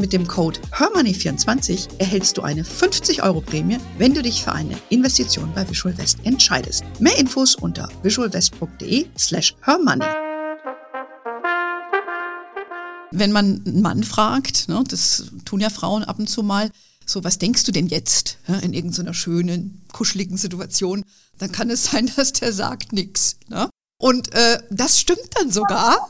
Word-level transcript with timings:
Mit 0.00 0.14
dem 0.14 0.26
Code 0.26 0.58
HERMONEY24 0.72 1.98
erhältst 1.98 2.38
du 2.38 2.42
eine 2.42 2.64
50 2.64 3.22
Euro 3.22 3.42
Prämie, 3.42 3.76
wenn 3.98 4.14
du 4.14 4.22
dich 4.22 4.42
für 4.42 4.52
eine 4.52 4.74
Investition 4.88 5.52
bei 5.54 5.68
Visual 5.68 5.96
West 5.98 6.16
entscheidest. 6.24 6.84
Mehr 7.00 7.18
Infos 7.18 7.54
unter 7.54 7.86
visualwest.de 8.02 9.08
slash 9.18 9.54
hermoney. 9.60 10.06
Wenn 13.10 13.30
man 13.30 13.60
einen 13.66 13.82
Mann 13.82 14.02
fragt, 14.02 14.70
ne, 14.70 14.82
das 14.88 15.26
tun 15.44 15.60
ja 15.60 15.68
Frauen 15.68 16.02
ab 16.02 16.18
und 16.18 16.30
zu 16.30 16.42
mal, 16.42 16.70
so, 17.04 17.22
was 17.22 17.36
denkst 17.36 17.64
du 17.64 17.72
denn 17.72 17.88
jetzt 17.88 18.38
ja, 18.48 18.56
in 18.60 18.72
irgendeiner 18.72 19.12
schönen, 19.12 19.82
kuscheligen 19.92 20.38
Situation? 20.38 21.04
Dann 21.36 21.52
kann 21.52 21.68
es 21.68 21.84
sein, 21.84 22.10
dass 22.16 22.32
der 22.32 22.54
sagt 22.54 22.94
nichts. 22.94 23.36
Ne? 23.48 23.68
Und 24.00 24.32
äh, 24.32 24.62
das 24.70 24.98
stimmt 24.98 25.28
dann 25.34 25.50
sogar. 25.50 26.08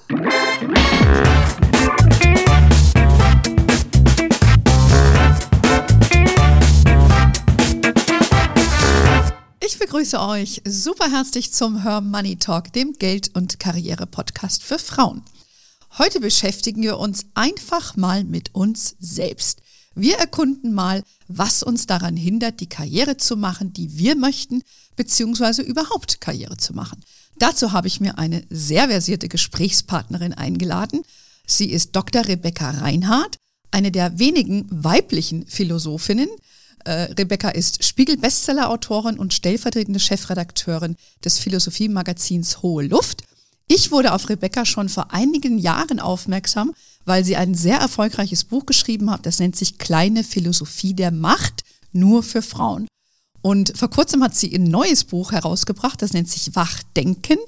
Begrüße 9.91 10.21
euch 10.21 10.63
super 10.65 11.11
herzlich 11.11 11.53
zum 11.53 11.83
Her 11.83 12.01
Money 12.01 12.37
Talk, 12.37 12.73
dem 12.73 12.93
Geld- 12.93 13.35
und 13.35 13.59
Karriere-Podcast 13.59 14.63
für 14.63 14.79
Frauen. 14.79 15.25
Heute 15.99 16.21
beschäftigen 16.21 16.85
wir 16.85 16.97
uns 17.01 17.27
einfach 17.35 17.97
mal 17.97 18.23
mit 18.23 18.55
uns 18.55 18.95
selbst. 19.01 19.63
Wir 19.97 20.19
erkunden 20.19 20.73
mal, 20.75 21.03
was 21.27 21.65
uns 21.65 21.89
daran 21.89 22.17
hindert, 22.17 22.61
die 22.61 22.69
Karriere 22.69 23.17
zu 23.17 23.37
machen, 23.37 23.73
die 23.73 23.99
wir 23.99 24.15
möchten, 24.15 24.63
beziehungsweise 24.95 25.63
überhaupt 25.63 26.21
Karriere 26.21 26.57
zu 26.57 26.73
machen. 26.73 27.03
Dazu 27.41 27.73
habe 27.73 27.89
ich 27.89 27.99
mir 27.99 28.17
eine 28.17 28.45
sehr 28.49 28.91
versierte 28.91 29.29
Gesprächspartnerin 29.29 30.35
eingeladen. 30.35 31.03
Sie 31.49 31.69
ist 31.69 31.97
Dr. 31.97 32.29
Rebecca 32.29 32.71
Reinhardt, 32.71 33.39
eine 33.73 33.91
der 33.91 34.21
wenigen 34.21 34.69
weiblichen 34.71 35.49
Philosophinnen, 35.49 36.29
Rebecca 36.89 37.51
ist 37.51 37.85
Spiegel-Bestseller-Autorin 37.85 39.19
und 39.19 39.35
stellvertretende 39.35 40.01
Chefredakteurin 40.01 40.97
des 41.25 41.39
Philosophie-Magazins 41.39 42.63
Hohe 42.63 42.87
Luft. 42.87 43.25
Ich 43.69 43.93
wurde 43.93 44.13
auf 44.13 44.29
Rebecca 44.29 44.65
schon 44.65 44.89
vor 44.89 45.13
einigen 45.13 45.59
Jahren 45.59 46.01
aufmerksam, 46.01 46.73
weil 47.05 47.25
sie 47.25 47.37
ein 47.37 47.55
sehr 47.55 47.79
erfolgreiches 47.79 48.45
Buch 48.45 48.67
geschrieben 48.67 49.11
hat. 49.11 49.27
Das 49.27 49.39
nennt 49.39 49.57
sich 49.57 49.79
Kleine 49.79 50.25
Philosophie 50.25 50.95
der 50.95 51.13
Macht, 51.13 51.63
nur 51.93 52.23
für 52.23 52.43
Frauen. 52.43 52.89
Und 53.43 53.73
vor 53.77 53.89
kurzem 53.89 54.23
hat 54.23 54.35
sie 54.35 54.55
ein 54.55 54.65
neues 54.65 55.05
Buch 55.05 55.33
herausgebracht, 55.33 56.03
das 56.03 56.13
nennt 56.13 56.29
sich 56.29 56.55
Wachdenken. 56.57 57.39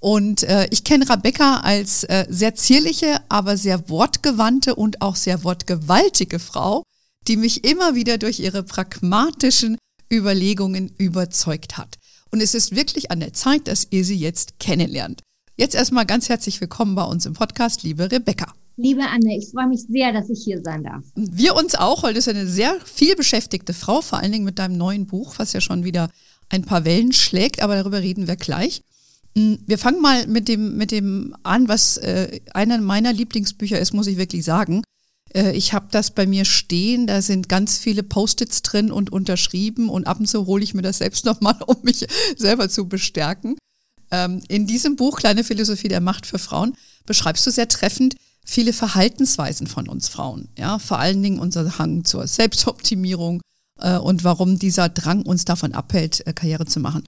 Und 0.00 0.42
äh, 0.44 0.68
ich 0.70 0.84
kenne 0.84 1.08
Rebecca 1.08 1.60
als 1.60 2.04
äh, 2.04 2.26
sehr 2.28 2.54
zierliche, 2.54 3.20
aber 3.28 3.56
sehr 3.56 3.88
wortgewandte 3.88 4.74
und 4.74 5.00
auch 5.02 5.16
sehr 5.16 5.44
wortgewaltige 5.44 6.38
Frau 6.38 6.84
die 7.26 7.36
mich 7.36 7.64
immer 7.64 7.94
wieder 7.94 8.18
durch 8.18 8.40
ihre 8.40 8.62
pragmatischen 8.62 9.78
Überlegungen 10.12 10.92
überzeugt 10.98 11.78
hat. 11.78 11.96
Und 12.30 12.42
es 12.42 12.54
ist 12.54 12.74
wirklich 12.74 13.10
an 13.10 13.20
der 13.20 13.32
Zeit, 13.32 13.68
dass 13.68 13.86
ihr 13.90 14.04
sie 14.04 14.16
jetzt 14.16 14.58
kennenlernt. 14.58 15.22
Jetzt 15.56 15.74
erstmal 15.74 16.04
ganz 16.04 16.28
herzlich 16.28 16.60
willkommen 16.60 16.94
bei 16.94 17.04
uns 17.04 17.26
im 17.26 17.32
Podcast, 17.32 17.82
liebe 17.82 18.10
Rebecca. 18.10 18.52
Liebe 18.76 19.02
Anne, 19.02 19.38
ich 19.38 19.50
freue 19.50 19.68
mich 19.68 19.82
sehr, 19.88 20.12
dass 20.12 20.28
ich 20.28 20.42
hier 20.42 20.60
sein 20.60 20.82
darf. 20.82 21.04
Wir 21.14 21.54
uns 21.54 21.76
auch, 21.76 22.02
du 22.02 22.12
bist 22.12 22.28
eine 22.28 22.48
sehr 22.48 22.76
viel 22.84 23.14
beschäftigte 23.14 23.72
Frau, 23.72 24.00
vor 24.00 24.18
allen 24.18 24.32
Dingen 24.32 24.44
mit 24.44 24.58
deinem 24.58 24.76
neuen 24.76 25.06
Buch, 25.06 25.34
was 25.38 25.52
ja 25.52 25.60
schon 25.60 25.84
wieder 25.84 26.10
ein 26.48 26.62
paar 26.62 26.84
Wellen 26.84 27.12
schlägt, 27.12 27.62
aber 27.62 27.76
darüber 27.76 28.02
reden 28.02 28.26
wir 28.26 28.34
gleich. 28.34 28.82
Hm, 29.36 29.58
wir 29.64 29.78
fangen 29.78 30.02
mal 30.02 30.26
mit 30.26 30.48
dem, 30.48 30.76
mit 30.76 30.90
dem 30.90 31.36
an, 31.44 31.68
was 31.68 31.98
äh, 31.98 32.40
einer 32.52 32.78
meiner 32.78 33.12
Lieblingsbücher 33.12 33.78
ist, 33.78 33.94
muss 33.94 34.08
ich 34.08 34.16
wirklich 34.16 34.44
sagen. 34.44 34.82
Äh, 35.34 35.52
ich 35.52 35.72
habe 35.72 35.88
das 35.90 36.12
bei 36.12 36.26
mir 36.26 36.44
stehen, 36.44 37.06
da 37.06 37.20
sind 37.20 37.48
ganz 37.48 37.78
viele 37.78 38.02
Post-its 38.02 38.62
drin 38.62 38.90
und 38.90 39.12
unterschrieben 39.12 39.88
und 39.88 40.06
ab 40.06 40.20
und 40.20 40.26
zu 40.26 40.46
hole 40.46 40.64
ich 40.64 40.74
mir 40.74 40.82
das 40.82 40.98
selbst 40.98 41.24
nochmal, 41.24 41.56
um 41.66 41.76
mich 41.82 42.06
selber 42.36 42.68
zu 42.68 42.88
bestärken. 42.88 43.56
Ähm, 44.10 44.42
in 44.48 44.66
diesem 44.66 44.96
Buch 44.96 45.18
Kleine 45.18 45.44
Philosophie 45.44 45.88
der 45.88 46.00
Macht 46.00 46.26
für 46.26 46.38
Frauen 46.38 46.74
beschreibst 47.06 47.46
du 47.46 47.50
sehr 47.50 47.68
treffend 47.68 48.14
viele 48.44 48.72
Verhaltensweisen 48.72 49.66
von 49.66 49.88
uns 49.88 50.08
Frauen. 50.08 50.48
Ja, 50.58 50.78
vor 50.78 50.98
allen 50.98 51.22
Dingen 51.22 51.38
unser 51.38 51.78
Hang 51.78 52.04
zur 52.04 52.26
Selbstoptimierung 52.26 53.40
äh, 53.80 53.96
und 53.96 54.22
warum 54.22 54.58
dieser 54.58 54.88
Drang 54.88 55.22
uns 55.22 55.44
davon 55.44 55.72
abhält, 55.72 56.26
äh, 56.26 56.32
Karriere 56.32 56.66
zu 56.66 56.80
machen. 56.80 57.04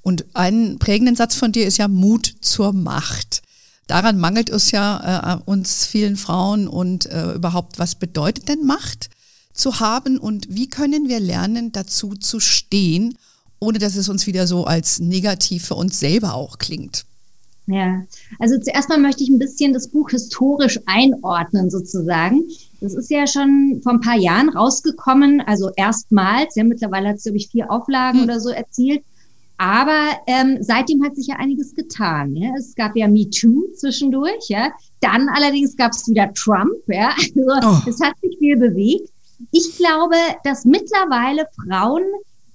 Und 0.00 0.24
einen 0.34 0.78
prägenden 0.78 1.16
Satz 1.16 1.34
von 1.34 1.50
dir 1.50 1.66
ist 1.66 1.78
ja 1.78 1.88
Mut 1.88 2.32
zur 2.40 2.72
Macht. 2.72 3.42
Daran 3.86 4.18
mangelt 4.18 4.50
es 4.50 4.72
ja 4.72 5.34
äh, 5.34 5.38
uns 5.44 5.86
vielen 5.86 6.16
Frauen 6.16 6.66
und 6.66 7.06
äh, 7.06 7.34
überhaupt, 7.34 7.78
was 7.78 7.94
bedeutet 7.94 8.48
denn 8.48 8.64
Macht 8.64 9.10
zu 9.52 9.80
haben 9.80 10.18
und 10.18 10.48
wie 10.50 10.68
können 10.68 11.08
wir 11.08 11.20
lernen, 11.20 11.72
dazu 11.72 12.14
zu 12.14 12.40
stehen, 12.40 13.16
ohne 13.60 13.78
dass 13.78 13.96
es 13.96 14.08
uns 14.08 14.26
wieder 14.26 14.46
so 14.46 14.64
als 14.64 14.98
negativ 14.98 15.66
für 15.66 15.76
uns 15.76 15.98
selber 15.98 16.34
auch 16.34 16.58
klingt. 16.58 17.04
Ja, 17.68 18.02
also 18.38 18.58
zuerst 18.60 18.88
mal 18.88 18.98
möchte 18.98 19.24
ich 19.24 19.28
ein 19.28 19.40
bisschen 19.40 19.72
das 19.72 19.88
Buch 19.88 20.10
historisch 20.10 20.78
einordnen 20.86 21.68
sozusagen. 21.68 22.44
Das 22.80 22.94
ist 22.94 23.10
ja 23.10 23.26
schon 23.26 23.80
vor 23.82 23.92
ein 23.92 24.00
paar 24.00 24.16
Jahren 24.16 24.50
rausgekommen, 24.50 25.40
also 25.40 25.70
erstmals, 25.74 26.54
ja, 26.54 26.62
mittlerweile 26.62 27.08
hat 27.08 27.16
es, 27.16 27.24
glaube 27.24 27.38
ich, 27.38 27.48
vier 27.48 27.70
Auflagen 27.70 28.18
hm. 28.18 28.24
oder 28.24 28.40
so 28.40 28.50
erzielt. 28.50 29.02
Aber 29.58 30.10
ähm, 30.26 30.58
seitdem 30.60 31.02
hat 31.04 31.16
sich 31.16 31.28
ja 31.28 31.36
einiges 31.36 31.74
getan. 31.74 32.36
Ja? 32.36 32.50
Es 32.58 32.74
gab 32.74 32.94
ja 32.96 33.08
MeToo 33.08 33.72
zwischendurch, 33.74 34.48
ja. 34.48 34.70
Dann 35.00 35.28
allerdings 35.28 35.76
gab 35.76 35.92
es 35.92 36.06
wieder 36.08 36.32
Trump, 36.34 36.76
ja. 36.88 37.14
Also 37.16 37.68
oh. 37.68 37.88
es 37.88 38.00
hat 38.00 38.14
sich 38.20 38.36
viel 38.38 38.56
bewegt. 38.56 39.10
Ich 39.50 39.76
glaube, 39.76 40.16
dass 40.44 40.64
mittlerweile 40.64 41.46
Frauen 41.64 42.02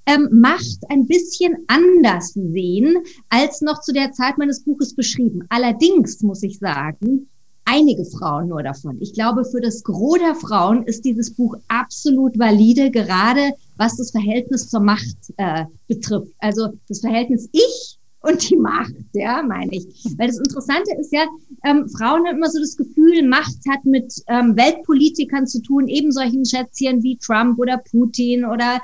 ähm, 0.05 0.29
Macht 0.31 0.79
ein 0.89 1.05
bisschen 1.05 1.55
anders 1.67 2.33
sehen 2.33 2.97
als 3.29 3.61
noch 3.61 3.81
zu 3.81 3.93
der 3.93 4.11
Zeit 4.11 4.37
meines 4.37 4.63
Buches 4.63 4.95
beschrieben. 4.95 5.43
Allerdings 5.49 6.21
muss 6.21 6.43
ich 6.43 6.59
sagen, 6.59 7.27
einige 7.65 8.05
Frauen 8.05 8.49
nur 8.49 8.63
davon. 8.63 8.97
Ich 8.99 9.13
glaube, 9.13 9.45
für 9.45 9.61
das 9.61 9.83
Gros 9.83 10.19
der 10.19 10.35
Frauen 10.35 10.83
ist 10.83 11.05
dieses 11.05 11.33
Buch 11.33 11.55
absolut 11.67 12.37
valide, 12.37 12.91
gerade 12.91 13.53
was 13.81 13.97
das 13.97 14.11
Verhältnis 14.11 14.69
zur 14.69 14.79
Macht 14.79 15.17
äh, 15.37 15.65
betrifft. 15.87 16.31
Also 16.37 16.69
das 16.87 16.99
Verhältnis 16.99 17.49
Ich 17.51 17.97
und 18.21 18.47
die 18.47 18.55
Macht, 18.55 18.93
ja, 19.13 19.41
meine 19.41 19.71
ich. 19.71 19.87
Weil 20.19 20.27
das 20.27 20.37
Interessante 20.37 20.91
ist 20.99 21.11
ja, 21.11 21.25
ähm, 21.65 21.89
Frauen 21.89 22.27
haben 22.27 22.37
immer 22.37 22.49
so 22.51 22.59
das 22.59 22.77
Gefühl, 22.77 23.27
Macht 23.27 23.57
hat 23.67 23.83
mit 23.83 24.13
ähm, 24.27 24.55
Weltpolitikern 24.55 25.47
zu 25.47 25.63
tun, 25.63 25.87
eben 25.87 26.11
solchen 26.11 26.45
Schätzchen 26.45 27.01
wie 27.01 27.17
Trump 27.17 27.57
oder 27.57 27.81
Putin 27.89 28.45
oder 28.45 28.79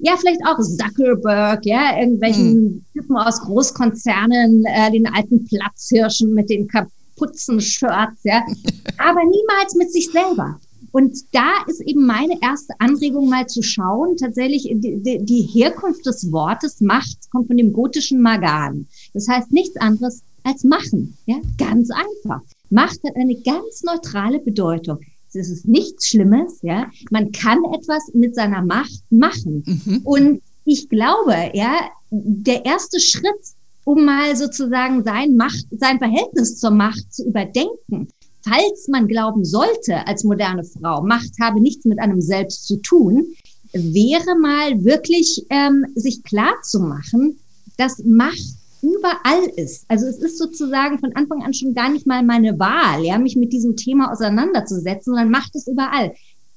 ja, 0.00 0.16
vielleicht 0.18 0.44
auch 0.44 0.58
Zuckerberg, 0.58 1.64
ja, 1.64 1.98
irgendwelchen 1.98 2.52
hm. 2.52 2.84
Typen 2.92 3.16
aus 3.16 3.40
Großkonzernen, 3.40 4.66
äh, 4.66 4.90
den 4.90 5.06
alten 5.06 5.46
Platzhirschen 5.46 6.34
mit 6.34 6.50
den 6.50 6.68
Kap 6.68 6.88
Putzen-Shirts, 7.16 8.24
ja, 8.24 8.42
aber 8.98 9.20
niemals 9.24 9.74
mit 9.76 9.90
sich 9.90 10.10
selber. 10.10 10.60
Und 10.92 11.16
da 11.32 11.50
ist 11.66 11.80
eben 11.80 12.06
meine 12.06 12.40
erste 12.42 12.74
Anregung 12.78 13.28
mal 13.28 13.46
zu 13.46 13.62
schauen, 13.62 14.16
tatsächlich 14.16 14.68
die, 14.74 15.24
die 15.24 15.42
Herkunft 15.42 16.06
des 16.06 16.30
Wortes 16.30 16.80
Macht 16.80 17.30
kommt 17.30 17.48
von 17.48 17.56
dem 17.56 17.72
gotischen 17.72 18.20
Magan. 18.20 18.86
Das 19.14 19.26
heißt 19.26 19.52
nichts 19.52 19.76
anderes 19.76 20.22
als 20.44 20.64
machen. 20.64 21.16
Ja, 21.26 21.36
ganz 21.58 21.90
einfach. 21.90 22.42
Macht 22.70 23.02
hat 23.04 23.16
eine 23.16 23.36
ganz 23.36 23.82
neutrale 23.82 24.38
Bedeutung. 24.38 24.98
Es 25.34 25.48
ist 25.48 25.66
nichts 25.66 26.08
Schlimmes. 26.08 26.58
Ja, 26.62 26.90
man 27.10 27.32
kann 27.32 27.64
etwas 27.72 28.10
mit 28.12 28.34
seiner 28.34 28.62
Macht 28.62 29.02
machen. 29.08 29.64
Mhm. 29.66 30.00
Und 30.04 30.42
ich 30.66 30.90
glaube, 30.90 31.50
ja, 31.54 31.74
der 32.10 32.66
erste 32.66 33.00
Schritt 33.00 33.54
um 33.84 34.04
mal 34.04 34.36
sozusagen 34.36 35.02
sein 35.02 35.36
Macht, 35.36 35.66
sein 35.72 35.98
Verhältnis 35.98 36.58
zur 36.58 36.70
Macht 36.70 37.12
zu 37.12 37.26
überdenken. 37.26 38.08
Falls 38.44 38.88
man 38.88 39.06
glauben 39.06 39.44
sollte, 39.44 40.06
als 40.06 40.24
moderne 40.24 40.64
Frau, 40.64 41.02
Macht 41.02 41.32
habe 41.40 41.60
nichts 41.60 41.84
mit 41.84 41.98
einem 42.00 42.20
selbst 42.20 42.66
zu 42.66 42.76
tun, 42.76 43.26
wäre 43.72 44.36
mal 44.38 44.84
wirklich 44.84 45.46
ähm, 45.48 45.86
sich 45.94 46.22
klar 46.24 46.54
zu 46.62 46.80
machen, 46.80 47.38
dass 47.76 48.02
Macht 48.04 48.56
überall 48.82 49.44
ist. 49.56 49.84
Also 49.88 50.06
es 50.06 50.18
ist 50.18 50.38
sozusagen 50.38 50.98
von 50.98 51.14
Anfang 51.14 51.42
an 51.42 51.54
schon 51.54 51.72
gar 51.72 51.88
nicht 51.88 52.06
mal 52.06 52.24
meine 52.24 52.58
Wahl, 52.58 53.04
ja, 53.04 53.18
mich 53.18 53.36
mit 53.36 53.52
diesem 53.52 53.76
Thema 53.76 54.12
auseinanderzusetzen, 54.12 55.12
sondern 55.12 55.30
Macht 55.30 55.54
ist 55.54 55.68
überall. 55.68 56.12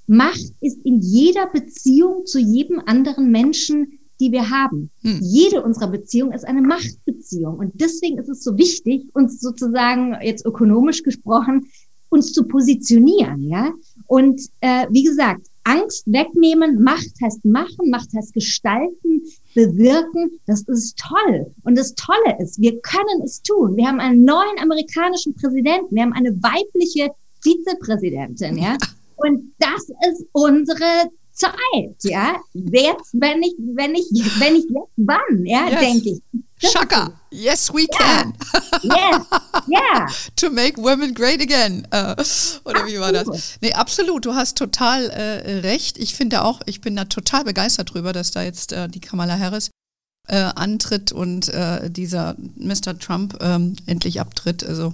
Macht 0.08 0.54
ist 0.62 0.84
in 0.84 1.00
jeder 1.00 1.48
Beziehung 1.48 2.26
zu 2.26 2.40
jedem 2.40 2.82
anderen 2.86 3.32
Menschen, 3.32 4.00
die 4.20 4.32
wir 4.32 4.50
haben. 4.50 4.90
Hm. 5.02 5.20
Jede 5.22 5.64
unserer 5.64 5.88
Beziehungen 5.88 6.34
ist 6.34 6.46
eine 6.46 6.62
Machtbeziehung. 6.62 7.58
Und 7.58 7.72
deswegen 7.76 8.18
ist 8.18 8.30
es 8.30 8.44
so 8.44 8.58
wichtig, 8.58 9.08
uns 9.14 9.40
sozusagen 9.40 10.16
jetzt 10.22 10.46
ökonomisch 10.46 11.04
gesprochen, 11.04 11.68
uns 12.10 12.32
zu 12.32 12.48
positionieren, 12.48 13.44
ja. 13.44 13.72
Und 14.08 14.42
äh, 14.62 14.86
wie 14.90 15.04
gesagt, 15.04 15.48
Angst 15.64 16.06
wegnehmen, 16.06 16.82
Macht 16.84 17.14
heißt 17.22 17.44
machen, 17.44 17.90
Macht 17.90 18.14
heißt 18.16 18.34
gestalten, 18.34 19.24
bewirken. 19.56 20.40
Das 20.46 20.62
ist 20.62 20.98
toll. 20.98 21.52
Und 21.64 21.78
das 21.78 21.96
Tolle 21.96 22.38
ist, 22.40 22.62
wir 22.62 22.80
können 22.82 23.22
es 23.24 23.42
tun. 23.42 23.76
Wir 23.76 23.88
haben 23.88 24.00
einen 24.00 24.24
neuen 24.24 24.60
amerikanischen 24.62 25.36
Präsidenten, 25.36 25.96
wir 25.96 26.04
haben 26.04 26.14
eine 26.14 26.32
weibliche 26.42 27.10
Vizepräsidentin, 27.42 28.58
ja. 28.58 28.78
Und 29.18 29.54
das 29.60 29.90
ist 30.10 30.26
unsere 30.34 31.10
Zeit, 31.36 31.96
ja. 32.04 32.36
Jetzt, 32.54 33.14
wenn 33.14 33.44
ich, 33.44 33.54
wenn 33.58 33.94
ich, 33.94 34.08
wenn 34.40 34.56
ich 34.56 34.64
jetzt 34.64 34.94
wann, 34.96 35.46
ja, 35.46 35.68
yes. 35.68 35.80
denke 35.80 36.10
ich. 36.10 36.72
Shaka, 36.72 37.12
yes 37.30 37.72
we 37.74 37.86
can. 37.88 38.34
Yes, 38.82 39.22
yeah. 39.70 40.08
to 40.38 40.50
make 40.50 40.78
women 40.78 41.14
great 41.14 41.42
again. 41.42 41.86
Uh, 41.94 42.16
oder 42.64 42.88
wie 42.88 43.00
war 43.00 43.12
das? 43.12 43.58
Nee, 43.62 43.74
absolut, 43.74 44.26
du 44.26 44.34
hast 44.34 44.58
total 44.58 45.10
äh, 45.10 45.60
recht. 45.60 45.98
Ich 45.98 46.16
finde 46.16 46.44
auch, 46.44 46.62
ich 46.66 46.80
bin 46.80 46.96
da 46.96 47.06
total 47.06 47.44
begeistert 47.44 47.94
drüber, 47.94 48.14
dass 48.14 48.32
da 48.32 48.42
jetzt 48.42 48.72
äh, 48.72 48.88
die 48.88 49.02
Kamala 49.02 49.38
Harris 49.38 49.70
äh, 50.28 50.38
antritt 50.38 51.12
und 51.12 51.50
äh, 51.50 51.90
dieser 51.90 52.36
Mr. 52.56 52.98
Trump 52.98 53.38
ähm, 53.42 53.76
endlich 53.86 54.22
abtritt. 54.22 54.64
Also 54.64 54.94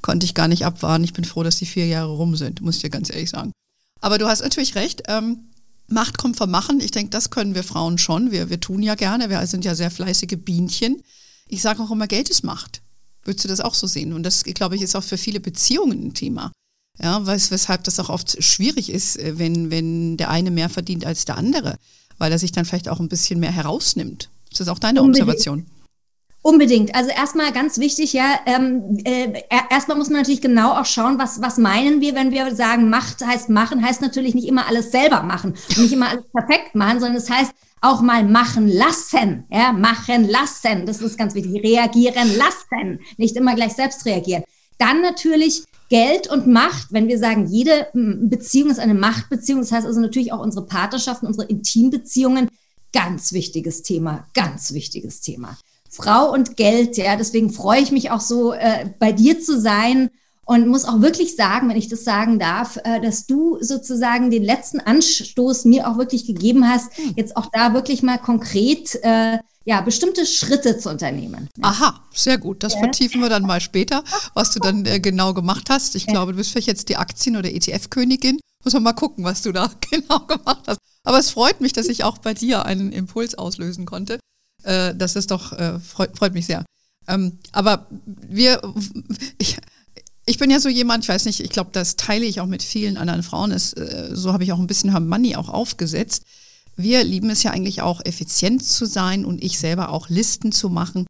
konnte 0.00 0.24
ich 0.24 0.34
gar 0.34 0.48
nicht 0.48 0.64
abwarten. 0.64 1.04
Ich 1.04 1.12
bin 1.12 1.24
froh, 1.24 1.42
dass 1.42 1.56
die 1.56 1.66
vier 1.66 1.86
Jahre 1.86 2.10
rum 2.10 2.36
sind, 2.36 2.62
muss 2.62 2.76
ich 2.76 2.82
dir 2.82 2.90
ganz 2.90 3.10
ehrlich 3.10 3.30
sagen. 3.30 3.52
Aber 4.00 4.18
du 4.18 4.26
hast 4.26 4.42
natürlich 4.42 4.74
recht. 4.74 5.02
Ähm, 5.08 5.48
Macht 5.92 6.18
kommt 6.18 6.36
vom 6.36 6.50
Machen. 6.50 6.80
Ich 6.80 6.90
denke, 6.90 7.10
das 7.10 7.30
können 7.30 7.54
wir 7.54 7.64
Frauen 7.64 7.98
schon. 7.98 8.30
Wir, 8.30 8.50
wir 8.50 8.60
tun 8.60 8.82
ja 8.82 8.94
gerne. 8.94 9.30
Wir 9.30 9.46
sind 9.46 9.64
ja 9.64 9.74
sehr 9.74 9.90
fleißige 9.90 10.36
Bienchen. 10.38 11.02
Ich 11.48 11.62
sage 11.62 11.82
auch 11.82 11.90
immer, 11.90 12.06
Geld 12.06 12.30
ist 12.30 12.44
Macht. 12.44 12.82
Würdest 13.24 13.44
du 13.44 13.48
das 13.48 13.60
auch 13.60 13.74
so 13.74 13.86
sehen? 13.86 14.12
Und 14.12 14.24
das, 14.24 14.42
glaube 14.44 14.76
ich, 14.76 14.82
ist 14.82 14.96
auch 14.96 15.04
für 15.04 15.18
viele 15.18 15.40
Beziehungen 15.40 16.06
ein 16.06 16.14
Thema. 16.14 16.52
Ja, 17.00 17.26
wes 17.26 17.50
weshalb 17.50 17.84
das 17.84 17.98
auch 18.00 18.10
oft 18.10 18.42
schwierig 18.42 18.90
ist, 18.90 19.18
äh, 19.18 19.38
wenn, 19.38 19.70
wenn 19.70 20.16
der 20.16 20.30
eine 20.30 20.50
mehr 20.50 20.68
verdient 20.68 21.06
als 21.06 21.24
der 21.24 21.38
andere, 21.38 21.78
weil 22.18 22.32
er 22.32 22.38
sich 22.38 22.52
dann 22.52 22.64
vielleicht 22.64 22.88
auch 22.88 23.00
ein 23.00 23.08
bisschen 23.08 23.40
mehr 23.40 23.52
herausnimmt. 23.52 24.28
Ist 24.50 24.60
das 24.60 24.68
auch 24.68 24.78
deine. 24.78 25.02
Observation? 25.02 25.66
Unbedingt. 26.44 26.92
Also 26.96 27.10
erstmal 27.10 27.52
ganz 27.52 27.78
wichtig, 27.78 28.12
ja, 28.12 28.40
ähm, 28.46 28.98
äh, 29.04 29.32
erstmal 29.70 29.96
muss 29.96 30.10
man 30.10 30.18
natürlich 30.22 30.40
genau 30.40 30.72
auch 30.72 30.86
schauen, 30.86 31.16
was, 31.18 31.40
was 31.40 31.56
meinen 31.56 32.00
wir, 32.00 32.16
wenn 32.16 32.32
wir 32.32 32.52
sagen, 32.56 32.90
Macht 32.90 33.24
heißt 33.24 33.48
machen, 33.48 33.84
heißt 33.84 34.02
natürlich 34.02 34.34
nicht 34.34 34.48
immer 34.48 34.66
alles 34.66 34.90
selber 34.90 35.22
machen 35.22 35.54
und 35.68 35.78
nicht 35.78 35.92
immer 35.92 36.08
alles 36.08 36.24
perfekt 36.32 36.74
machen, 36.74 36.98
sondern 36.98 37.16
es 37.16 37.26
das 37.26 37.36
heißt 37.36 37.52
auch 37.80 38.00
mal 38.00 38.24
machen 38.24 38.66
lassen, 38.66 39.44
ja, 39.50 39.72
machen 39.72 40.28
lassen. 40.28 40.84
Das 40.84 41.00
ist 41.00 41.16
ganz 41.16 41.34
wichtig. 41.36 41.62
Reagieren 41.62 42.36
lassen, 42.36 43.00
nicht 43.18 43.36
immer 43.36 43.54
gleich 43.54 43.74
selbst 43.74 44.04
reagieren. 44.04 44.42
Dann 44.78 45.00
natürlich 45.00 45.64
Geld 45.90 46.28
und 46.28 46.48
Macht, 46.48 46.88
wenn 46.90 47.06
wir 47.06 47.18
sagen, 47.18 47.46
jede 47.46 47.86
Beziehung 47.92 48.70
ist 48.70 48.80
eine 48.80 48.94
Machtbeziehung, 48.94 49.60
das 49.60 49.70
heißt 49.70 49.86
also 49.86 50.00
natürlich 50.00 50.32
auch 50.32 50.40
unsere 50.40 50.66
Partnerschaften, 50.66 51.26
unsere 51.26 51.46
Intimbeziehungen, 51.46 52.48
ganz 52.92 53.32
wichtiges 53.32 53.82
Thema, 53.82 54.26
ganz 54.34 54.72
wichtiges 54.72 55.20
Thema. 55.20 55.56
Frau 55.92 56.32
und 56.32 56.56
Geld. 56.56 56.96
Ja, 56.96 57.16
deswegen 57.16 57.52
freue 57.52 57.80
ich 57.80 57.92
mich 57.92 58.10
auch 58.10 58.20
so, 58.20 58.54
äh, 58.54 58.90
bei 58.98 59.12
dir 59.12 59.40
zu 59.40 59.60
sein 59.60 60.10
und 60.44 60.66
muss 60.66 60.86
auch 60.86 61.00
wirklich 61.02 61.36
sagen, 61.36 61.68
wenn 61.68 61.76
ich 61.76 61.88
das 61.88 62.02
sagen 62.02 62.38
darf, 62.38 62.78
äh, 62.82 63.00
dass 63.00 63.26
du 63.26 63.58
sozusagen 63.60 64.30
den 64.30 64.42
letzten 64.42 64.80
Anstoß 64.80 65.66
mir 65.66 65.88
auch 65.88 65.98
wirklich 65.98 66.26
gegeben 66.26 66.66
hast, 66.66 66.96
hm. 66.96 67.12
jetzt 67.16 67.36
auch 67.36 67.46
da 67.52 67.74
wirklich 67.74 68.02
mal 68.02 68.18
konkret 68.18 68.98
äh, 69.02 69.38
ja, 69.64 69.80
bestimmte 69.82 70.26
Schritte 70.26 70.78
zu 70.78 70.90
unternehmen. 70.90 71.48
Aha, 71.60 72.00
sehr 72.12 72.38
gut. 72.38 72.62
Das 72.62 72.74
ja. 72.74 72.80
vertiefen 72.80 73.20
wir 73.20 73.28
dann 73.28 73.44
mal 73.44 73.60
später, 73.60 74.02
was 74.34 74.50
du 74.50 74.58
dann 74.58 74.84
äh, 74.86 74.98
genau 74.98 75.34
gemacht 75.34 75.68
hast. 75.70 75.94
Ich 75.94 76.06
ja. 76.06 76.12
glaube, 76.12 76.32
du 76.32 76.38
bist 76.38 76.50
vielleicht 76.50 76.68
jetzt 76.68 76.88
die 76.88 76.96
Aktien- 76.96 77.36
oder 77.36 77.52
ETF-Königin. 77.52 78.40
Muss 78.64 78.74
man 78.74 78.82
mal 78.82 78.92
gucken, 78.92 79.24
was 79.24 79.42
du 79.42 79.52
da 79.52 79.70
genau 79.90 80.20
gemacht 80.20 80.64
hast. 80.66 80.78
Aber 81.04 81.18
es 81.18 81.30
freut 81.30 81.60
mich, 81.60 81.72
dass 81.72 81.86
ich 81.86 82.02
auch 82.02 82.18
bei 82.18 82.34
dir 82.34 82.64
einen 82.64 82.92
Impuls 82.92 83.36
auslösen 83.36 83.86
konnte. 83.86 84.18
Äh, 84.64 84.94
das 84.94 85.16
ist 85.16 85.30
doch, 85.30 85.52
äh, 85.52 85.78
freut, 85.80 86.16
freut 86.16 86.34
mich 86.34 86.46
sehr. 86.46 86.64
Ähm, 87.08 87.38
aber 87.52 87.86
wir, 88.04 88.60
ich, 89.38 89.58
ich 90.26 90.38
bin 90.38 90.50
ja 90.50 90.60
so 90.60 90.68
jemand, 90.68 91.04
ich 91.04 91.08
weiß 91.08 91.24
nicht, 91.24 91.40
ich 91.40 91.50
glaube, 91.50 91.70
das 91.72 91.96
teile 91.96 92.24
ich 92.24 92.40
auch 92.40 92.46
mit 92.46 92.62
vielen 92.62 92.96
anderen 92.96 93.22
Frauen, 93.22 93.50
ist, 93.50 93.76
äh, 93.76 94.10
so 94.12 94.32
habe 94.32 94.44
ich 94.44 94.52
auch 94.52 94.58
ein 94.58 94.66
bisschen 94.66 94.92
Money 95.08 95.36
auch 95.36 95.48
aufgesetzt. 95.48 96.24
Wir 96.76 97.04
lieben 97.04 97.30
es 97.30 97.42
ja 97.42 97.50
eigentlich 97.50 97.82
auch, 97.82 98.00
effizient 98.04 98.64
zu 98.64 98.86
sein 98.86 99.24
und 99.24 99.42
ich 99.42 99.58
selber 99.58 99.90
auch 99.90 100.08
Listen 100.08 100.52
zu 100.52 100.70
machen, 100.70 101.06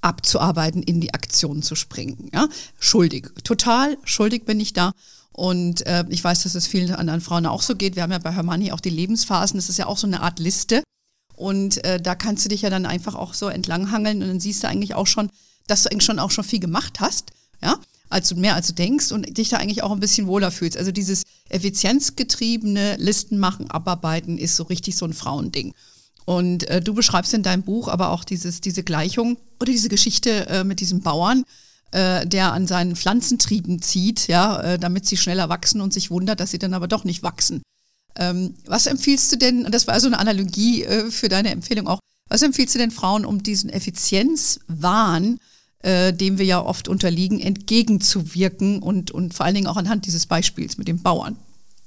abzuarbeiten, 0.00 0.82
in 0.82 1.00
die 1.00 1.14
Aktion 1.14 1.62
zu 1.62 1.74
springen. 1.74 2.30
Ja? 2.32 2.48
Schuldig, 2.78 3.30
total 3.44 3.96
schuldig 4.04 4.44
bin 4.44 4.60
ich 4.60 4.72
da. 4.72 4.92
Und 5.32 5.86
äh, 5.86 6.04
ich 6.08 6.22
weiß, 6.22 6.42
dass 6.42 6.56
es 6.56 6.66
vielen 6.66 6.92
anderen 6.92 7.20
Frauen 7.20 7.46
auch 7.46 7.62
so 7.62 7.76
geht. 7.76 7.94
Wir 7.94 8.02
haben 8.02 8.10
ja 8.10 8.18
bei 8.18 8.32
Hermanni 8.32 8.72
auch 8.72 8.80
die 8.80 8.90
Lebensphasen. 8.90 9.56
Das 9.56 9.68
ist 9.68 9.78
ja 9.78 9.86
auch 9.86 9.96
so 9.96 10.08
eine 10.08 10.20
Art 10.20 10.40
Liste. 10.40 10.82
Und 11.38 11.84
äh, 11.84 12.00
da 12.00 12.16
kannst 12.16 12.44
du 12.44 12.48
dich 12.48 12.62
ja 12.62 12.70
dann 12.70 12.84
einfach 12.84 13.14
auch 13.14 13.32
so 13.32 13.46
entlanghangeln 13.46 14.22
und 14.22 14.28
dann 14.28 14.40
siehst 14.40 14.64
du 14.64 14.68
eigentlich 14.68 14.96
auch 14.96 15.06
schon, 15.06 15.30
dass 15.68 15.84
du 15.84 15.92
eigentlich 15.92 16.04
schon 16.04 16.18
auch 16.18 16.32
schon 16.32 16.42
viel 16.42 16.58
gemacht 16.58 16.98
hast, 16.98 17.30
ja, 17.62 17.78
als 18.10 18.28
du 18.28 18.34
mehr 18.34 18.56
als 18.56 18.66
du 18.66 18.72
denkst 18.72 19.12
und 19.12 19.38
dich 19.38 19.48
da 19.48 19.58
eigentlich 19.58 19.84
auch 19.84 19.92
ein 19.92 20.00
bisschen 20.00 20.26
wohler 20.26 20.50
fühlst. 20.50 20.76
Also 20.76 20.90
dieses 20.90 21.22
effizienzgetriebene 21.48 22.96
Listen 22.96 23.38
machen, 23.38 23.70
abarbeiten 23.70 24.36
ist 24.36 24.56
so 24.56 24.64
richtig 24.64 24.96
so 24.96 25.04
ein 25.04 25.12
Frauending. 25.12 25.74
Und 26.24 26.68
äh, 26.68 26.80
du 26.80 26.92
beschreibst 26.92 27.32
in 27.34 27.44
deinem 27.44 27.62
Buch 27.62 27.86
aber 27.86 28.10
auch 28.10 28.24
dieses, 28.24 28.60
diese 28.60 28.82
Gleichung 28.82 29.38
oder 29.60 29.70
diese 29.70 29.88
Geschichte 29.88 30.48
äh, 30.48 30.64
mit 30.64 30.80
diesem 30.80 31.02
Bauern, 31.02 31.44
äh, 31.92 32.26
der 32.26 32.52
an 32.52 32.66
seinen 32.66 32.96
Pflanzentrieben 32.96 33.80
zieht, 33.80 34.26
ja, 34.26 34.60
äh, 34.60 34.78
damit 34.80 35.06
sie 35.06 35.16
schneller 35.16 35.48
wachsen 35.48 35.80
und 35.80 35.92
sich 35.92 36.10
wundert, 36.10 36.40
dass 36.40 36.50
sie 36.50 36.58
dann 36.58 36.74
aber 36.74 36.88
doch 36.88 37.04
nicht 37.04 37.22
wachsen. 37.22 37.62
Ähm, 38.18 38.54
was 38.66 38.86
empfiehlst 38.86 39.32
du 39.32 39.36
denn, 39.36 39.64
das 39.70 39.86
war 39.86 39.94
also 39.94 40.08
eine 40.08 40.18
Analogie 40.18 40.82
äh, 40.82 41.10
für 41.10 41.28
deine 41.28 41.50
Empfehlung 41.50 41.86
auch, 41.86 42.00
was 42.28 42.42
empfiehlst 42.42 42.74
du 42.74 42.78
denn 42.78 42.90
Frauen, 42.90 43.24
um 43.24 43.42
diesen 43.42 43.70
Effizienzwahn, 43.70 45.38
äh, 45.80 46.12
dem 46.12 46.38
wir 46.38 46.44
ja 46.44 46.64
oft 46.64 46.88
unterliegen, 46.88 47.40
entgegenzuwirken 47.40 48.82
und, 48.82 49.12
und 49.12 49.34
vor 49.34 49.46
allen 49.46 49.54
Dingen 49.54 49.68
auch 49.68 49.76
anhand 49.76 50.06
dieses 50.06 50.26
Beispiels 50.26 50.76
mit 50.76 50.88
dem 50.88 51.00
Bauern? 51.00 51.36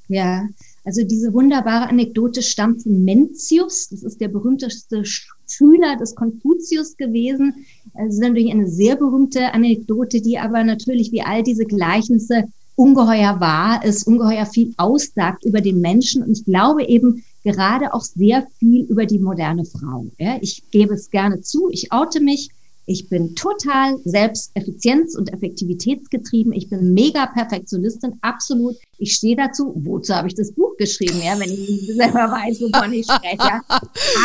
Ja, 0.07 0.47
also 0.83 1.03
diese 1.03 1.31
wunderbare 1.33 1.87
Anekdote 1.87 2.41
stammt 2.41 2.83
von 2.83 3.03
Mencius. 3.03 3.89
Das 3.89 4.03
ist 4.03 4.19
der 4.19 4.29
berühmteste 4.29 5.03
Schüler 5.05 5.95
des 5.97 6.15
Konfuzius 6.15 6.97
gewesen. 6.97 7.65
Es 7.93 8.15
ist 8.15 8.21
natürlich 8.21 8.51
eine 8.51 8.67
sehr 8.67 8.95
berühmte 8.95 9.53
Anekdote, 9.53 10.21
die 10.21 10.39
aber 10.39 10.63
natürlich 10.63 11.11
wie 11.11 11.21
all 11.21 11.43
diese 11.43 11.65
Gleichnisse 11.65 12.45
ungeheuer 12.81 13.39
wahr 13.39 13.85
ist, 13.85 14.07
ungeheuer 14.07 14.47
viel 14.47 14.73
aussagt 14.77 15.45
über 15.45 15.61
den 15.61 15.81
Menschen. 15.81 16.23
Und 16.23 16.31
ich 16.31 16.45
glaube 16.45 16.83
eben 16.83 17.23
gerade 17.43 17.93
auch 17.93 18.01
sehr 18.01 18.47
viel 18.57 18.85
über 18.85 19.05
die 19.05 19.19
moderne 19.19 19.65
Frau. 19.65 20.07
Ja, 20.17 20.39
ich 20.41 20.63
gebe 20.71 20.95
es 20.95 21.11
gerne 21.11 21.41
zu, 21.41 21.69
ich 21.69 21.91
oute 21.91 22.19
mich. 22.19 22.49
Ich 22.87 23.07
bin 23.07 23.35
total 23.35 23.97
selbsteffizienz- 24.05 25.15
und 25.15 25.31
effektivitätsgetrieben. 25.31 26.51
Ich 26.53 26.69
bin 26.69 26.95
mega 26.95 27.27
Perfektionistin, 27.27 28.17
absolut. 28.21 28.75
Ich 28.97 29.13
stehe 29.13 29.35
dazu. 29.35 29.73
Wozu 29.75 30.15
habe 30.15 30.27
ich 30.27 30.33
das 30.33 30.51
Buch 30.51 30.75
geschrieben, 30.77 31.21
ja, 31.23 31.39
wenn 31.39 31.51
ich 31.51 31.85
selber 31.95 32.31
weiß, 32.31 32.59
wovon 32.61 32.91
ich 32.93 33.05
spreche. 33.05 33.61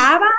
Aber 0.02 0.30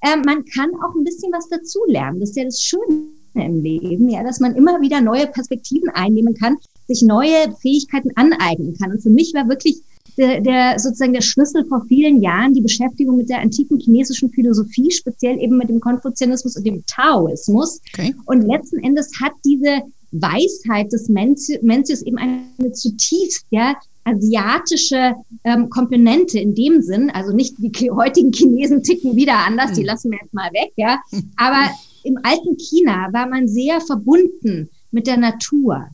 äh, 0.00 0.16
man 0.24 0.42
kann 0.46 0.70
auch 0.82 0.94
ein 0.96 1.04
bisschen 1.04 1.30
was 1.32 1.48
dazulernen. 1.50 2.18
Das 2.18 2.30
ist 2.30 2.36
ja 2.36 2.44
das 2.44 2.62
Schöne 2.62 3.08
im 3.34 3.62
Leben, 3.62 4.08
ja, 4.08 4.24
dass 4.24 4.40
man 4.40 4.56
immer 4.56 4.80
wieder 4.80 5.02
neue 5.02 5.26
Perspektiven 5.26 5.90
einnehmen 5.90 6.34
kann, 6.34 6.56
sich 6.88 7.02
neue 7.02 7.54
Fähigkeiten 7.60 8.10
aneignen 8.16 8.76
kann. 8.76 8.90
Und 8.90 9.02
für 9.02 9.10
mich 9.10 9.32
war 9.34 9.48
wirklich 9.48 9.76
der, 10.16 10.40
der 10.40 10.78
sozusagen 10.78 11.12
der 11.12 11.20
Schlüssel 11.22 11.64
vor 11.66 11.84
vielen 11.86 12.20
Jahren 12.20 12.52
die 12.52 12.60
Beschäftigung 12.60 13.16
mit 13.16 13.28
der 13.28 13.40
antiken 13.40 13.78
chinesischen 13.78 14.30
Philosophie, 14.30 14.90
speziell 14.90 15.38
eben 15.38 15.56
mit 15.56 15.68
dem 15.68 15.80
Konfuzianismus 15.80 16.56
und 16.56 16.66
dem 16.66 16.84
Taoismus. 16.86 17.80
Okay. 17.92 18.14
Und 18.26 18.42
letzten 18.42 18.78
Endes 18.82 19.12
hat 19.22 19.32
diese 19.44 19.82
Weisheit 20.10 20.92
des 20.92 21.08
Mencius 21.08 22.02
eben 22.02 22.18
eine 22.18 22.72
zutiefst 22.72 23.44
ja, 23.50 23.74
asiatische 24.04 25.12
ähm, 25.44 25.68
Komponente 25.68 26.38
in 26.38 26.54
dem 26.54 26.80
Sinn, 26.82 27.10
also 27.10 27.32
nicht 27.32 27.54
die 27.58 27.90
heutigen 27.90 28.32
Chinesen 28.32 28.82
ticken 28.82 29.14
wieder 29.16 29.36
anders, 29.36 29.72
die 29.72 29.82
hm. 29.82 29.86
lassen 29.86 30.10
wir 30.10 30.18
jetzt 30.20 30.34
mal 30.34 30.50
weg, 30.52 30.72
ja. 30.76 30.98
Aber 31.36 31.70
im 32.04 32.18
alten 32.22 32.56
China 32.56 33.08
war 33.12 33.28
man 33.28 33.46
sehr 33.46 33.80
verbunden 33.80 34.70
mit 34.90 35.06
der 35.06 35.18
Natur 35.18 35.88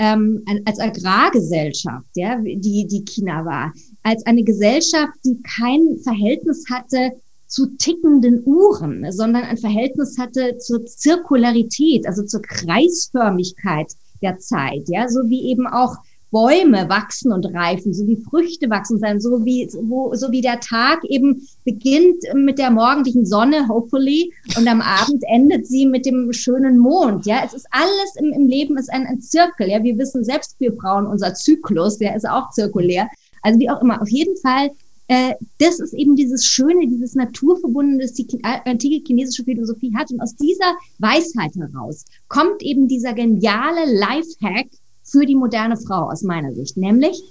ähm, 0.00 0.42
als 0.64 0.80
Agrargesellschaft, 0.80 2.08
ja, 2.14 2.40
die, 2.42 2.86
die 2.86 3.04
China 3.04 3.44
war, 3.44 3.72
als 4.02 4.24
eine 4.24 4.42
Gesellschaft, 4.42 5.12
die 5.24 5.38
kein 5.42 5.98
Verhältnis 6.02 6.64
hatte 6.70 7.12
zu 7.46 7.76
tickenden 7.76 8.42
Uhren, 8.46 9.12
sondern 9.12 9.42
ein 9.42 9.58
Verhältnis 9.58 10.16
hatte 10.18 10.56
zur 10.56 10.86
Zirkularität, 10.86 12.06
also 12.06 12.24
zur 12.24 12.40
Kreisförmigkeit 12.40 13.92
der 14.22 14.38
Zeit, 14.38 14.88
ja, 14.88 15.06
so 15.08 15.20
wie 15.28 15.50
eben 15.50 15.66
auch 15.66 15.96
Bäume 16.30 16.88
wachsen 16.88 17.32
und 17.32 17.46
reifen, 17.54 17.92
so 17.92 18.06
wie 18.06 18.16
Früchte 18.16 18.70
wachsen 18.70 18.98
sein, 18.98 19.20
so 19.20 19.44
wie, 19.44 19.68
wo, 19.82 20.14
so 20.14 20.30
wie 20.30 20.40
der 20.40 20.60
Tag 20.60 21.04
eben 21.04 21.46
beginnt 21.64 22.22
mit 22.34 22.58
der 22.58 22.70
morgendlichen 22.70 23.26
Sonne, 23.26 23.68
hopefully, 23.68 24.32
und 24.56 24.68
am 24.68 24.80
Abend 24.80 25.22
endet 25.26 25.66
sie 25.66 25.86
mit 25.86 26.06
dem 26.06 26.32
schönen 26.32 26.78
Mond. 26.78 27.26
Ja, 27.26 27.42
es 27.44 27.54
ist 27.54 27.66
alles 27.70 28.16
im, 28.16 28.32
im 28.32 28.46
Leben 28.46 28.78
ist 28.78 28.92
ein, 28.92 29.06
ein 29.06 29.20
Zirkel. 29.20 29.68
Ja, 29.68 29.82
wir 29.82 29.98
wissen 29.98 30.24
selbst, 30.24 30.56
wir 30.58 30.72
Frauen, 30.74 31.06
unser 31.06 31.34
Zyklus, 31.34 31.98
der 31.98 32.14
ist 32.14 32.28
auch 32.28 32.50
zirkulär. 32.50 33.08
Also 33.42 33.58
wie 33.58 33.70
auch 33.70 33.80
immer, 33.82 34.00
auf 34.00 34.08
jeden 34.08 34.36
Fall 34.36 34.70
äh, 35.10 35.34
das 35.58 35.80
ist 35.80 35.92
eben 35.92 36.14
dieses 36.14 36.46
Schöne, 36.46 36.86
dieses 36.86 37.16
Naturverbundene, 37.16 38.02
das 38.02 38.12
die 38.12 38.28
antike 38.44 39.02
chinesische 39.04 39.42
Philosophie 39.42 39.92
hat. 39.96 40.08
Und 40.12 40.20
aus 40.20 40.36
dieser 40.36 40.76
Weisheit 41.00 41.56
heraus 41.56 42.04
kommt 42.28 42.62
eben 42.62 42.86
dieser 42.86 43.12
geniale 43.12 43.92
Lifehack 43.92 44.68
für 45.10 45.26
die 45.26 45.34
moderne 45.34 45.76
Frau 45.76 46.10
aus 46.10 46.22
meiner 46.22 46.54
Sicht, 46.54 46.76
nämlich 46.76 47.22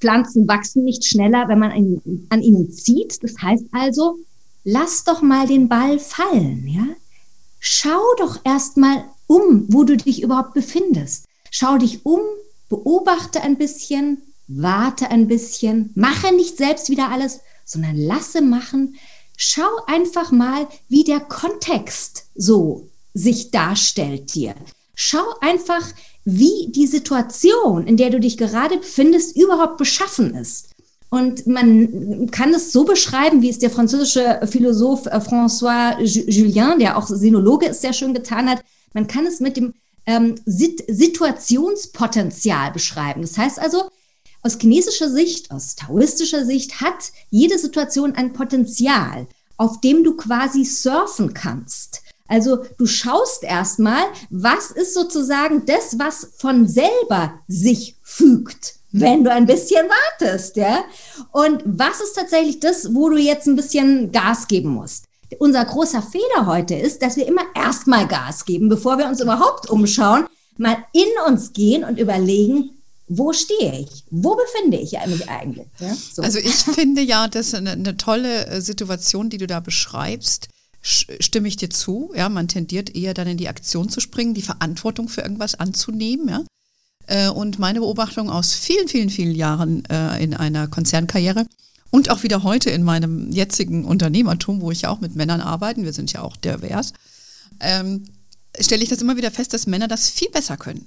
Pflanzen 0.00 0.46
wachsen 0.46 0.84
nicht 0.84 1.04
schneller, 1.04 1.48
wenn 1.48 1.58
man 1.58 1.72
an, 1.72 2.26
an 2.28 2.42
ihnen 2.42 2.70
zieht. 2.72 3.22
Das 3.22 3.34
heißt 3.40 3.66
also, 3.72 4.18
lass 4.64 5.04
doch 5.04 5.22
mal 5.22 5.46
den 5.46 5.68
Ball 5.68 5.98
fallen, 5.98 6.66
ja? 6.66 6.86
Schau 7.60 8.00
doch 8.18 8.38
erst 8.44 8.76
mal 8.76 9.04
um, 9.26 9.66
wo 9.68 9.82
du 9.84 9.96
dich 9.96 10.22
überhaupt 10.22 10.54
befindest. 10.54 11.24
Schau 11.50 11.76
dich 11.78 12.06
um, 12.06 12.20
beobachte 12.68 13.40
ein 13.40 13.58
bisschen, 13.58 14.22
warte 14.46 15.10
ein 15.10 15.26
bisschen, 15.26 15.90
mache 15.96 16.32
nicht 16.34 16.56
selbst 16.56 16.88
wieder 16.88 17.10
alles, 17.10 17.40
sondern 17.64 17.96
lasse 17.96 18.40
machen. 18.40 18.96
Schau 19.36 19.68
einfach 19.86 20.30
mal, 20.30 20.68
wie 20.88 21.04
der 21.04 21.20
Kontext 21.20 22.26
so 22.36 22.88
sich 23.12 23.50
darstellt 23.50 24.34
dir. 24.34 24.54
Schau 24.94 25.24
einfach, 25.40 25.82
wie 26.30 26.70
die 26.70 26.86
Situation, 26.86 27.86
in 27.86 27.96
der 27.96 28.10
du 28.10 28.20
dich 28.20 28.36
gerade 28.36 28.76
befindest, 28.76 29.34
überhaupt 29.34 29.78
beschaffen 29.78 30.34
ist. 30.34 30.68
Und 31.08 31.46
man 31.46 32.30
kann 32.30 32.52
es 32.52 32.70
so 32.70 32.84
beschreiben, 32.84 33.40
wie 33.40 33.48
es 33.48 33.58
der 33.58 33.70
französische 33.70 34.40
Philosoph 34.44 35.06
äh, 35.06 35.20
François 35.20 35.98
Julien, 36.02 36.78
der 36.78 36.98
auch 36.98 37.06
Sinologe 37.06 37.68
ist, 37.68 37.80
sehr 37.80 37.94
schön 37.94 38.12
getan 38.12 38.50
hat. 38.50 38.62
Man 38.92 39.06
kann 39.06 39.24
es 39.24 39.40
mit 39.40 39.56
dem 39.56 39.72
ähm, 40.04 40.34
Situationspotenzial 40.44 42.72
beschreiben. 42.72 43.22
Das 43.22 43.38
heißt 43.38 43.58
also, 43.58 43.84
aus 44.42 44.58
chinesischer 44.60 45.08
Sicht, 45.08 45.50
aus 45.50 45.76
taoistischer 45.76 46.44
Sicht 46.44 46.82
hat 46.82 47.10
jede 47.30 47.58
Situation 47.58 48.14
ein 48.14 48.34
Potenzial, 48.34 49.26
auf 49.56 49.80
dem 49.80 50.04
du 50.04 50.14
quasi 50.14 50.66
surfen 50.66 51.32
kannst. 51.32 52.02
Also 52.28 52.64
du 52.76 52.86
schaust 52.86 53.42
erstmal, 53.42 54.02
was 54.30 54.70
ist 54.70 54.94
sozusagen 54.94 55.64
das, 55.66 55.98
was 55.98 56.28
von 56.36 56.68
selber 56.68 57.34
sich 57.48 57.96
fügt, 58.02 58.74
wenn 58.92 59.24
du 59.24 59.32
ein 59.32 59.46
bisschen 59.46 59.86
wartest, 59.88 60.56
ja? 60.56 60.84
Und 61.32 61.62
was 61.64 62.00
ist 62.00 62.14
tatsächlich 62.14 62.60
das, 62.60 62.94
wo 62.94 63.08
du 63.08 63.16
jetzt 63.16 63.46
ein 63.46 63.56
bisschen 63.56 64.12
Gas 64.12 64.46
geben 64.46 64.70
musst? 64.70 65.04
Unser 65.38 65.64
großer 65.64 66.02
Fehler 66.02 66.46
heute 66.46 66.74
ist, 66.74 67.02
dass 67.02 67.16
wir 67.16 67.26
immer 67.26 67.42
erstmal 67.54 68.06
Gas 68.06 68.44
geben, 68.44 68.68
bevor 68.68 68.98
wir 68.98 69.06
uns 69.06 69.20
überhaupt 69.20 69.68
umschauen, 69.68 70.26
mal 70.56 70.76
in 70.92 71.08
uns 71.26 71.52
gehen 71.52 71.84
und 71.84 71.98
überlegen, 71.98 72.70
wo 73.08 73.32
stehe 73.32 73.80
ich? 73.80 74.04
Wo 74.10 74.36
befinde 74.36 74.78
ich 74.78 74.92
mich 75.06 75.28
eigentlich? 75.28 75.66
Ja, 75.80 75.94
so. 75.94 76.22
Also 76.22 76.38
ich 76.38 76.54
finde 76.54 77.00
ja, 77.00 77.26
das 77.26 77.48
ist 77.48 77.54
eine, 77.54 77.72
eine, 77.72 77.96
tolle 77.96 78.46
äh, 78.46 78.60
Situation, 78.60 79.30
die 79.30 79.38
du 79.38 79.46
da 79.46 79.60
beschreibst. 79.60 80.48
Stimme 80.80 81.48
ich 81.48 81.56
dir 81.56 81.70
zu? 81.70 82.12
Ja, 82.14 82.28
man 82.28 82.48
tendiert 82.48 82.94
eher 82.94 83.14
dann 83.14 83.26
in 83.26 83.36
die 83.36 83.48
Aktion 83.48 83.88
zu 83.88 84.00
springen, 84.00 84.34
die 84.34 84.42
Verantwortung 84.42 85.08
für 85.08 85.22
irgendwas 85.22 85.54
anzunehmen. 85.56 86.28
Ja? 86.28 86.44
Äh, 87.06 87.28
und 87.28 87.58
meine 87.58 87.80
Beobachtung 87.80 88.30
aus 88.30 88.54
vielen, 88.54 88.88
vielen, 88.88 89.10
vielen 89.10 89.34
Jahren 89.34 89.84
äh, 89.86 90.22
in 90.22 90.34
einer 90.34 90.68
Konzernkarriere 90.68 91.46
und 91.90 92.10
auch 92.10 92.22
wieder 92.22 92.42
heute 92.42 92.70
in 92.70 92.82
meinem 92.82 93.30
jetzigen 93.32 93.84
Unternehmertum, 93.84 94.60
wo 94.60 94.70
ich 94.70 94.82
ja 94.82 94.90
auch 94.90 95.00
mit 95.00 95.16
Männern 95.16 95.40
arbeite, 95.40 95.82
wir 95.82 95.92
sind 95.92 96.12
ja 96.12 96.22
auch 96.22 96.36
divers, 96.36 96.92
ähm, 97.60 98.04
stelle 98.60 98.82
ich 98.82 98.88
das 98.88 99.00
immer 99.00 99.16
wieder 99.16 99.30
fest, 99.30 99.54
dass 99.54 99.66
Männer 99.66 99.88
das 99.88 100.10
viel 100.10 100.28
besser 100.30 100.56
können. 100.56 100.84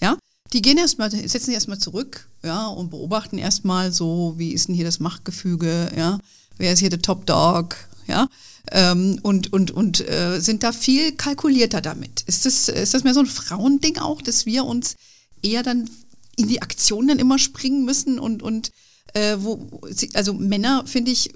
Ja, 0.00 0.18
die 0.52 0.60
gehen 0.60 0.76
erstmal, 0.76 1.10
setzen 1.10 1.46
sich 1.46 1.54
erstmal 1.54 1.78
zurück, 1.78 2.28
ja, 2.42 2.66
und 2.66 2.90
beobachten 2.90 3.38
erstmal 3.38 3.92
so, 3.92 4.34
wie 4.36 4.52
ist 4.52 4.68
denn 4.68 4.74
hier 4.74 4.84
das 4.84 5.00
Machtgefüge, 5.00 5.90
ja, 5.96 6.18
wer 6.58 6.72
ist 6.74 6.80
hier 6.80 6.90
der 6.90 7.00
Top 7.00 7.24
Dog, 7.24 7.76
ja, 8.06 8.28
ähm, 8.70 9.18
und, 9.22 9.52
und, 9.52 9.70
und 9.70 10.08
äh, 10.08 10.40
sind 10.40 10.62
da 10.62 10.72
viel 10.72 11.12
kalkulierter 11.12 11.80
damit. 11.80 12.22
Ist 12.26 12.46
das, 12.46 12.68
ist 12.68 12.94
das 12.94 13.04
mehr 13.04 13.14
so 13.14 13.20
ein 13.20 13.26
Frauending 13.26 13.98
auch, 13.98 14.22
dass 14.22 14.46
wir 14.46 14.64
uns 14.64 14.96
eher 15.42 15.62
dann 15.62 15.90
in 16.36 16.48
die 16.48 16.62
Aktion 16.62 17.08
dann 17.08 17.18
immer 17.18 17.38
springen 17.38 17.84
müssen 17.84 18.18
und, 18.18 18.42
und 18.42 18.70
äh, 19.14 19.36
wo, 19.38 19.68
also 20.14 20.32
Männer, 20.32 20.84
finde 20.86 21.10
ich, 21.10 21.30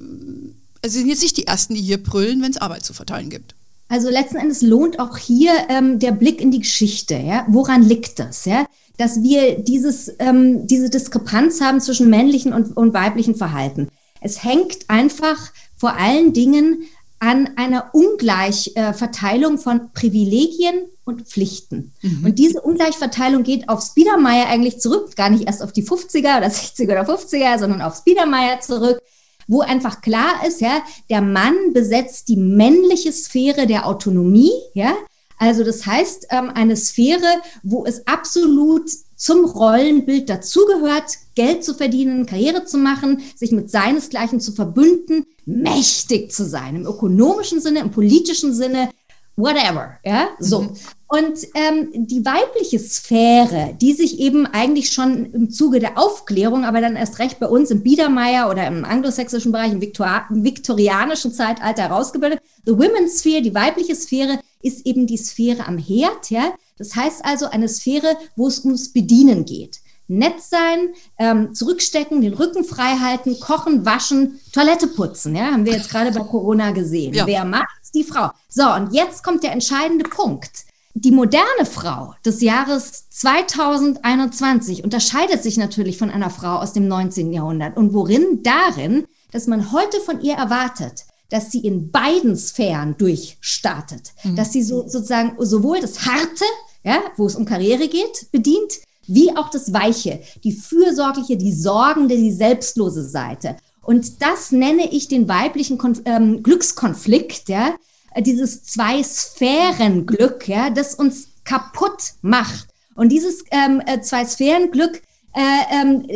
also 0.82 0.98
sind 0.98 1.08
jetzt 1.08 1.22
nicht 1.22 1.36
die 1.36 1.46
Ersten, 1.46 1.74
die 1.74 1.82
hier 1.82 2.02
brüllen, 2.02 2.40
wenn 2.42 2.52
es 2.52 2.56
Arbeit 2.56 2.84
zu 2.84 2.94
verteilen 2.94 3.28
gibt. 3.28 3.54
Also 3.88 4.08
letzten 4.08 4.36
Endes 4.36 4.62
lohnt 4.62 4.98
auch 4.98 5.16
hier 5.16 5.52
ähm, 5.68 5.98
der 5.98 6.12
Blick 6.12 6.40
in 6.40 6.50
die 6.50 6.60
Geschichte. 6.60 7.16
Ja? 7.16 7.46
Woran 7.48 7.82
liegt 7.82 8.18
das? 8.18 8.44
Ja? 8.44 8.66
dass 8.96 9.22
wir 9.22 9.58
dieses, 9.58 10.14
ähm, 10.18 10.66
diese 10.66 10.90
Diskrepanz 10.90 11.60
haben 11.60 11.80
zwischen 11.80 12.08
männlichen 12.08 12.52
und, 12.52 12.76
und 12.76 12.94
weiblichen 12.94 13.34
Verhalten. 13.34 13.88
Es 14.20 14.42
hängt 14.42 14.88
einfach 14.88 15.52
vor 15.76 15.94
allen 15.94 16.32
Dingen 16.32 16.84
an 17.26 17.50
einer 17.56 17.90
Ungleichverteilung 17.92 19.56
äh, 19.56 19.58
von 19.58 19.92
Privilegien 19.92 20.86
und 21.04 21.22
Pflichten. 21.22 21.92
Mhm. 22.00 22.26
Und 22.26 22.38
diese 22.38 22.60
Ungleichverteilung 22.60 23.42
geht 23.42 23.68
auf 23.68 23.82
Spiedermeier 23.82 24.46
eigentlich 24.46 24.78
zurück, 24.78 25.16
gar 25.16 25.28
nicht 25.28 25.48
erst 25.48 25.60
auf 25.60 25.72
die 25.72 25.82
50er 25.82 26.38
oder 26.38 26.46
60er 26.46 26.84
oder 26.84 27.02
50er, 27.02 27.58
sondern 27.58 27.82
auf 27.82 27.96
Spiedermeier 27.96 28.60
zurück, 28.60 29.02
wo 29.48 29.60
einfach 29.60 30.02
klar 30.02 30.46
ist, 30.46 30.60
ja, 30.60 30.82
der 31.10 31.20
Mann 31.20 31.72
besetzt 31.72 32.28
die 32.28 32.36
männliche 32.36 33.12
Sphäre 33.12 33.66
der 33.66 33.86
Autonomie, 33.86 34.52
ja, 34.74 34.94
also 35.36 35.64
das 35.64 35.84
heißt, 35.84 36.28
ähm, 36.30 36.50
eine 36.54 36.76
Sphäre, 36.76 37.40
wo 37.64 37.84
es 37.84 38.06
absolut 38.06 38.88
zum 39.16 39.44
Rollenbild 39.44 40.28
dazugehört, 40.28 41.16
Geld 41.34 41.64
zu 41.64 41.74
verdienen, 41.74 42.26
Karriere 42.26 42.64
zu 42.64 42.78
machen, 42.78 43.22
sich 43.34 43.50
mit 43.50 43.70
seinesgleichen 43.70 44.40
zu 44.40 44.52
verbünden, 44.52 45.26
mächtig 45.46 46.32
zu 46.32 46.44
sein, 46.44 46.76
im 46.76 46.86
ökonomischen 46.86 47.60
Sinne, 47.60 47.80
im 47.80 47.90
politischen 47.90 48.52
Sinne, 48.52 48.90
whatever, 49.36 49.98
ja, 50.04 50.28
so. 50.38 50.62
Mhm. 50.62 50.70
Und 51.08 51.38
ähm, 51.54 52.06
die 52.06 52.24
weibliche 52.24 52.80
Sphäre, 52.80 53.76
die 53.80 53.92
sich 53.92 54.18
eben 54.18 54.44
eigentlich 54.46 54.90
schon 54.90 55.26
im 55.32 55.50
Zuge 55.50 55.78
der 55.78 55.98
Aufklärung, 55.98 56.64
aber 56.64 56.80
dann 56.80 56.96
erst 56.96 57.20
recht 57.20 57.38
bei 57.38 57.46
uns 57.46 57.70
im 57.70 57.84
Biedermeier 57.84 58.50
oder 58.50 58.66
im 58.66 58.84
anglosächsischen 58.84 59.52
Bereich, 59.52 59.70
im, 59.70 59.80
Viktor 59.80 60.24
im 60.30 60.42
viktorianischen 60.42 61.32
Zeitalter 61.32 61.82
herausgebildet, 61.82 62.40
the 62.64 62.72
women's 62.72 63.20
sphere, 63.20 63.40
die 63.40 63.54
weibliche 63.54 63.94
Sphäre, 63.94 64.40
ist 64.62 64.84
eben 64.84 65.06
die 65.06 65.18
Sphäre 65.18 65.66
am 65.66 65.78
Herd, 65.78 66.30
ja. 66.30 66.52
Das 66.78 66.94
heißt 66.94 67.24
also 67.24 67.46
eine 67.46 67.68
Sphäre, 67.68 68.16
wo 68.36 68.48
es 68.48 68.64
ums 68.64 68.92
Bedienen 68.92 69.44
geht 69.44 69.80
nett 70.08 70.40
sein, 70.40 70.90
ähm, 71.18 71.54
zurückstecken, 71.54 72.20
den 72.20 72.34
Rücken 72.34 72.64
frei 72.64 72.96
halten, 72.96 73.38
kochen, 73.40 73.84
waschen, 73.84 74.40
Toilette 74.52 74.86
putzen. 74.86 75.34
Ja, 75.34 75.46
haben 75.46 75.66
wir 75.66 75.72
jetzt 75.72 75.90
gerade 75.90 76.12
bei 76.12 76.24
Corona 76.24 76.70
gesehen. 76.70 77.14
Ja. 77.14 77.26
Wer 77.26 77.44
macht's? 77.44 77.90
Die 77.92 78.04
Frau. 78.04 78.30
So, 78.48 78.72
und 78.72 78.92
jetzt 78.92 79.24
kommt 79.24 79.42
der 79.42 79.52
entscheidende 79.52 80.08
Punkt. 80.08 80.64
Die 80.94 81.10
moderne 81.10 81.66
Frau 81.70 82.14
des 82.24 82.40
Jahres 82.40 83.10
2021 83.10 84.82
unterscheidet 84.82 85.42
sich 85.42 85.58
natürlich 85.58 85.98
von 85.98 86.10
einer 86.10 86.30
Frau 86.30 86.56
aus 86.56 86.72
dem 86.72 86.88
19. 86.88 87.32
Jahrhundert. 87.32 87.76
Und 87.76 87.92
worin? 87.92 88.42
Darin, 88.42 89.04
dass 89.30 89.46
man 89.46 89.72
heute 89.72 90.00
von 90.00 90.22
ihr 90.22 90.34
erwartet, 90.34 91.04
dass 91.28 91.50
sie 91.50 91.60
in 91.60 91.90
beiden 91.90 92.36
Sphären 92.36 92.96
durchstartet. 92.96 94.12
Mhm. 94.22 94.36
Dass 94.36 94.52
sie 94.52 94.62
so, 94.62 94.88
sozusagen 94.88 95.34
sowohl 95.38 95.80
das 95.80 96.06
Harte, 96.06 96.44
ja, 96.86 97.02
wo 97.16 97.26
es 97.26 97.34
um 97.34 97.44
Karriere 97.44 97.88
geht, 97.88 98.30
bedient, 98.30 98.80
wie 99.06 99.36
auch 99.36 99.50
das 99.50 99.72
Weiche, 99.72 100.20
die 100.44 100.52
fürsorgliche, 100.52 101.36
die 101.36 101.52
sorgende, 101.52 102.16
die 102.16 102.32
selbstlose 102.32 103.06
Seite. 103.06 103.56
Und 103.82 104.22
das 104.22 104.52
nenne 104.52 104.92
ich 104.92 105.08
den 105.08 105.28
weiblichen 105.28 105.78
Konf 105.78 106.00
ähm, 106.04 106.42
Glückskonflikt, 106.42 107.48
ja, 107.48 107.74
dieses 108.18 108.64
Zwei-Sphären-Glück, 108.64 110.48
ja, 110.48 110.70
das 110.70 110.94
uns 110.94 111.28
kaputt 111.44 112.14
macht. 112.22 112.68
Und 112.94 113.10
dieses 113.10 113.44
ähm, 113.50 113.82
äh, 113.86 114.00
Zwei-Sphären-Glück, 114.00 115.02
äh, 115.34 115.40
ähm, 115.82 116.06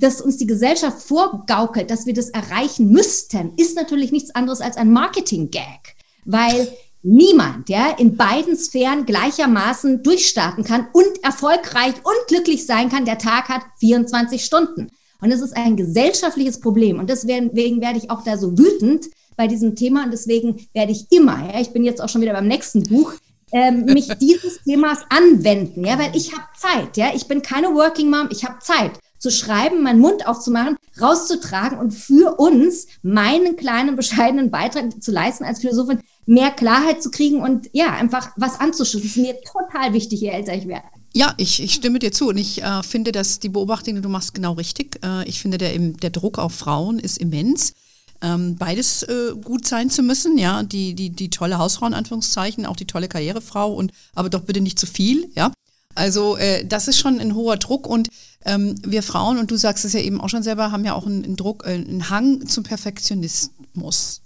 das 0.00 0.20
uns 0.20 0.36
die 0.36 0.46
Gesellschaft 0.46 1.00
vorgaukelt, 1.02 1.90
dass 1.90 2.06
wir 2.06 2.14
das 2.14 2.30
erreichen 2.30 2.90
müssten, 2.90 3.52
ist 3.56 3.76
natürlich 3.76 4.10
nichts 4.10 4.34
anderes 4.34 4.60
als 4.60 4.76
ein 4.76 4.92
Marketing-Gag. 4.92 5.94
Weil 6.24 6.68
niemand, 7.04 7.68
ja, 7.68 7.90
in 7.98 8.16
beiden 8.16 8.56
Sphären 8.56 9.06
gleichermaßen 9.06 10.02
durchstarten 10.02 10.64
kann 10.64 10.88
und 10.92 11.22
erfolgreich 11.22 11.94
und 12.02 12.28
glücklich 12.28 12.66
sein 12.66 12.88
kann. 12.88 13.04
Der 13.04 13.18
Tag 13.18 13.48
hat 13.48 13.62
24 13.78 14.44
Stunden. 14.44 14.90
Und 15.20 15.30
es 15.30 15.40
ist 15.40 15.56
ein 15.56 15.76
gesellschaftliches 15.76 16.60
Problem. 16.60 16.98
Und 16.98 17.08
deswegen 17.08 17.54
werde 17.54 17.98
ich 17.98 18.10
auch 18.10 18.24
da 18.24 18.36
so 18.36 18.58
wütend 18.58 19.06
bei 19.36 19.46
diesem 19.46 19.76
Thema. 19.76 20.04
Und 20.04 20.10
deswegen 20.10 20.66
werde 20.72 20.92
ich 20.92 21.06
immer, 21.10 21.50
ja, 21.52 21.60
ich 21.60 21.70
bin 21.70 21.84
jetzt 21.84 22.02
auch 22.02 22.08
schon 22.08 22.20
wieder 22.20 22.32
beim 22.32 22.48
nächsten 22.48 22.82
Buch, 22.82 23.12
ähm, 23.52 23.84
mich 23.84 24.08
dieses 24.20 24.62
Themas 24.64 24.98
anwenden, 25.08 25.84
ja, 25.84 25.98
weil 25.98 26.14
ich 26.14 26.32
habe 26.32 26.44
Zeit, 26.56 26.96
ja. 26.96 27.08
Ich 27.14 27.26
bin 27.28 27.42
keine 27.42 27.68
Working 27.68 28.10
Mom, 28.10 28.28
ich 28.30 28.44
habe 28.44 28.58
Zeit 28.60 28.92
zu 29.18 29.30
schreiben, 29.30 29.82
meinen 29.82 30.00
Mund 30.00 30.26
aufzumachen, 30.26 30.76
rauszutragen 31.00 31.78
und 31.78 31.92
für 31.92 32.38
uns 32.38 32.86
meinen 33.02 33.56
kleinen, 33.56 33.96
bescheidenen 33.96 34.50
Beitrag 34.50 35.02
zu 35.02 35.12
leisten 35.12 35.44
als 35.44 35.60
Philosophin, 35.60 36.00
mehr 36.26 36.50
Klarheit 36.50 37.02
zu 37.02 37.10
kriegen 37.10 37.40
und 37.40 37.68
ja, 37.72 37.92
einfach 37.92 38.30
was 38.36 38.58
anzuschließen. 38.60 39.02
Das 39.02 39.16
ist 39.16 39.22
mir 39.22 39.36
total 39.42 39.92
wichtig, 39.92 40.20
je 40.20 40.28
älter 40.28 40.54
ich 40.54 40.66
werde. 40.66 40.86
Ja, 41.12 41.34
ich, 41.36 41.62
ich 41.62 41.74
stimme 41.74 42.00
dir 42.00 42.10
zu 42.10 42.28
und 42.28 42.38
ich 42.38 42.62
äh, 42.62 42.82
finde, 42.82 43.12
dass 43.12 43.38
die 43.38 43.48
Beobachtung, 43.48 43.94
die 43.94 44.00
du 44.00 44.08
machst, 44.08 44.34
genau 44.34 44.54
richtig. 44.54 44.98
Äh, 45.04 45.28
ich 45.28 45.40
finde, 45.40 45.58
der, 45.58 45.78
der 45.78 46.10
Druck 46.10 46.38
auf 46.38 46.54
Frauen 46.54 46.98
ist 46.98 47.18
immens. 47.18 47.72
Ähm, 48.20 48.56
beides 48.56 49.02
äh, 49.02 49.32
gut 49.42 49.66
sein 49.66 49.90
zu 49.90 50.02
müssen, 50.02 50.38
ja, 50.38 50.62
die, 50.62 50.94
die, 50.94 51.10
die 51.10 51.30
tolle 51.30 51.58
Hausfrau 51.58 51.86
in 51.86 51.94
Anführungszeichen, 51.94 52.64
auch 52.64 52.76
die 52.76 52.86
tolle 52.86 53.08
Karrierefrau 53.08 53.72
und 53.72 53.92
aber 54.14 54.30
doch 54.30 54.40
bitte 54.42 54.60
nicht 54.60 54.78
zu 54.78 54.86
viel, 54.86 55.30
ja. 55.34 55.52
Also 55.94 56.36
äh, 56.36 56.64
das 56.64 56.88
ist 56.88 56.98
schon 56.98 57.20
ein 57.20 57.34
hoher 57.34 57.56
Druck 57.56 57.86
und 57.86 58.08
ähm, 58.44 58.76
wir 58.84 59.02
Frauen, 59.02 59.38
und 59.38 59.50
du 59.50 59.56
sagst 59.56 59.84
es 59.84 59.92
ja 59.92 60.00
eben 60.00 60.20
auch 60.20 60.28
schon 60.28 60.42
selber, 60.42 60.72
haben 60.72 60.84
ja 60.84 60.94
auch 60.94 61.06
einen, 61.06 61.24
einen 61.24 61.36
Druck, 61.36 61.64
äh, 61.64 61.74
einen 61.74 62.10
Hang 62.10 62.46
zum 62.46 62.64
Perfektionismus. 62.64 64.20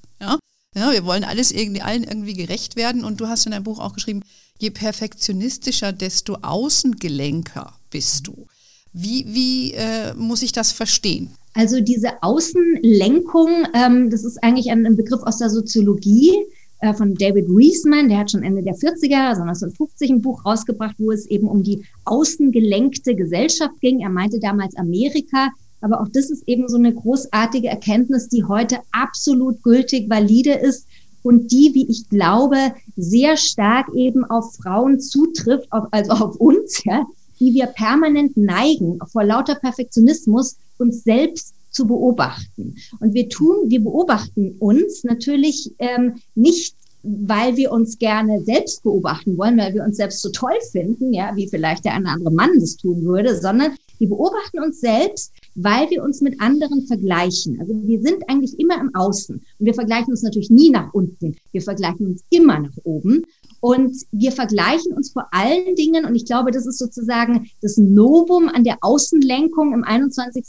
Ja? 0.78 0.92
wir 0.92 1.04
wollen 1.04 1.24
alles 1.24 1.52
irgendwie 1.52 1.82
allen 1.82 2.04
irgendwie 2.04 2.34
gerecht 2.34 2.76
werden 2.76 3.04
und 3.04 3.20
du 3.20 3.28
hast 3.28 3.46
in 3.46 3.52
deinem 3.52 3.64
Buch 3.64 3.78
auch 3.78 3.94
geschrieben, 3.94 4.22
je 4.58 4.70
perfektionistischer, 4.70 5.92
desto 5.92 6.34
außengelenker 6.42 7.72
bist 7.90 8.26
du. 8.26 8.46
Wie, 8.92 9.24
wie 9.28 9.72
äh, 9.74 10.14
muss 10.14 10.42
ich 10.42 10.52
das 10.52 10.72
verstehen? 10.72 11.30
Also 11.54 11.80
diese 11.80 12.22
Außenlenkung, 12.22 13.48
ähm, 13.74 14.10
das 14.10 14.24
ist 14.24 14.42
eigentlich 14.42 14.70
ein, 14.70 14.86
ein, 14.86 14.96
Begriff 14.96 15.22
aus 15.22 15.38
der 15.38 15.50
Soziologie 15.50 16.32
äh, 16.80 16.94
von 16.94 17.14
David 17.14 17.46
Reisman, 17.48 18.08
der 18.08 18.18
hat 18.18 18.30
schon 18.30 18.42
Ende 18.42 18.62
der 18.62 18.74
40er, 18.74 19.28
also 19.28 19.42
1950 19.42 20.10
ein 20.10 20.22
Buch 20.22 20.44
rausgebracht, 20.44 20.96
wo 20.98 21.10
es 21.10 21.26
eben 21.26 21.48
um 21.48 21.62
die 21.62 21.84
außengelenkte 22.04 23.14
Gesellschaft 23.14 23.80
ging. 23.80 24.00
Er 24.00 24.10
meinte 24.10 24.38
damals 24.38 24.76
Amerika, 24.76 25.50
aber 25.80 26.00
auch 26.00 26.08
das 26.08 26.30
ist 26.30 26.46
eben 26.46 26.68
so 26.68 26.76
eine 26.76 26.94
großartige 26.94 27.68
Erkenntnis, 27.68 28.28
die 28.28 28.44
heute 28.44 28.78
absolut 28.92 29.62
gültig, 29.62 30.08
valide 30.08 30.52
ist 30.52 30.86
und 31.22 31.50
die, 31.50 31.72
wie 31.74 31.90
ich 31.90 32.08
glaube, 32.08 32.56
sehr 32.96 33.36
stark 33.36 33.86
eben 33.94 34.24
auf 34.24 34.54
Frauen 34.56 35.00
zutrifft, 35.00 35.70
auf, 35.72 35.84
also 35.90 36.12
auf 36.12 36.36
uns, 36.36 36.82
ja, 36.84 37.04
die 37.40 37.54
wir 37.54 37.66
permanent 37.66 38.36
neigen, 38.36 38.98
vor 39.12 39.24
lauter 39.24 39.54
Perfektionismus 39.54 40.56
uns 40.78 41.04
selbst 41.04 41.54
zu 41.70 41.86
beobachten. 41.86 42.76
Und 43.00 43.14
wir 43.14 43.28
tun, 43.28 43.68
wir 43.68 43.82
beobachten 43.82 44.56
uns 44.58 45.04
natürlich 45.04 45.72
ähm, 45.78 46.14
nicht 46.34 46.74
weil 47.02 47.56
wir 47.56 47.70
uns 47.72 47.98
gerne 47.98 48.42
selbst 48.44 48.82
beobachten 48.82 49.38
wollen, 49.38 49.56
weil 49.56 49.72
wir 49.72 49.84
uns 49.84 49.96
selbst 49.96 50.20
so 50.20 50.30
toll 50.30 50.58
finden, 50.72 51.12
ja, 51.12 51.34
wie 51.36 51.48
vielleicht 51.48 51.84
der 51.84 51.94
eine 51.94 52.08
andere 52.08 52.32
Mann 52.32 52.58
das 52.60 52.76
tun 52.76 53.04
würde, 53.04 53.40
sondern 53.40 53.76
wir 53.98 54.08
beobachten 54.08 54.60
uns 54.60 54.80
selbst, 54.80 55.32
weil 55.54 55.90
wir 55.90 56.02
uns 56.02 56.20
mit 56.20 56.40
anderen 56.40 56.86
vergleichen. 56.86 57.60
Also 57.60 57.74
wir 57.74 58.00
sind 58.00 58.28
eigentlich 58.28 58.58
immer 58.58 58.80
im 58.80 58.94
Außen 58.94 59.36
und 59.36 59.66
wir 59.66 59.74
vergleichen 59.74 60.10
uns 60.10 60.22
natürlich 60.22 60.50
nie 60.50 60.70
nach 60.70 60.92
unten. 60.94 61.36
Wir 61.52 61.62
vergleichen 61.62 62.06
uns 62.06 62.24
immer 62.30 62.60
nach 62.60 62.76
oben. 62.84 63.24
Und 63.60 63.96
wir 64.12 64.30
vergleichen 64.30 64.92
uns 64.92 65.10
vor 65.10 65.26
allen 65.32 65.74
Dingen, 65.74 66.04
und 66.04 66.14
ich 66.14 66.26
glaube, 66.26 66.52
das 66.52 66.64
ist 66.64 66.78
sozusagen 66.78 67.50
das 67.60 67.76
Novum 67.76 68.48
an 68.48 68.62
der 68.62 68.78
Außenlenkung 68.82 69.72
im 69.74 69.82
21. 69.82 70.44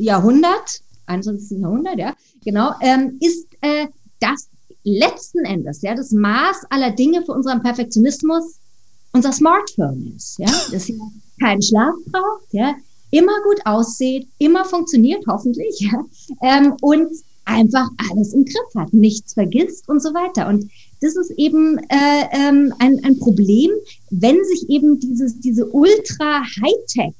Jahrhundert, 0.00 0.80
21. 1.06 1.58
Jahrhundert, 1.58 1.98
ja, 1.98 2.14
genau, 2.44 2.72
ähm, 2.82 3.16
ist, 3.20 3.46
äh, 3.62 3.86
dass 4.20 4.48
letzten 4.84 5.44
Endes, 5.44 5.80
ja, 5.82 5.94
das 5.94 6.10
Maß 6.10 6.66
aller 6.68 6.90
Dinge 6.90 7.24
für 7.24 7.32
unseren 7.32 7.62
Perfektionismus 7.62 8.56
unser 9.12 9.32
Smartphone 9.32 10.14
ist, 10.16 10.38
ja, 10.38 10.46
das 10.70 10.88
ja 10.88 10.94
keinen 11.40 11.62
Schlaf 11.62 11.94
braucht, 12.06 12.52
ja, 12.52 12.74
immer 13.10 13.42
gut 13.44 13.60
aussieht, 13.64 14.28
immer 14.38 14.64
funktioniert, 14.64 15.24
hoffentlich, 15.26 15.80
ja, 15.80 16.04
ähm, 16.42 16.74
und 16.80 17.10
einfach 17.44 17.88
alles 18.10 18.32
im 18.32 18.44
Griff 18.44 18.74
hat, 18.76 18.92
nichts 18.92 19.34
vergisst 19.34 19.88
und 19.88 20.02
so 20.02 20.10
weiter. 20.14 20.48
Und 20.48 20.70
das 21.00 21.16
ist 21.16 21.32
eben 21.36 21.78
äh, 21.88 22.26
ähm, 22.32 22.72
ein, 22.78 23.02
ein 23.04 23.18
Problem, 23.18 23.70
wenn 24.10 24.44
sich 24.44 24.68
eben 24.68 25.00
dieses, 25.00 25.40
diese 25.40 25.66
ultra 25.66 26.42
Hightech 26.42 27.14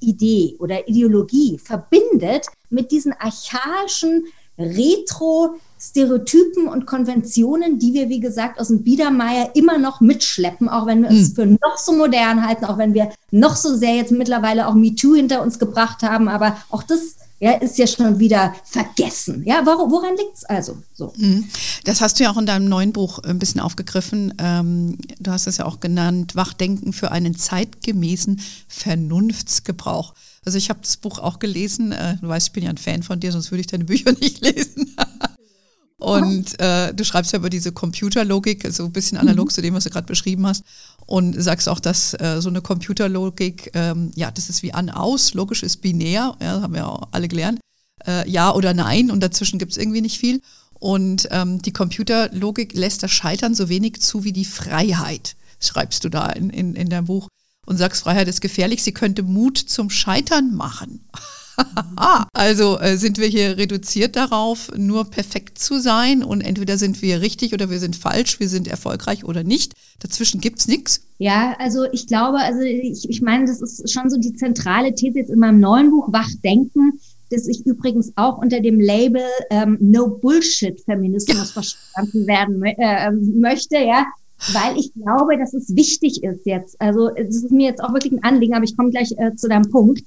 Idee 0.00 0.56
oder 0.58 0.86
Ideologie 0.86 1.58
verbindet 1.58 2.46
mit 2.68 2.90
diesen 2.90 3.12
archaischen 3.14 4.26
Retro-Stereotypen 4.58 6.68
und 6.68 6.86
Konventionen, 6.86 7.78
die 7.78 7.92
wir, 7.92 8.08
wie 8.08 8.20
gesagt, 8.20 8.58
aus 8.60 8.68
dem 8.68 8.84
Biedermeier 8.84 9.50
immer 9.54 9.78
noch 9.78 10.00
mitschleppen, 10.00 10.68
auch 10.68 10.86
wenn 10.86 11.02
wir 11.02 11.10
mhm. 11.10 11.16
es 11.16 11.28
hm. 11.28 11.34
für 11.34 11.46
noch 11.46 11.76
so 11.76 11.92
modern 11.92 12.46
halten, 12.46 12.64
auch 12.64 12.78
wenn 12.78 12.94
wir 12.94 13.10
noch 13.30 13.56
so 13.56 13.76
sehr 13.76 13.96
jetzt 13.96 14.12
mittlerweile 14.12 14.68
auch 14.68 14.74
MeToo 14.74 15.14
hinter 15.14 15.42
uns 15.42 15.58
gebracht 15.58 16.02
haben. 16.02 16.28
Aber 16.28 16.56
auch 16.70 16.84
das 16.84 17.16
ja, 17.40 17.52
ist 17.52 17.76
ja 17.76 17.86
schon 17.86 18.18
wieder 18.18 18.54
vergessen. 18.64 19.42
Ja, 19.44 19.66
woran, 19.66 19.90
woran 19.90 20.16
liegt 20.16 20.36
es 20.36 20.44
also? 20.44 20.78
So. 20.94 21.12
Mhm. 21.16 21.48
Das 21.84 22.00
hast 22.00 22.18
du 22.18 22.24
ja 22.24 22.30
auch 22.30 22.38
in 22.38 22.46
deinem 22.46 22.68
neuen 22.68 22.92
Buch 22.92 23.18
ein 23.18 23.38
bisschen 23.38 23.60
aufgegriffen. 23.60 24.34
Ähm, 24.38 24.98
du 25.18 25.30
hast 25.30 25.46
es 25.46 25.58
ja 25.58 25.66
auch 25.66 25.80
genannt, 25.80 26.36
Wachdenken 26.36 26.92
für 26.92 27.10
einen 27.10 27.36
zeitgemäßen 27.36 28.40
Vernunftsgebrauch. 28.68 30.14
Also 30.44 30.58
ich 30.58 30.70
habe 30.70 30.80
das 30.82 30.96
Buch 30.96 31.18
auch 31.18 31.38
gelesen. 31.38 31.92
Äh, 31.92 32.16
du 32.20 32.28
weißt, 32.28 32.48
ich 32.48 32.52
bin 32.52 32.64
ja 32.64 32.70
ein 32.70 32.78
Fan 32.78 33.02
von 33.02 33.20
dir, 33.20 33.32
sonst 33.32 33.50
würde 33.50 33.60
ich 33.60 33.66
deine 33.66 33.84
Bücher 33.84 34.12
nicht 34.12 34.40
lesen. 34.40 34.94
Und 35.98 36.60
äh, 36.60 36.92
du 36.92 37.04
schreibst 37.04 37.32
ja 37.32 37.38
über 37.38 37.48
diese 37.48 37.72
Computerlogik, 37.72 38.66
so 38.70 38.84
ein 38.84 38.92
bisschen 38.92 39.16
analog 39.16 39.46
mhm. 39.46 39.50
zu 39.50 39.62
dem, 39.62 39.74
was 39.74 39.84
du 39.84 39.90
gerade 39.90 40.06
beschrieben 40.06 40.46
hast. 40.46 40.64
Und 41.06 41.40
sagst 41.40 41.68
auch, 41.68 41.80
dass 41.80 42.14
äh, 42.14 42.40
so 42.40 42.48
eine 42.48 42.60
Computerlogik, 42.60 43.70
ähm, 43.74 44.10
ja, 44.14 44.30
das 44.30 44.50
ist 44.50 44.62
wie 44.62 44.74
an-aus, 44.74 45.34
logisch 45.34 45.62
ist 45.62 45.78
binär, 45.78 46.36
ja, 46.40 46.60
haben 46.60 46.74
wir 46.74 46.88
auch 46.88 47.08
alle 47.12 47.28
gelernt. 47.28 47.60
Äh, 48.06 48.28
ja 48.28 48.52
oder 48.52 48.74
nein 48.74 49.10
und 49.10 49.20
dazwischen 49.20 49.58
gibt 49.58 49.72
es 49.72 49.78
irgendwie 49.78 50.00
nicht 50.00 50.18
viel. 50.18 50.40
Und 50.74 51.28
ähm, 51.30 51.62
die 51.62 51.72
Computerlogik 51.72 52.74
lässt 52.74 53.02
das 53.02 53.10
Scheitern 53.10 53.54
so 53.54 53.68
wenig 53.68 54.02
zu 54.02 54.24
wie 54.24 54.32
die 54.32 54.44
Freiheit, 54.44 55.36
schreibst 55.60 56.04
du 56.04 56.10
da 56.10 56.28
in, 56.28 56.50
in, 56.50 56.74
in 56.74 56.90
deinem 56.90 57.06
Buch. 57.06 57.28
Und 57.66 57.76
sagst, 57.76 58.02
Freiheit 58.02 58.28
ist 58.28 58.40
gefährlich, 58.40 58.82
sie 58.82 58.92
könnte 58.92 59.22
Mut 59.22 59.58
zum 59.58 59.90
Scheitern 59.90 60.54
machen. 60.54 61.00
also 62.32 62.78
äh, 62.78 62.96
sind 62.96 63.18
wir 63.18 63.26
hier 63.26 63.56
reduziert 63.56 64.16
darauf, 64.16 64.70
nur 64.76 65.10
perfekt 65.10 65.58
zu 65.58 65.80
sein 65.80 66.22
und 66.22 66.40
entweder 66.40 66.78
sind 66.78 67.00
wir 67.02 67.20
richtig 67.20 67.52
oder 67.52 67.70
wir 67.70 67.78
sind 67.78 67.96
falsch, 67.96 68.40
wir 68.40 68.48
sind 68.48 68.68
erfolgreich 68.68 69.24
oder 69.24 69.44
nicht. 69.44 69.72
Dazwischen 70.00 70.40
gibt 70.40 70.58
es 70.60 70.68
nichts. 70.68 71.02
Ja, 71.18 71.54
also 71.58 71.84
ich 71.92 72.06
glaube, 72.06 72.38
also 72.38 72.60
ich, 72.60 73.08
ich 73.08 73.22
meine, 73.22 73.46
das 73.46 73.60
ist 73.60 73.90
schon 73.92 74.10
so 74.10 74.18
die 74.18 74.34
zentrale 74.34 74.94
These 74.94 75.18
jetzt 75.18 75.30
in 75.30 75.38
meinem 75.38 75.60
neuen 75.60 75.90
Buch 75.90 76.12
Wachdenken, 76.12 76.98
das 77.30 77.46
ich 77.46 77.64
übrigens 77.64 78.12
auch 78.16 78.38
unter 78.38 78.60
dem 78.60 78.80
Label 78.80 79.22
ähm, 79.50 79.78
No 79.80 80.08
Bullshit 80.08 80.80
Feminismus 80.80 81.52
verstanden 81.52 82.26
werden 82.26 82.62
äh, 82.62 83.10
möchte, 83.10 83.76
ja 83.78 84.04
weil 84.52 84.78
ich 84.78 84.92
glaube, 84.92 85.38
dass 85.38 85.54
es 85.54 85.74
wichtig 85.74 86.22
ist 86.22 86.44
jetzt. 86.44 86.80
Also 86.80 87.10
es 87.14 87.36
ist 87.36 87.50
mir 87.50 87.68
jetzt 87.68 87.82
auch 87.82 87.92
wirklich 87.92 88.12
ein 88.12 88.22
Anliegen, 88.22 88.54
aber 88.54 88.64
ich 88.64 88.76
komme 88.76 88.90
gleich 88.90 89.12
äh, 89.16 89.34
zu 89.34 89.48
deinem 89.48 89.70
Punkt. 89.70 90.02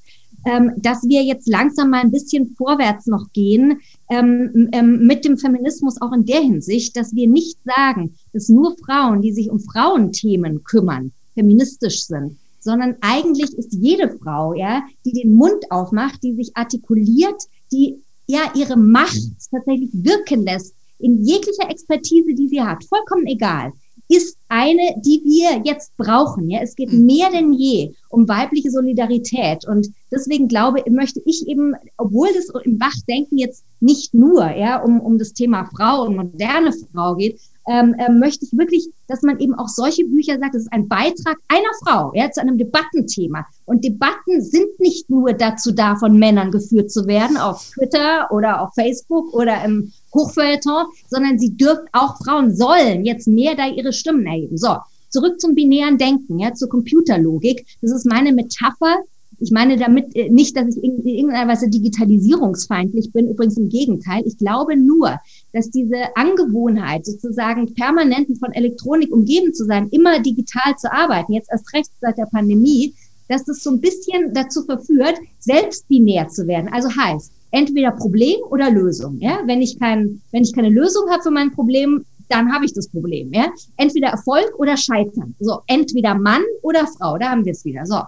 Ähm, 0.45 0.73
dass 0.77 1.03
wir 1.03 1.23
jetzt 1.23 1.49
langsam 1.49 1.89
mal 1.89 1.99
ein 1.99 2.11
bisschen 2.11 2.55
vorwärts 2.55 3.07
noch 3.07 3.33
gehen 3.33 3.81
ähm, 4.09 4.69
ähm, 4.71 5.05
mit 5.05 5.25
dem 5.25 5.37
Feminismus 5.37 5.99
auch 5.99 6.13
in 6.13 6.25
der 6.25 6.39
Hinsicht, 6.39 6.95
dass 6.95 7.13
wir 7.13 7.27
nicht 7.27 7.57
sagen, 7.65 8.15
dass 8.31 8.47
nur 8.47 8.77
Frauen, 8.77 9.21
die 9.21 9.33
sich 9.33 9.49
um 9.49 9.59
Frauenthemen 9.59 10.63
kümmern, 10.63 11.11
feministisch 11.33 12.05
sind, 12.05 12.37
sondern 12.59 12.95
eigentlich 13.01 13.57
ist 13.57 13.73
jede 13.73 14.15
Frau, 14.19 14.53
ja, 14.53 14.83
die 15.05 15.11
den 15.11 15.33
Mund 15.33 15.69
aufmacht, 15.69 16.23
die 16.23 16.35
sich 16.35 16.55
artikuliert, 16.55 17.43
die 17.73 18.01
ja 18.27 18.41
ihre 18.55 18.77
Macht 18.77 19.19
tatsächlich 19.51 19.89
wirken 19.91 20.43
lässt 20.43 20.75
in 20.99 21.23
jeglicher 21.23 21.69
Expertise, 21.69 22.33
die 22.33 22.47
sie 22.47 22.61
hat, 22.61 22.85
vollkommen 22.85 23.25
egal 23.25 23.73
ist 24.09 24.37
eine, 24.47 24.95
die 24.97 25.21
wir 25.25 25.61
jetzt 25.65 25.95
brauchen. 25.97 26.49
Ja, 26.49 26.61
es 26.61 26.75
geht 26.75 26.91
mhm. 26.91 27.05
mehr 27.05 27.29
denn 27.29 27.53
je 27.53 27.93
um 28.09 28.27
weibliche 28.27 28.71
Solidarität. 28.71 29.67
Und 29.67 29.89
deswegen 30.11 30.47
glaube, 30.47 30.83
möchte 30.89 31.21
ich 31.25 31.47
eben, 31.47 31.73
obwohl 31.97 32.29
es 32.29 32.49
im 32.63 32.79
Wachdenken 32.79 33.37
jetzt 33.37 33.65
nicht 33.79 34.13
nur 34.13 34.49
ja, 34.51 34.81
um, 34.81 35.01
um 35.01 35.17
das 35.17 35.33
Thema 35.33 35.69
Frau 35.75 36.03
und 36.03 36.15
moderne 36.15 36.73
Frau 36.93 37.15
geht, 37.15 37.39
ähm, 37.67 37.95
äh, 37.97 38.11
möchte 38.11 38.45
ich 38.45 38.57
wirklich, 38.57 38.89
dass 39.07 39.21
man 39.21 39.39
eben 39.39 39.53
auch 39.53 39.67
solche 39.67 40.05
Bücher 40.05 40.39
sagt, 40.39 40.55
es 40.55 40.63
ist 40.63 40.73
ein 40.73 40.87
Beitrag 40.87 41.37
einer 41.47 41.73
Frau 41.83 42.11
ja, 42.15 42.31
zu 42.31 42.41
einem 42.41 42.57
Debattenthema. 42.57 43.45
Und 43.65 43.83
Debatten 43.83 44.41
sind 44.41 44.79
nicht 44.79 45.09
nur 45.09 45.33
dazu 45.33 45.71
da, 45.71 45.95
von 45.97 46.17
Männern 46.17 46.51
geführt 46.51 46.91
zu 46.91 47.07
werden, 47.07 47.37
auf 47.37 47.71
Twitter 47.73 48.31
oder 48.31 48.61
auf 48.61 48.73
Facebook 48.73 49.33
oder 49.33 49.63
im 49.63 49.91
Hochfeuilleton, 50.13 50.85
sondern 51.09 51.37
sie 51.37 51.55
dürfen 51.55 51.87
auch 51.91 52.17
Frauen 52.17 52.55
sollen 52.55 53.05
jetzt 53.05 53.27
mehr 53.27 53.55
da 53.55 53.67
ihre 53.67 53.93
Stimmen 53.93 54.25
erheben. 54.25 54.57
So, 54.57 54.77
zurück 55.09 55.39
zum 55.39 55.55
binären 55.55 55.97
Denken, 55.97 56.39
ja, 56.39 56.53
zur 56.53 56.69
Computerlogik. 56.69 57.65
Das 57.81 57.91
ist 57.91 58.05
meine 58.05 58.33
Metapher. 58.33 58.97
Ich 59.39 59.51
meine 59.51 59.77
damit 59.77 60.15
äh, 60.15 60.29
nicht, 60.29 60.57
dass 60.57 60.75
ich 60.75 60.83
in 60.83 61.05
irgendeiner 61.05 61.51
Weise 61.51 61.69
digitalisierungsfeindlich 61.69 63.11
bin. 63.11 63.29
Übrigens 63.29 63.57
im 63.57 63.69
Gegenteil. 63.69 64.23
Ich 64.25 64.37
glaube 64.37 64.75
nur, 64.75 65.19
dass 65.53 65.69
diese 65.69 66.15
Angewohnheit, 66.15 67.05
sozusagen 67.05 67.73
permanent 67.73 68.37
von 68.39 68.51
Elektronik 68.53 69.13
umgeben 69.13 69.53
zu 69.53 69.65
sein, 69.65 69.89
immer 69.91 70.19
digital 70.19 70.75
zu 70.77 70.91
arbeiten, 70.91 71.33
jetzt 71.33 71.51
erst 71.51 71.73
recht 71.73 71.91
seit 72.01 72.17
der 72.17 72.27
Pandemie, 72.31 72.93
dass 73.29 73.43
das 73.43 73.61
so 73.61 73.71
ein 73.71 73.81
bisschen 73.81 74.33
dazu 74.33 74.63
verführt, 74.63 75.15
selbst 75.39 75.87
binär 75.87 76.27
zu 76.29 76.47
werden. 76.47 76.69
Also 76.71 76.89
heißt, 76.89 77.31
entweder 77.51 77.91
Problem 77.91 78.37
oder 78.49 78.71
Lösung. 78.71 79.17
Ja? 79.19 79.41
Wenn, 79.45 79.61
ich 79.61 79.79
kein, 79.79 80.21
wenn 80.31 80.43
ich 80.43 80.53
keine 80.53 80.69
Lösung 80.69 81.09
habe 81.09 81.23
für 81.23 81.31
mein 81.31 81.51
Problem, 81.51 82.05
dann 82.29 82.51
habe 82.51 82.65
ich 82.65 82.73
das 82.73 82.89
Problem. 82.89 83.31
Ja? 83.33 83.47
Entweder 83.77 84.09
Erfolg 84.09 84.51
oder 84.57 84.77
Scheitern. 84.77 85.35
So, 85.39 85.59
entweder 85.67 86.15
Mann 86.15 86.43
oder 86.61 86.87
Frau, 86.87 87.17
da 87.17 87.29
haben 87.29 87.45
wir 87.45 87.51
es 87.51 87.65
wieder. 87.65 87.85
So, 87.85 88.01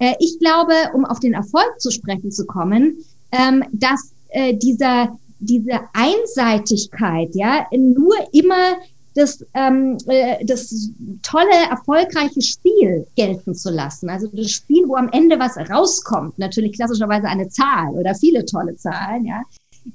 äh, 0.00 0.14
ich 0.18 0.38
glaube, 0.40 0.72
um 0.94 1.04
auf 1.04 1.20
den 1.20 1.34
Erfolg 1.34 1.78
zu 1.78 1.90
sprechen 1.90 2.32
zu 2.32 2.44
kommen, 2.46 2.98
ähm, 3.30 3.64
dass 3.72 4.12
äh, 4.30 4.54
dieser 4.56 5.16
diese 5.40 5.80
Einseitigkeit, 5.94 7.34
ja, 7.34 7.66
nur 7.72 8.14
immer 8.32 8.76
das, 9.14 9.44
ähm, 9.54 9.96
äh, 10.06 10.44
das 10.44 10.90
tolle, 11.22 11.68
erfolgreiche 11.68 12.42
Spiel 12.42 13.06
gelten 13.16 13.54
zu 13.54 13.70
lassen. 13.70 14.08
Also 14.08 14.28
das 14.28 14.50
Spiel, 14.50 14.84
wo 14.86 14.94
am 14.94 15.08
Ende 15.10 15.38
was 15.38 15.56
rauskommt, 15.56 16.38
natürlich 16.38 16.74
klassischerweise 16.74 17.26
eine 17.26 17.48
Zahl 17.48 17.90
oder 17.90 18.14
viele 18.14 18.44
tolle 18.44 18.76
Zahlen, 18.76 19.24
ja, 19.24 19.42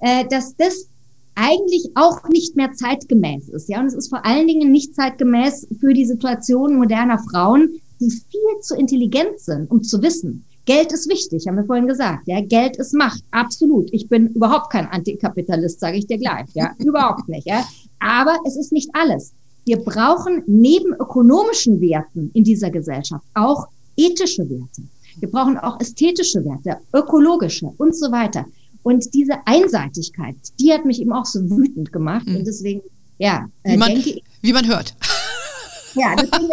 äh, 0.02 0.26
dass 0.28 0.56
das 0.58 0.88
eigentlich 1.36 1.90
auch 1.96 2.28
nicht 2.30 2.56
mehr 2.56 2.74
zeitgemäß 2.74 3.50
ist. 3.50 3.70
Ja, 3.70 3.80
und 3.80 3.88
es 3.88 3.94
ist 3.94 4.10
vor 4.10 4.26
allen 4.26 4.48
Dingen 4.48 4.72
nicht 4.72 4.96
zeitgemäß 4.96 5.68
für 5.80 5.94
die 5.94 6.06
Situation 6.06 6.76
moderner 6.76 7.20
Frauen, 7.20 7.82
die 8.00 8.10
viel 8.10 8.60
zu 8.62 8.76
intelligent 8.76 9.40
sind, 9.40 9.70
um 9.72 9.84
zu 9.84 10.02
wissen, 10.02 10.46
Geld 10.66 10.92
ist 10.92 11.08
wichtig, 11.10 11.48
haben 11.48 11.58
wir 11.58 11.66
vorhin 11.66 11.88
gesagt. 11.88 12.28
Ja, 12.28 12.42
Geld 12.42 12.78
ist 12.78 12.94
Macht, 12.94 13.24
absolut. 13.32 13.88
Ich 13.94 14.10
bin 14.10 14.28
überhaupt 14.30 14.72
kein 14.72 14.88
Antikapitalist, 14.88 15.80
sage 15.80 15.98
ich 15.98 16.08
dir 16.08 16.18
gleich. 16.18 16.48
Ja, 16.54 16.74
überhaupt 16.80 17.30
nicht. 17.30 17.48
Ja, 17.48 17.64
aber 18.00 18.38
es 18.46 18.58
ist 18.58 18.72
nicht 18.72 18.90
alles. 18.94 19.34
Wir 19.66 19.78
brauchen 19.78 20.44
neben 20.48 20.94
ökonomischen 20.94 21.82
Werten 21.82 22.32
in 22.34 22.44
dieser 22.44 22.72
Gesellschaft 22.72 23.26
auch 23.36 23.68
ethische 23.96 24.50
Werte. 24.50 24.82
Wir 25.20 25.30
brauchen 25.30 25.58
auch 25.58 25.80
ästhetische 25.80 26.44
Werte, 26.44 26.80
ökologische 26.94 27.72
und 27.78 27.96
so 27.96 28.12
weiter. 28.12 28.46
Und 28.84 29.14
diese 29.14 29.36
Einseitigkeit, 29.46 30.36
die 30.60 30.72
hat 30.72 30.86
mich 30.86 31.00
eben 31.02 31.14
auch 31.14 31.26
so 31.26 31.40
wütend 31.50 31.92
gemacht. 31.92 32.28
Mhm. 32.28 32.38
Und 32.38 32.48
deswegen, 32.48 32.82
ja, 33.18 33.48
äh, 33.64 33.74
wie 33.74 33.78
man, 33.78 33.90
denke 33.90 34.10
ich. 34.10 34.24
Wie 34.42 34.54
man 34.54 34.68
hört. 34.68 34.96
Ja, 35.96 36.16
deswegen 36.20 36.50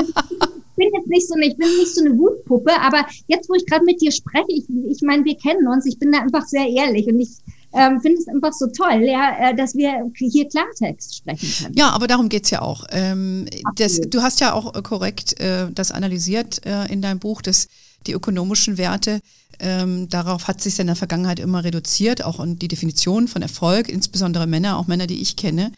bin 0.82 1.00
jetzt 1.00 1.08
nicht 1.08 1.28
so 1.28 1.34
eine, 1.34 1.46
ich 1.46 1.56
bin 1.56 1.68
nicht 1.76 1.94
so 1.94 2.04
eine 2.04 2.18
Wutpuppe, 2.18 2.72
aber 2.80 3.06
jetzt, 3.28 3.48
wo 3.48 3.54
ich 3.54 3.66
gerade 3.66 3.84
mit 3.84 4.00
dir 4.00 4.12
spreche, 4.12 4.46
ich, 4.48 4.64
ich 4.88 5.02
meine, 5.02 5.24
wir 5.24 5.36
kennen 5.36 5.66
uns, 5.68 5.86
ich 5.86 5.98
bin 5.98 6.12
da 6.12 6.20
einfach 6.20 6.46
sehr 6.46 6.66
ehrlich 6.66 7.06
und 7.06 7.20
ich 7.20 7.30
ähm, 7.74 8.00
finde 8.00 8.18
es 8.18 8.28
einfach 8.28 8.52
so 8.52 8.66
toll, 8.66 9.02
ja, 9.04 9.50
äh, 9.50 9.54
dass 9.54 9.74
wir 9.74 10.10
hier 10.14 10.48
Klartext 10.48 11.16
sprechen 11.16 11.48
können. 11.58 11.74
Ja, 11.76 11.90
aber 11.90 12.06
darum 12.06 12.28
geht's 12.28 12.50
ja 12.50 12.60
auch. 12.60 12.84
Ähm, 12.90 13.46
das, 13.76 14.00
du 14.00 14.22
hast 14.22 14.40
ja 14.40 14.52
auch 14.52 14.72
korrekt 14.82 15.40
äh, 15.40 15.70
das 15.72 15.90
analysiert 15.90 16.64
äh, 16.66 16.92
in 16.92 17.00
deinem 17.00 17.18
Buch, 17.18 17.40
dass 17.40 17.68
die 18.06 18.12
ökonomischen 18.12 18.78
Werte, 18.78 19.20
ähm, 19.58 20.08
darauf 20.08 20.48
hat 20.48 20.60
sich 20.60 20.78
in 20.80 20.88
der 20.88 20.96
Vergangenheit 20.96 21.38
immer 21.38 21.64
reduziert, 21.64 22.24
auch 22.24 22.40
und 22.40 22.60
die 22.60 22.68
Definition 22.68 23.28
von 23.28 23.42
Erfolg, 23.42 23.88
insbesondere 23.88 24.46
Männer, 24.46 24.76
auch 24.76 24.88
Männer, 24.88 25.06
die 25.06 25.22
ich 25.22 25.36
kenne, 25.36 25.72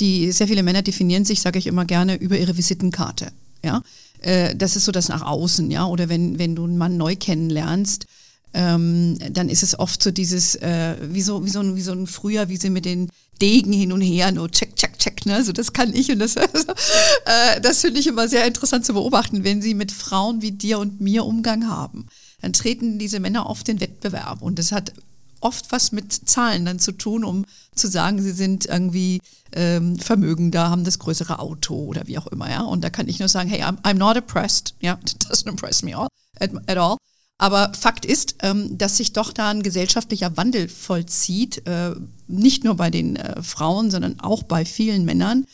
die 0.00 0.32
sehr 0.32 0.48
viele 0.48 0.62
Männer 0.62 0.82
definieren 0.82 1.24
sich, 1.24 1.40
sage 1.40 1.58
ich 1.58 1.66
immer 1.66 1.84
gerne, 1.84 2.16
über 2.16 2.38
ihre 2.38 2.56
Visitenkarte. 2.56 3.28
Ja, 3.64 3.82
äh, 4.20 4.54
das 4.54 4.76
ist 4.76 4.84
so 4.84 4.92
das 4.92 5.08
nach 5.08 5.22
außen, 5.22 5.70
ja. 5.70 5.86
Oder 5.86 6.08
wenn, 6.08 6.38
wenn 6.38 6.56
du 6.56 6.64
einen 6.64 6.78
Mann 6.78 6.96
neu 6.96 7.16
kennenlernst, 7.16 8.06
ähm, 8.54 9.18
dann 9.32 9.48
ist 9.48 9.62
es 9.62 9.78
oft 9.78 10.02
so 10.02 10.10
dieses, 10.10 10.54
äh, 10.56 10.96
wie, 11.02 11.22
so, 11.22 11.44
wie, 11.44 11.50
so 11.50 11.60
ein, 11.60 11.76
wie 11.76 11.82
so 11.82 11.92
ein 11.92 12.06
Frühjahr, 12.06 12.48
wie 12.48 12.56
sie 12.56 12.70
mit 12.70 12.84
den 12.84 13.10
Degen 13.40 13.72
hin 13.72 13.92
und 13.92 14.00
her, 14.00 14.32
nur 14.32 14.50
check, 14.50 14.76
check, 14.76 14.98
check, 14.98 15.26
ne? 15.26 15.44
So, 15.44 15.52
das 15.52 15.74
kann 15.74 15.94
ich 15.94 16.10
und 16.10 16.20
das, 16.20 16.36
also, 16.38 16.72
äh, 17.26 17.60
das 17.60 17.82
finde 17.82 18.00
ich 18.00 18.06
immer 18.06 18.28
sehr 18.28 18.46
interessant 18.46 18.86
zu 18.86 18.94
beobachten, 18.94 19.44
wenn 19.44 19.60
sie 19.60 19.74
mit 19.74 19.92
Frauen 19.92 20.40
wie 20.40 20.52
dir 20.52 20.78
und 20.78 21.00
mir 21.00 21.26
Umgang 21.26 21.68
haben. 21.68 22.06
Dann 22.40 22.54
treten 22.54 22.98
diese 22.98 23.20
Männer 23.20 23.48
oft 23.48 23.68
in 23.68 23.80
Wettbewerb 23.80 24.40
und 24.40 24.58
das 24.58 24.72
hat 24.72 24.92
oft 25.40 25.70
was 25.72 25.92
mit 25.92 26.12
Zahlen 26.12 26.64
dann 26.64 26.78
zu 26.78 26.92
tun, 26.92 27.24
um 27.24 27.44
zu 27.74 27.88
sagen, 27.88 28.20
sie 28.22 28.32
sind 28.32 28.66
irgendwie 28.66 29.20
ähm, 29.52 29.98
vermögender, 29.98 30.70
haben 30.70 30.84
das 30.84 30.98
größere 30.98 31.38
Auto 31.38 31.74
oder 31.74 32.06
wie 32.06 32.18
auch 32.18 32.26
immer, 32.28 32.50
ja. 32.50 32.62
Und 32.62 32.82
da 32.82 32.90
kann 32.90 33.08
ich 33.08 33.18
nur 33.18 33.28
sagen, 33.28 33.48
hey, 33.48 33.62
I'm, 33.62 33.80
I'm 33.82 33.94
not 33.94 34.16
impressed, 34.16 34.74
ja, 34.80 34.92
yeah, 34.98 35.00
doesn't 35.30 35.48
impress 35.48 35.82
me 35.82 35.96
all, 35.96 36.08
at, 36.38 36.50
at 36.66 36.78
all. 36.78 36.96
Aber 37.38 37.72
Fakt 37.74 38.06
ist, 38.06 38.36
ähm, 38.42 38.78
dass 38.78 38.96
sich 38.96 39.12
doch 39.12 39.32
da 39.32 39.50
ein 39.50 39.62
gesellschaftlicher 39.62 40.36
Wandel 40.38 40.68
vollzieht, 40.68 41.66
äh, 41.66 41.94
nicht 42.28 42.64
nur 42.64 42.76
bei 42.76 42.90
den 42.90 43.16
äh, 43.16 43.42
Frauen, 43.42 43.90
sondern 43.90 44.20
auch 44.20 44.42
bei 44.42 44.64
vielen 44.64 45.04
Männern, 45.04 45.44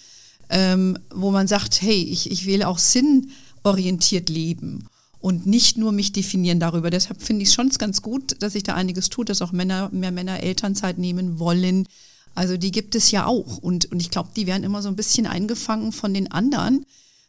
ähm, 0.49 0.97
wo 1.12 1.33
man 1.33 1.49
sagt, 1.49 1.83
hey, 1.83 2.03
ich, 2.03 2.31
ich 2.31 2.47
will 2.47 2.62
auch 2.62 2.79
sinnorientiert 2.79 4.29
leben 4.29 4.87
und 5.22 5.46
nicht 5.46 5.78
nur 5.78 5.92
mich 5.92 6.12
definieren 6.12 6.61
darüber. 6.61 6.90
Deshalb 6.90 7.22
finde 7.22 7.42
ich 7.42 7.48
es 7.48 7.54
schon 7.54 7.70
ganz 7.70 8.02
gut, 8.02 8.37
dass 8.40 8.52
sich 8.52 8.64
da 8.64 8.74
einiges 8.74 9.08
tut, 9.08 9.28
dass 9.28 9.40
auch 9.40 9.52
Männer, 9.52 9.88
mehr 9.92 10.11
Männer 10.11 10.42
Elternzeit 10.42 10.98
nehmen 10.98 11.38
wollen. 11.38 11.87
Also 12.35 12.56
die 12.56 12.72
gibt 12.72 12.96
es 12.96 13.11
ja 13.12 13.26
auch. 13.26 13.58
Und, 13.58 13.90
und 13.92 14.00
ich 14.00 14.11
glaube, 14.11 14.30
die 14.37 14.46
werden 14.46 14.64
immer 14.64 14.82
so 14.82 14.88
ein 14.88 14.96
bisschen 14.96 15.26
eingefangen 15.26 15.92
von 15.92 16.12
den 16.12 16.30
anderen, 16.32 16.85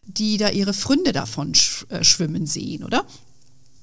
die 0.05 0.37
da 0.37 0.49
ihre 0.49 0.73
Fründe 0.73 1.11
davon 1.11 1.53
sch 1.53 1.85
äh, 1.89 2.03
schwimmen 2.03 2.47
sehen, 2.47 2.83
oder? 2.83 3.05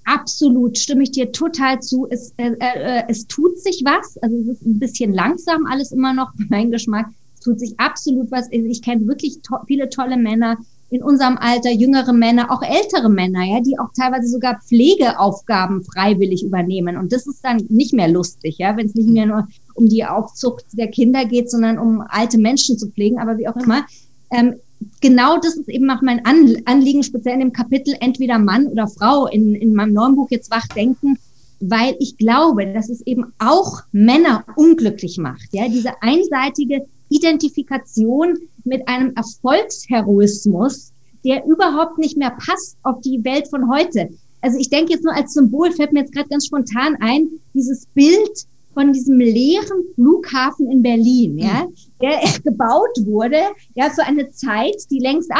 Absolut, 0.04 0.76
stimme 0.76 1.04
ich 1.04 1.12
dir 1.12 1.30
total 1.30 1.80
zu. 1.80 2.08
Es, 2.10 2.32
äh, 2.36 2.50
äh, 2.58 3.04
es 3.08 3.28
tut 3.28 3.58
sich 3.60 3.82
was. 3.84 4.18
Also 4.18 4.36
es 4.38 4.48
ist 4.48 4.66
ein 4.66 4.80
bisschen 4.80 5.14
langsam 5.14 5.66
alles 5.66 5.92
immer 5.92 6.12
noch, 6.14 6.32
mein 6.48 6.72
Geschmack. 6.72 7.06
Es 7.34 7.40
tut 7.44 7.60
sich 7.60 7.78
absolut 7.78 8.30
was. 8.32 8.48
Ich 8.50 8.82
kenne 8.82 9.06
wirklich 9.06 9.40
to 9.42 9.56
viele 9.68 9.88
tolle 9.88 10.16
Männer 10.16 10.58
in 10.90 11.04
unserem 11.04 11.38
Alter, 11.38 11.70
jüngere 11.70 12.12
Männer, 12.12 12.50
auch 12.50 12.62
ältere 12.62 13.08
Männer, 13.08 13.44
ja, 13.44 13.60
die 13.60 13.78
auch 13.78 13.90
teilweise 13.96 14.26
sogar 14.26 14.60
Pflegeaufgaben 14.60 15.84
freiwillig 15.84 16.44
übernehmen. 16.44 16.96
Und 16.96 17.12
das 17.12 17.28
ist 17.28 17.44
dann 17.44 17.64
nicht 17.68 17.92
mehr 17.92 18.08
lustig, 18.08 18.58
ja, 18.58 18.76
wenn 18.76 18.86
es 18.86 18.94
nicht 18.96 19.08
mehr 19.08 19.26
nur 19.26 19.48
um 19.74 19.88
die 19.88 20.04
Aufzucht 20.04 20.64
der 20.72 20.88
Kinder 20.88 21.24
geht, 21.24 21.48
sondern 21.48 21.78
um 21.78 22.02
alte 22.08 22.38
Menschen 22.38 22.76
zu 22.76 22.88
pflegen, 22.90 23.20
aber 23.20 23.38
wie 23.38 23.46
auch 23.46 23.56
immer. 23.56 23.86
Ähm, 24.32 24.56
genau 25.00 25.38
das 25.38 25.56
ist 25.56 25.68
eben 25.68 25.88
auch 25.90 26.02
mein 26.02 26.24
Anliegen, 26.24 27.04
speziell 27.04 27.34
in 27.34 27.40
dem 27.40 27.52
Kapitel 27.52 27.94
entweder 28.00 28.38
Mann 28.38 28.66
oder 28.66 28.88
Frau 28.88 29.26
in, 29.26 29.54
in 29.54 29.74
meinem 29.74 29.92
neuen 29.92 30.16
Buch 30.16 30.28
jetzt 30.30 30.50
Wachdenken, 30.50 31.18
weil 31.60 31.94
ich 32.00 32.16
glaube, 32.16 32.66
dass 32.72 32.88
es 32.88 33.00
eben 33.02 33.32
auch 33.38 33.82
Männer 33.92 34.44
unglücklich 34.56 35.18
macht. 35.18 35.48
Ja, 35.52 35.68
diese 35.68 36.02
einseitige 36.02 36.86
Identifikation 37.10 38.38
mit 38.64 38.88
einem 38.88 39.12
Erfolgsheroismus, 39.14 40.92
der 41.24 41.44
überhaupt 41.44 41.98
nicht 41.98 42.16
mehr 42.16 42.30
passt 42.30 42.78
auf 42.82 43.00
die 43.02 43.22
Welt 43.24 43.48
von 43.48 43.70
heute. 43.70 44.08
Also 44.40 44.58
ich 44.58 44.70
denke 44.70 44.92
jetzt 44.92 45.04
nur 45.04 45.14
als 45.14 45.34
Symbol 45.34 45.70
fällt 45.72 45.92
mir 45.92 46.00
jetzt 46.00 46.14
gerade 46.14 46.28
ganz 46.28 46.46
spontan 46.46 46.96
ein, 47.00 47.28
dieses 47.52 47.86
Bild 47.86 48.46
von 48.72 48.92
diesem 48.92 49.18
leeren 49.18 49.84
Flughafen 49.94 50.70
in 50.70 50.82
Berlin, 50.82 51.38
ja, 51.38 51.62
hm. 51.62 51.74
der 52.00 52.20
gebaut 52.44 52.96
wurde, 53.04 53.40
ja, 53.74 53.90
für 53.90 54.04
eine 54.04 54.30
Zeit, 54.30 54.76
die 54.90 55.00
längst 55.00 55.30
äh, 55.30 55.34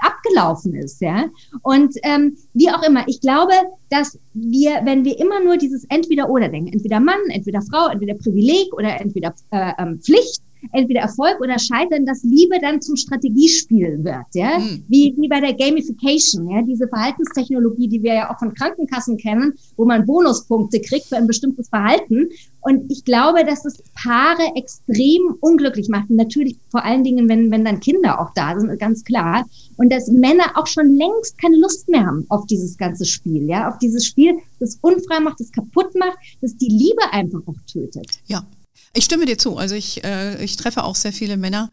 abgelaufen 0.00 0.74
ist, 0.74 1.00
ja. 1.00 1.26
Und 1.62 1.94
ähm, 2.02 2.36
wie 2.54 2.70
auch 2.70 2.82
immer, 2.82 3.06
ich 3.06 3.20
glaube, 3.20 3.52
dass 3.88 4.18
wir, 4.34 4.80
wenn 4.84 5.04
wir 5.04 5.18
immer 5.18 5.42
nur 5.42 5.56
dieses 5.56 5.84
Entweder-Oder 5.88 6.48
denken, 6.48 6.72
entweder 6.72 7.00
Mann, 7.00 7.20
entweder 7.28 7.62
Frau, 7.62 7.88
entweder 7.88 8.14
Privileg 8.14 8.72
oder 8.74 9.00
entweder 9.00 9.34
äh, 9.52 9.72
ähm, 9.78 10.00
Pflicht, 10.00 10.42
entweder 10.72 11.00
Erfolg 11.00 11.40
oder 11.40 11.58
Scheitern, 11.58 12.06
dass 12.06 12.22
Liebe 12.22 12.58
dann 12.60 12.80
zum 12.80 12.96
Strategiespiel 12.96 14.02
wird, 14.02 14.26
ja, 14.34 14.58
mhm. 14.58 14.84
wie, 14.88 15.14
wie 15.16 15.28
bei 15.28 15.40
der 15.40 15.54
Gamification, 15.54 16.50
ja, 16.50 16.62
diese 16.62 16.88
Verhaltenstechnologie, 16.88 17.88
die 17.88 18.02
wir 18.02 18.14
ja 18.14 18.30
auch 18.32 18.38
von 18.38 18.54
Krankenkassen 18.54 19.16
kennen, 19.16 19.54
wo 19.76 19.84
man 19.84 20.06
Bonuspunkte 20.06 20.80
kriegt 20.80 21.06
für 21.06 21.16
ein 21.16 21.26
bestimmtes 21.26 21.68
Verhalten. 21.68 22.28
Und 22.60 22.90
ich 22.90 23.04
glaube, 23.04 23.44
dass 23.44 23.64
es 23.64 23.80
Paare 23.94 24.42
extrem 24.56 25.36
unglücklich 25.40 25.88
macht. 25.88 26.10
Und 26.10 26.16
natürlich 26.16 26.56
vor 26.70 26.84
allen 26.84 27.04
Dingen, 27.04 27.28
wenn, 27.28 27.50
wenn 27.52 27.64
dann 27.64 27.78
Kinder 27.78 28.20
auch 28.20 28.30
da 28.34 28.58
sind, 28.58 28.76
ganz 28.80 29.04
klar. 29.04 29.44
Und 29.76 29.92
dass 29.92 30.08
Männer 30.08 30.44
auch 30.56 30.66
schon 30.66 30.96
längst 30.96 31.38
keine 31.38 31.56
Lust 31.58 31.88
mehr 31.88 32.04
haben 32.04 32.26
auf 32.28 32.44
dieses 32.46 32.76
ganze 32.76 33.04
Spiel, 33.04 33.48
ja, 33.48 33.68
auf 33.68 33.78
dieses 33.78 34.04
Spiel, 34.04 34.38
das 34.58 34.78
unfrei 34.80 35.20
macht, 35.20 35.38
das 35.38 35.52
kaputt 35.52 35.94
macht, 35.94 36.18
das 36.40 36.56
die 36.56 36.68
Liebe 36.68 37.02
einfach 37.12 37.40
auch 37.46 37.60
tötet. 37.70 38.08
Ja, 38.26 38.44
ich 38.96 39.04
stimme 39.04 39.26
dir 39.26 39.38
zu. 39.38 39.56
Also 39.56 39.74
ich, 39.74 40.04
äh, 40.04 40.42
ich 40.42 40.56
treffe 40.56 40.84
auch 40.84 40.94
sehr 40.94 41.12
viele 41.12 41.36
Männer, 41.36 41.70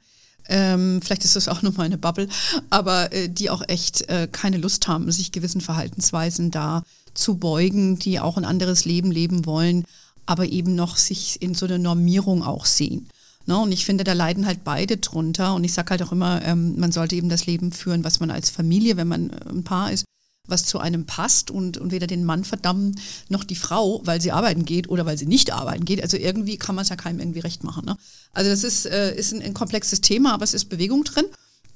ähm, 0.49 1.01
vielleicht 1.01 1.23
ist 1.23 1.35
das 1.35 1.47
auch 1.47 1.61
nur 1.61 1.73
meine 1.77 1.97
Bubble, 1.97 2.27
aber 2.69 3.13
äh, 3.13 3.29
die 3.29 3.49
auch 3.49 3.63
echt 3.67 4.09
äh, 4.09 4.27
keine 4.31 4.57
Lust 4.57 4.87
haben, 4.87 5.09
sich 5.11 5.31
gewissen 5.31 5.61
Verhaltensweisen 5.61 6.51
da 6.51 6.83
zu 7.13 7.35
beugen, 7.35 7.97
die 7.97 8.19
auch 8.19 8.37
ein 8.37 8.45
anderes 8.45 8.85
Leben 8.85 9.11
leben 9.11 9.45
wollen, 9.45 9.85
aber 10.25 10.47
eben 10.47 10.75
noch 10.75 10.97
sich 10.97 11.41
in 11.41 11.53
so 11.53 11.65
einer 11.65 11.77
Normierung 11.77 12.43
auch 12.43 12.65
sehen. 12.65 13.07
Ne? 13.45 13.57
Und 13.57 13.71
ich 13.71 13.85
finde, 13.85 14.03
da 14.03 14.13
leiden 14.13 14.45
halt 14.45 14.63
beide 14.63 14.97
drunter. 14.97 15.53
Und 15.53 15.63
ich 15.63 15.73
sage 15.73 15.91
halt 15.91 16.03
auch 16.03 16.11
immer, 16.11 16.43
ähm, 16.43 16.79
man 16.79 16.91
sollte 16.91 17.15
eben 17.15 17.29
das 17.29 17.45
Leben 17.45 17.71
führen, 17.71 18.03
was 18.03 18.19
man 18.19 18.31
als 18.31 18.49
Familie, 18.49 18.97
wenn 18.97 19.07
man 19.07 19.29
äh, 19.29 19.49
ein 19.49 19.63
Paar 19.63 19.91
ist, 19.91 20.05
was 20.47 20.65
zu 20.65 20.79
einem 20.79 21.05
passt 21.05 21.51
und, 21.51 21.77
und 21.77 21.91
weder 21.91 22.07
den 22.07 22.25
Mann 22.25 22.43
verdammen 22.43 22.99
noch 23.29 23.45
die 23.45 23.55
Frau, 23.55 24.01
weil 24.03 24.19
sie 24.19 24.33
arbeiten 24.33 24.65
geht 24.65 24.89
oder 24.89 25.05
weil 25.05 25.17
sie 25.17 25.25
nicht 25.25 25.53
arbeiten 25.53 25.85
geht. 25.85 26.01
Also 26.01 26.17
irgendwie 26.17 26.57
kann 26.57 26.75
man 26.75 26.83
es 26.83 26.89
ja 26.89 26.97
keinem 26.97 27.19
irgendwie 27.19 27.39
recht 27.39 27.63
machen. 27.63 27.85
Ne? 27.85 27.97
Also 28.33 28.49
das 28.49 28.63
ist, 28.65 28.85
äh, 28.85 29.15
ist 29.15 29.33
ein, 29.33 29.41
ein, 29.41 29.53
komplexes 29.53 30.01
Thema, 30.01 30.33
aber 30.33 30.43
es 30.43 30.53
ist 30.53 30.65
Bewegung 30.65 31.05
drin. 31.05 31.25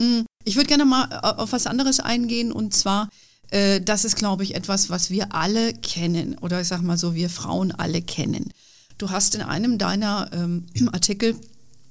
Hm, 0.02 0.26
ich 0.44 0.58
würde 0.58 0.68
gerne 0.68 0.84
mal 0.84 1.08
äh, 1.12 1.40
auf 1.40 1.54
was 1.54 1.66
anderes 1.66 2.02
eingehen 2.02 2.52
und 2.52 2.74
zwar 2.74 3.10
äh, 3.52 3.80
das 3.80 4.04
ist, 4.04 4.18
glaube 4.18 4.44
ich, 4.44 4.56
etwas, 4.56 4.90
was 4.90 5.10
wir 5.10 5.34
alle 5.34 5.74
kennen 5.74 6.38
oder 6.40 6.60
ich 6.60 6.68
sage 6.68 6.84
mal 6.84 6.98
so, 6.98 7.16
wir 7.16 7.30
Frauen 7.30 7.72
alle 7.72 8.02
kennen. 8.02 8.52
Du 8.98 9.12
hast 9.12 9.36
in 9.36 9.42
einem 9.42 9.78
deiner 9.78 10.30
ähm, 10.34 10.66
Artikel, 10.92 11.36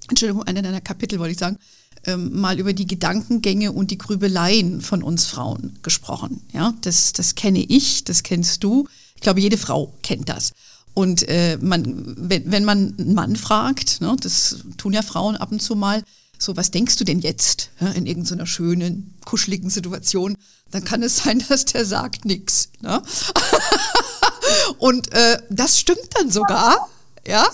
Entschuldigung, 0.09 0.43
einer 0.43 0.61
deiner 0.61 0.83
Kapitel, 0.83 1.19
wollte 1.19 1.33
ich 1.33 1.39
sagen, 1.39 1.59
ähm, 2.07 2.41
mal 2.41 2.59
über 2.59 2.73
die 2.73 2.87
Gedankengänge 2.87 3.73
und 3.73 3.91
die 3.91 3.99
Grübeleien 3.99 4.81
von 4.81 5.03
uns 5.03 5.27
Frauen 5.27 5.79
gesprochen. 5.83 6.43
Ja, 6.53 6.75
das, 6.81 7.13
das 7.13 7.35
kenne 7.35 7.61
ich, 7.61 8.05
das 8.05 8.23
kennst 8.23 8.65
du. 8.65 8.89
Ich 9.15 9.23
glaube, 9.23 9.41
jede 9.41 9.59
Frau 9.59 9.93
kennt 10.03 10.29
das. 10.29 10.53
Und 10.95 11.29
äh, 11.29 11.59
man, 11.61 12.15
wenn, 12.17 12.51
wenn 12.51 12.65
man 12.65 12.95
einen 12.99 13.15
Mann 13.15 13.37
fragt, 13.37 14.01
ne, 14.01 14.17
das 14.21 14.65
tun 14.79 14.93
ja 14.93 15.03
Frauen 15.03 15.37
ab 15.37 15.53
und 15.53 15.61
zu 15.61 15.77
mal, 15.77 16.03
so, 16.39 16.57
was 16.57 16.71
denkst 16.71 16.97
du 16.97 17.05
denn 17.05 17.21
jetzt 17.21 17.71
ja, 17.81 17.89
in 17.89 18.07
irgendeiner 18.07 18.47
schönen, 18.47 19.15
kuscheligen 19.25 19.71
Situation? 19.71 20.37
Dann 20.71 20.85
kann 20.85 21.03
es 21.03 21.17
sein, 21.25 21.45
dass 21.49 21.65
der 21.65 21.85
sagt 21.85 22.25
nichts. 22.25 22.71
Ne? 22.81 23.03
Und 24.79 25.13
äh, 25.13 25.39
das 25.51 25.79
stimmt 25.79 26.09
dann 26.15 26.31
sogar, 26.31 26.89
ja. 27.27 27.47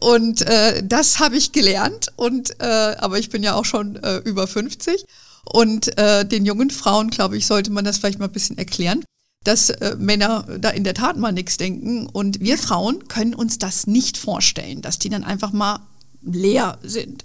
Und 0.00 0.42
äh, 0.42 0.82
das 0.84 1.18
habe 1.18 1.36
ich 1.36 1.52
gelernt. 1.52 2.08
Und 2.16 2.60
äh, 2.60 2.96
aber 2.98 3.18
ich 3.18 3.30
bin 3.30 3.42
ja 3.42 3.54
auch 3.54 3.64
schon 3.64 3.96
äh, 3.96 4.18
über 4.18 4.46
50. 4.46 5.04
Und 5.44 5.96
äh, 5.98 6.24
den 6.24 6.46
jungen 6.46 6.70
Frauen, 6.70 7.10
glaube 7.10 7.36
ich, 7.36 7.46
sollte 7.46 7.70
man 7.70 7.84
das 7.84 7.98
vielleicht 7.98 8.18
mal 8.18 8.26
ein 8.26 8.32
bisschen 8.32 8.58
erklären, 8.58 9.04
dass 9.44 9.70
äh, 9.70 9.96
Männer 9.98 10.46
da 10.58 10.70
in 10.70 10.84
der 10.84 10.94
Tat 10.94 11.16
mal 11.16 11.32
nichts 11.32 11.56
denken. 11.56 12.06
Und 12.06 12.40
wir 12.40 12.58
Frauen 12.58 13.08
können 13.08 13.34
uns 13.34 13.58
das 13.58 13.86
nicht 13.86 14.16
vorstellen, 14.16 14.82
dass 14.82 14.98
die 14.98 15.10
dann 15.10 15.24
einfach 15.24 15.52
mal 15.52 15.80
leer 16.22 16.78
sind 16.82 17.24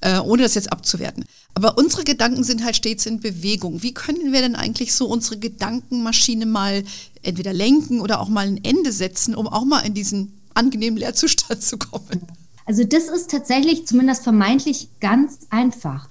äh, 0.00 0.18
ohne 0.18 0.42
das 0.42 0.54
jetzt 0.54 0.72
abzuwerten. 0.72 1.24
Aber 1.54 1.78
unsere 1.78 2.04
Gedanken 2.04 2.44
sind 2.44 2.64
halt 2.64 2.76
stets 2.76 3.06
in 3.06 3.20
Bewegung. 3.20 3.82
Wie 3.82 3.94
können 3.94 4.32
wir 4.32 4.40
denn 4.40 4.56
eigentlich 4.56 4.94
so 4.94 5.06
unsere 5.06 5.38
Gedankenmaschine 5.38 6.46
mal 6.46 6.84
entweder 7.22 7.52
lenken 7.52 8.00
oder 8.00 8.20
auch 8.20 8.28
mal 8.28 8.46
ein 8.46 8.64
Ende 8.64 8.92
setzen, 8.92 9.34
um 9.34 9.46
auch 9.46 9.64
mal 9.64 9.80
in 9.80 9.94
diesen 9.94 10.39
angenehmen 10.54 10.98
Leerzustand 10.98 11.62
zu 11.62 11.78
kommen? 11.78 12.26
Also 12.66 12.84
das 12.84 13.08
ist 13.08 13.30
tatsächlich 13.30 13.86
zumindest 13.86 14.22
vermeintlich 14.22 14.88
ganz 15.00 15.40
einfach. 15.50 16.08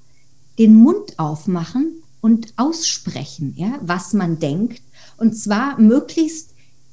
Den 0.57 0.75
Mund 0.75 1.17
aufmachen 1.17 2.03
und 2.21 2.53
aussprechen, 2.57 3.53
ja, 3.55 3.79
was 3.81 4.13
man 4.13 4.39
denkt. 4.39 4.81
Und 5.17 5.37
zwar 5.37 5.79
möglichst 5.79 6.49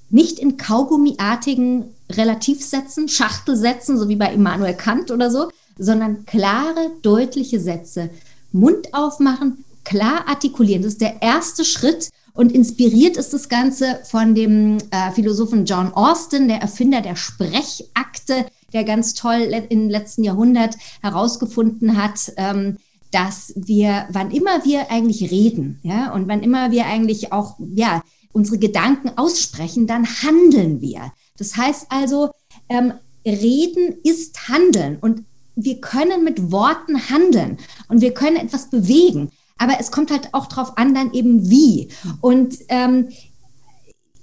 nicht 0.09 0.39
in 0.39 0.57
kaugummiartigen 0.57 1.87
Relativsätzen, 2.11 3.09
Schachtelsätzen, 3.09 3.99
so 3.99 4.09
wie 4.09 4.17
bei 4.17 4.33
Immanuel 4.33 4.75
Kant 4.75 5.11
oder 5.11 5.31
so, 5.31 5.51
sondern 5.79 6.25
klare, 6.27 6.93
deutliche 7.03 7.61
Sätze. 7.61 8.11
Mund 8.53 8.95
aufmachen, 8.95 9.65
klar 9.85 10.29
artikulieren. 10.29 10.83
Das 10.83 10.93
ist 10.93 11.01
der 11.01 11.23
erste 11.23 11.65
Schritt. 11.65 12.11
Und 12.37 12.53
inspiriert 12.53 13.17
ist 13.17 13.33
das 13.33 13.49
Ganze 13.49 14.01
von 14.05 14.35
dem 14.35 14.79
äh, 14.91 15.11
Philosophen 15.13 15.65
John 15.65 15.93
Austin, 15.95 16.49
der 16.49 16.61
Erfinder 16.61 17.01
der 17.01 17.17
Sprechakte, 17.17 18.47
der 18.73 18.85
ganz 18.85 19.15
toll 19.15 19.65
im 19.71 19.89
letzten 19.89 20.23
Jahrhundert 20.23 20.77
herausgefunden 21.03 21.97
hat, 21.97 22.33
ähm, 22.37 22.77
dass 23.11 23.55
wir, 23.57 24.07
wann 24.11 24.31
immer 24.31 24.65
wir 24.65 24.91
eigentlich 24.91 25.31
reden, 25.31 25.79
ja, 25.83 26.13
und 26.13 26.29
wann 26.29 26.43
immer 26.43 26.71
wir 26.71 26.87
eigentlich 26.87 27.33
auch, 27.33 27.57
ja, 27.75 28.03
unsere 28.33 28.59
Gedanken 28.59 29.13
aussprechen, 29.17 29.87
dann 29.87 30.07
handeln 30.07 30.83
wir. 30.83 31.13
Das 31.39 31.57
heißt 31.57 31.87
also, 31.89 32.31
ähm, 32.69 32.93
Reden 33.25 33.97
ist 34.05 34.49
Handeln. 34.49 34.99
Und 35.01 35.25
wir 35.57 35.81
können 35.81 36.23
mit 36.23 36.53
Worten 36.53 37.09
handeln 37.09 37.57
und 37.89 38.03
wir 38.03 38.13
können 38.13 38.37
etwas 38.37 38.69
bewegen. 38.69 39.31
Aber 39.59 39.75
es 39.81 39.91
kommt 39.91 40.11
halt 40.11 40.29
auch 40.33 40.47
darauf 40.47 40.77
an, 40.77 40.95
dann 40.95 41.13
eben 41.13 41.49
wie. 41.51 41.89
Und 42.21 42.59
ähm, 42.69 43.09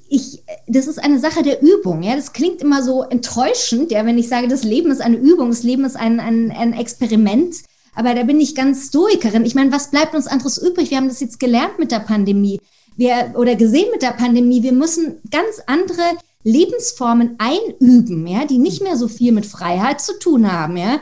ich, 0.08 0.44
das 0.68 0.88
ist 0.88 1.04
eine 1.04 1.20
Sache 1.20 1.42
der 1.42 1.62
Übung. 1.62 2.04
Ja, 2.04 2.16
das 2.16 2.34
klingt 2.34 2.62
immer 2.62 2.84
so 2.84 3.02
enttäuschend, 3.02 3.92
ja, 3.92 4.06
wenn 4.06 4.18
ich 4.18 4.30
sage, 4.30 4.48
das 4.48 4.64
Leben 4.64 4.92
ist 4.92 5.02
eine 5.02 5.18
Übung, 5.18 5.50
das 5.50 5.64
Leben 5.64 5.86
ist 5.86 5.96
ein, 5.96 6.20
ein, 6.20 6.52
ein 6.52 6.74
Experiment. 6.74 7.56
Aber 7.96 8.14
da 8.14 8.24
bin 8.24 8.40
ich 8.40 8.56
ganz 8.56 8.88
Stoikerin. 8.88 9.46
Ich 9.46 9.56
meine, 9.56 9.72
was 9.72 9.92
bleibt 9.92 10.16
uns 10.16 10.28
anderes 10.28 10.58
übrig? 10.58 10.92
Wir 10.92 10.98
haben 10.98 11.08
das 11.08 11.20
jetzt 11.20 11.40
gelernt 11.40 11.80
mit 11.80 11.92
der 11.92 12.00
Pandemie. 12.00 12.60
Wir, 12.96 13.34
oder 13.36 13.56
gesehen 13.56 13.90
mit 13.92 14.04
der 14.04 14.12
Pandemie. 14.12 14.62
Wir 14.62 14.72
müssen 14.72 15.20
ganz 15.32 15.62
andere 15.66 16.04
Lebensformen 16.44 17.38
einüben, 17.40 18.28
ja, 18.28 18.46
die 18.46 18.58
nicht 18.58 18.84
mehr 18.84 18.98
so 18.98 19.08
viel 19.08 19.32
mit 19.32 19.46
Freiheit 19.46 20.02
zu 20.02 20.18
tun 20.20 20.52
haben, 20.52 20.78
ja 20.78 21.00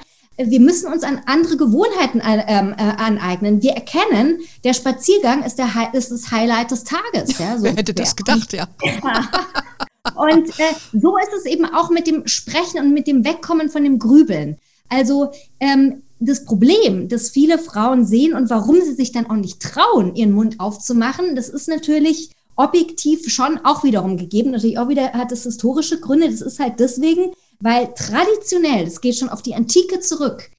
wir 0.49 0.59
müssen 0.59 0.91
uns 0.91 1.03
an 1.03 1.21
andere 1.25 1.57
Gewohnheiten 1.57 2.19
äh, 2.19 2.43
ähm, 2.47 2.73
äh, 2.77 2.81
aneignen. 2.81 3.61
Wir 3.61 3.71
erkennen, 3.71 4.39
der 4.63 4.73
Spaziergang 4.73 5.43
ist, 5.43 5.55
der, 5.55 5.69
ist 5.93 6.11
das 6.11 6.31
Highlight 6.31 6.71
des 6.71 6.83
Tages. 6.83 7.37
Ja, 7.37 7.57
so 7.57 7.63
Wer 7.63 7.75
hätte 7.75 7.93
das 7.93 8.15
gedacht, 8.15 8.53
ja. 8.53 8.67
Und 10.15 10.49
äh, 10.59 10.73
so 10.93 11.17
ist 11.17 11.33
es 11.37 11.45
eben 11.45 11.65
auch 11.65 11.89
mit 11.89 12.07
dem 12.07 12.27
Sprechen 12.27 12.79
und 12.79 12.91
mit 12.91 13.05
dem 13.05 13.23
Wegkommen 13.23 13.69
von 13.69 13.83
dem 13.83 13.99
Grübeln. 13.99 14.57
Also 14.89 15.31
ähm, 15.59 16.01
das 16.19 16.43
Problem, 16.43 17.07
das 17.07 17.29
viele 17.29 17.59
Frauen 17.59 18.05
sehen 18.05 18.33
und 18.33 18.49
warum 18.49 18.81
sie 18.81 18.93
sich 18.93 19.11
dann 19.11 19.29
auch 19.29 19.35
nicht 19.35 19.61
trauen, 19.61 20.15
ihren 20.15 20.33
Mund 20.33 20.59
aufzumachen, 20.59 21.35
das 21.35 21.49
ist 21.49 21.67
natürlich 21.67 22.31
objektiv 22.55 23.31
schon 23.31 23.59
auch 23.63 23.83
wiederum 23.83 24.17
gegeben. 24.17 24.51
Natürlich 24.51 24.77
auch 24.77 24.89
wieder 24.89 25.13
hat 25.13 25.31
es 25.31 25.43
historische 25.43 25.99
Gründe. 25.99 26.29
Das 26.29 26.41
ist 26.41 26.59
halt 26.59 26.79
deswegen, 26.79 27.31
weil 27.61 27.91
traditionell, 27.95 28.85
das 28.85 29.01
geht 29.01 29.17
schon 29.17 29.29
auf 29.29 29.41
die 29.41 29.55
Antike 29.55 29.99
zurück, 29.99 30.51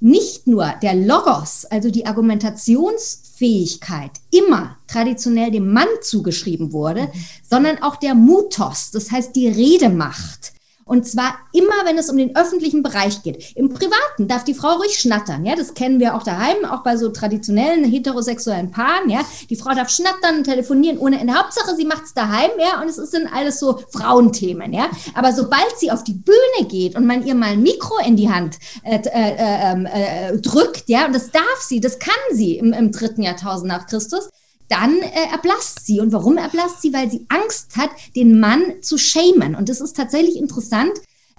nicht 0.00 0.46
nur 0.46 0.72
der 0.82 0.94
Logos, 0.94 1.66
also 1.66 1.90
die 1.90 2.06
Argumentationsfähigkeit, 2.06 4.12
immer 4.30 4.78
traditionell 4.86 5.50
dem 5.50 5.70
Mann 5.72 5.88
zugeschrieben 6.00 6.72
wurde, 6.72 7.02
mhm. 7.02 7.12
sondern 7.48 7.82
auch 7.82 7.96
der 7.96 8.14
Mutos, 8.14 8.92
das 8.92 9.10
heißt 9.10 9.36
die 9.36 9.48
Redemacht. 9.48 10.54
Und 10.90 11.06
zwar 11.06 11.38
immer, 11.52 11.84
wenn 11.84 11.98
es 11.98 12.10
um 12.10 12.16
den 12.16 12.34
öffentlichen 12.34 12.82
Bereich 12.82 13.22
geht. 13.22 13.54
Im 13.54 13.68
Privaten 13.68 14.26
darf 14.26 14.42
die 14.42 14.54
Frau 14.54 14.72
ruhig 14.72 14.98
schnattern. 14.98 15.46
Ja, 15.46 15.54
das 15.54 15.74
kennen 15.74 16.00
wir 16.00 16.16
auch 16.16 16.24
daheim, 16.24 16.64
auch 16.64 16.82
bei 16.82 16.96
so 16.96 17.10
traditionellen 17.10 17.84
heterosexuellen 17.84 18.72
Paaren. 18.72 19.08
Ja, 19.08 19.20
die 19.48 19.54
Frau 19.54 19.72
darf 19.72 19.88
schnattern, 19.88 20.42
telefonieren 20.42 20.98
ohne 20.98 21.20
Ende. 21.20 21.32
Hauptsache, 21.34 21.76
sie 21.76 21.84
macht 21.84 22.06
es 22.06 22.14
daheim. 22.14 22.50
Ja, 22.58 22.82
und 22.82 22.88
es 22.88 22.96
sind 22.96 23.32
alles 23.32 23.60
so 23.60 23.78
Frauenthemen. 23.92 24.72
Ja, 24.72 24.88
aber 25.14 25.32
sobald 25.32 25.78
sie 25.78 25.92
auf 25.92 26.02
die 26.02 26.14
Bühne 26.14 26.68
geht 26.68 26.96
und 26.96 27.06
man 27.06 27.24
ihr 27.24 27.36
mal 27.36 27.50
ein 27.50 27.62
Mikro 27.62 27.94
in 28.04 28.16
die 28.16 28.28
Hand 28.28 28.58
äh, 28.82 28.96
äh, 28.96 29.36
ähm, 29.38 29.86
äh, 29.86 30.38
drückt, 30.38 30.88
ja, 30.88 31.06
und 31.06 31.14
das 31.14 31.30
darf 31.30 31.60
sie, 31.60 31.78
das 31.78 32.00
kann 32.00 32.12
sie 32.32 32.56
im, 32.56 32.72
im 32.72 32.90
dritten 32.90 33.22
Jahrtausend 33.22 33.68
nach 33.68 33.86
Christus, 33.86 34.28
dann 34.70 34.98
äh, 34.98 35.30
erblasst 35.30 35.84
sie. 35.84 36.00
Und 36.00 36.12
warum 36.12 36.38
erblasst 36.38 36.80
sie? 36.80 36.92
Weil 36.92 37.10
sie 37.10 37.26
Angst 37.28 37.76
hat, 37.76 37.90
den 38.16 38.40
Mann 38.40 38.82
zu 38.82 38.96
schämen. 38.96 39.54
Und 39.54 39.68
das 39.68 39.80
ist 39.80 39.96
tatsächlich 39.96 40.36
interessant. 40.36 40.92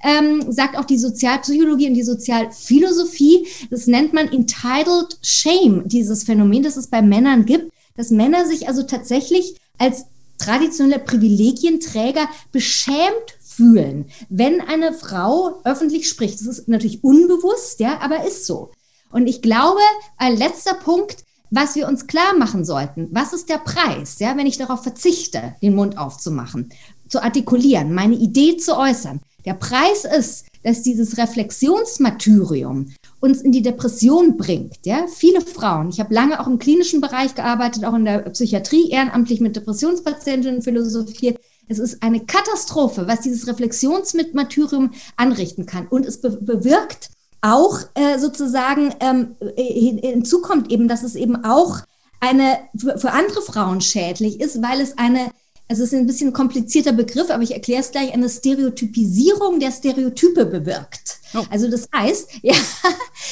Ähm, 0.03 0.51
sagt 0.51 0.77
auch 0.77 0.85
die 0.85 0.97
Sozialpsychologie 0.97 1.87
und 1.87 1.93
die 1.93 2.03
Sozialphilosophie. 2.03 3.47
Das 3.69 3.87
nennt 3.87 4.13
man 4.13 4.31
Entitled 4.31 5.17
Shame, 5.21 5.87
dieses 5.87 6.23
Phänomen, 6.23 6.63
das 6.63 6.75
es 6.75 6.87
bei 6.87 7.01
Männern 7.01 7.45
gibt, 7.45 7.71
dass 7.95 8.09
Männer 8.09 8.45
sich 8.45 8.67
also 8.67 8.83
tatsächlich 8.83 9.55
als 9.77 10.05
traditionelle 10.39 10.99
Privilegienträger 10.99 12.27
beschämt 12.51 13.37
fühlen, 13.39 14.05
wenn 14.29 14.59
eine 14.59 14.93
Frau 14.93 15.61
öffentlich 15.63 16.09
spricht. 16.09 16.39
Das 16.39 16.47
ist 16.47 16.67
natürlich 16.67 17.03
unbewusst, 17.03 17.79
ja, 17.79 17.99
aber 17.99 18.25
ist 18.25 18.45
so. 18.45 18.71
Und 19.11 19.27
ich 19.27 19.41
glaube, 19.41 19.81
ein 20.17 20.35
letzter 20.37 20.73
Punkt, 20.73 21.17
was 21.51 21.75
wir 21.75 21.87
uns 21.87 22.07
klar 22.07 22.35
machen 22.37 22.65
sollten, 22.65 23.09
was 23.11 23.33
ist 23.33 23.49
der 23.49 23.59
Preis, 23.59 24.19
ja, 24.19 24.35
wenn 24.37 24.47
ich 24.47 24.57
darauf 24.57 24.81
verzichte, 24.81 25.55
den 25.61 25.75
Mund 25.75 25.97
aufzumachen, 25.97 26.69
zu 27.09 27.21
artikulieren, 27.21 27.93
meine 27.93 28.15
Idee 28.15 28.57
zu 28.57 28.77
äußern. 28.77 29.19
Der 29.45 29.53
Preis 29.53 30.05
ist, 30.05 30.45
dass 30.63 30.81
dieses 30.81 31.17
Reflexionsmartyrium 31.17 32.93
uns 33.19 33.41
in 33.41 33.51
die 33.51 33.63
Depression 33.63 34.37
bringt. 34.37 34.85
Ja? 34.85 35.07
Viele 35.07 35.41
Frauen, 35.41 35.89
ich 35.89 35.99
habe 35.99 36.13
lange 36.13 36.39
auch 36.39 36.47
im 36.47 36.59
klinischen 36.59 37.01
Bereich 37.01 37.35
gearbeitet, 37.35 37.83
auch 37.83 37.95
in 37.95 38.05
der 38.05 38.19
Psychiatrie, 38.29 38.89
ehrenamtlich 38.89 39.41
mit 39.41 39.55
Depressionspatientinnen 39.55 40.61
philosophiert. 40.61 41.39
Es 41.67 41.79
ist 41.79 42.03
eine 42.03 42.25
Katastrophe, 42.25 43.07
was 43.07 43.21
dieses 43.21 43.47
Reflexionsmartyrium 43.47 44.91
anrichten 45.17 45.65
kann. 45.65 45.87
Und 45.87 46.05
es 46.05 46.21
be 46.21 46.29
bewirkt, 46.29 47.09
auch 47.41 47.79
äh, 47.95 48.19
sozusagen 48.19 48.93
ähm, 48.99 49.35
hinzu 49.55 50.41
kommt 50.41 50.71
eben, 50.71 50.87
dass 50.87 51.03
es 51.03 51.15
eben 51.15 51.43
auch 51.43 51.79
eine 52.19 52.59
für, 52.77 52.97
für 52.99 53.11
andere 53.11 53.41
Frauen 53.41 53.81
schädlich 53.81 54.39
ist, 54.39 54.61
weil 54.61 54.79
es 54.79 54.97
eine 54.97 55.31
also 55.71 55.83
es 55.83 55.93
ist 55.93 55.99
ein 55.99 56.05
bisschen 56.05 56.31
ein 56.31 56.33
komplizierter 56.33 56.91
Begriff, 56.91 57.29
aber 57.29 57.43
ich 57.43 57.53
erkläre 57.53 57.79
es 57.79 57.91
gleich, 57.91 58.13
eine 58.13 58.27
Stereotypisierung 58.27 59.57
der 59.61 59.71
Stereotype 59.71 60.45
bewirkt. 60.45 61.19
Oh. 61.33 61.45
Also 61.49 61.69
das 61.69 61.87
heißt, 61.95 62.29
ja, 62.41 62.55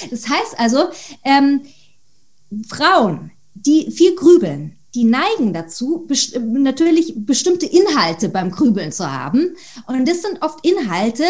das 0.09 0.29
heißt 0.29 0.57
also, 0.57 0.85
ähm, 1.25 1.63
Frauen, 2.69 3.31
die 3.55 3.91
viel 3.91 4.15
grübeln, 4.15 4.77
die 4.95 5.03
neigen 5.03 5.51
dazu, 5.51 6.05
best 6.07 6.39
natürlich 6.39 7.13
bestimmte 7.17 7.65
Inhalte 7.65 8.29
beim 8.29 8.51
Grübeln 8.51 8.93
zu 8.93 9.11
haben. 9.11 9.57
Und 9.87 10.07
das 10.07 10.21
sind 10.21 10.41
oft 10.41 10.65
Inhalte, 10.65 11.25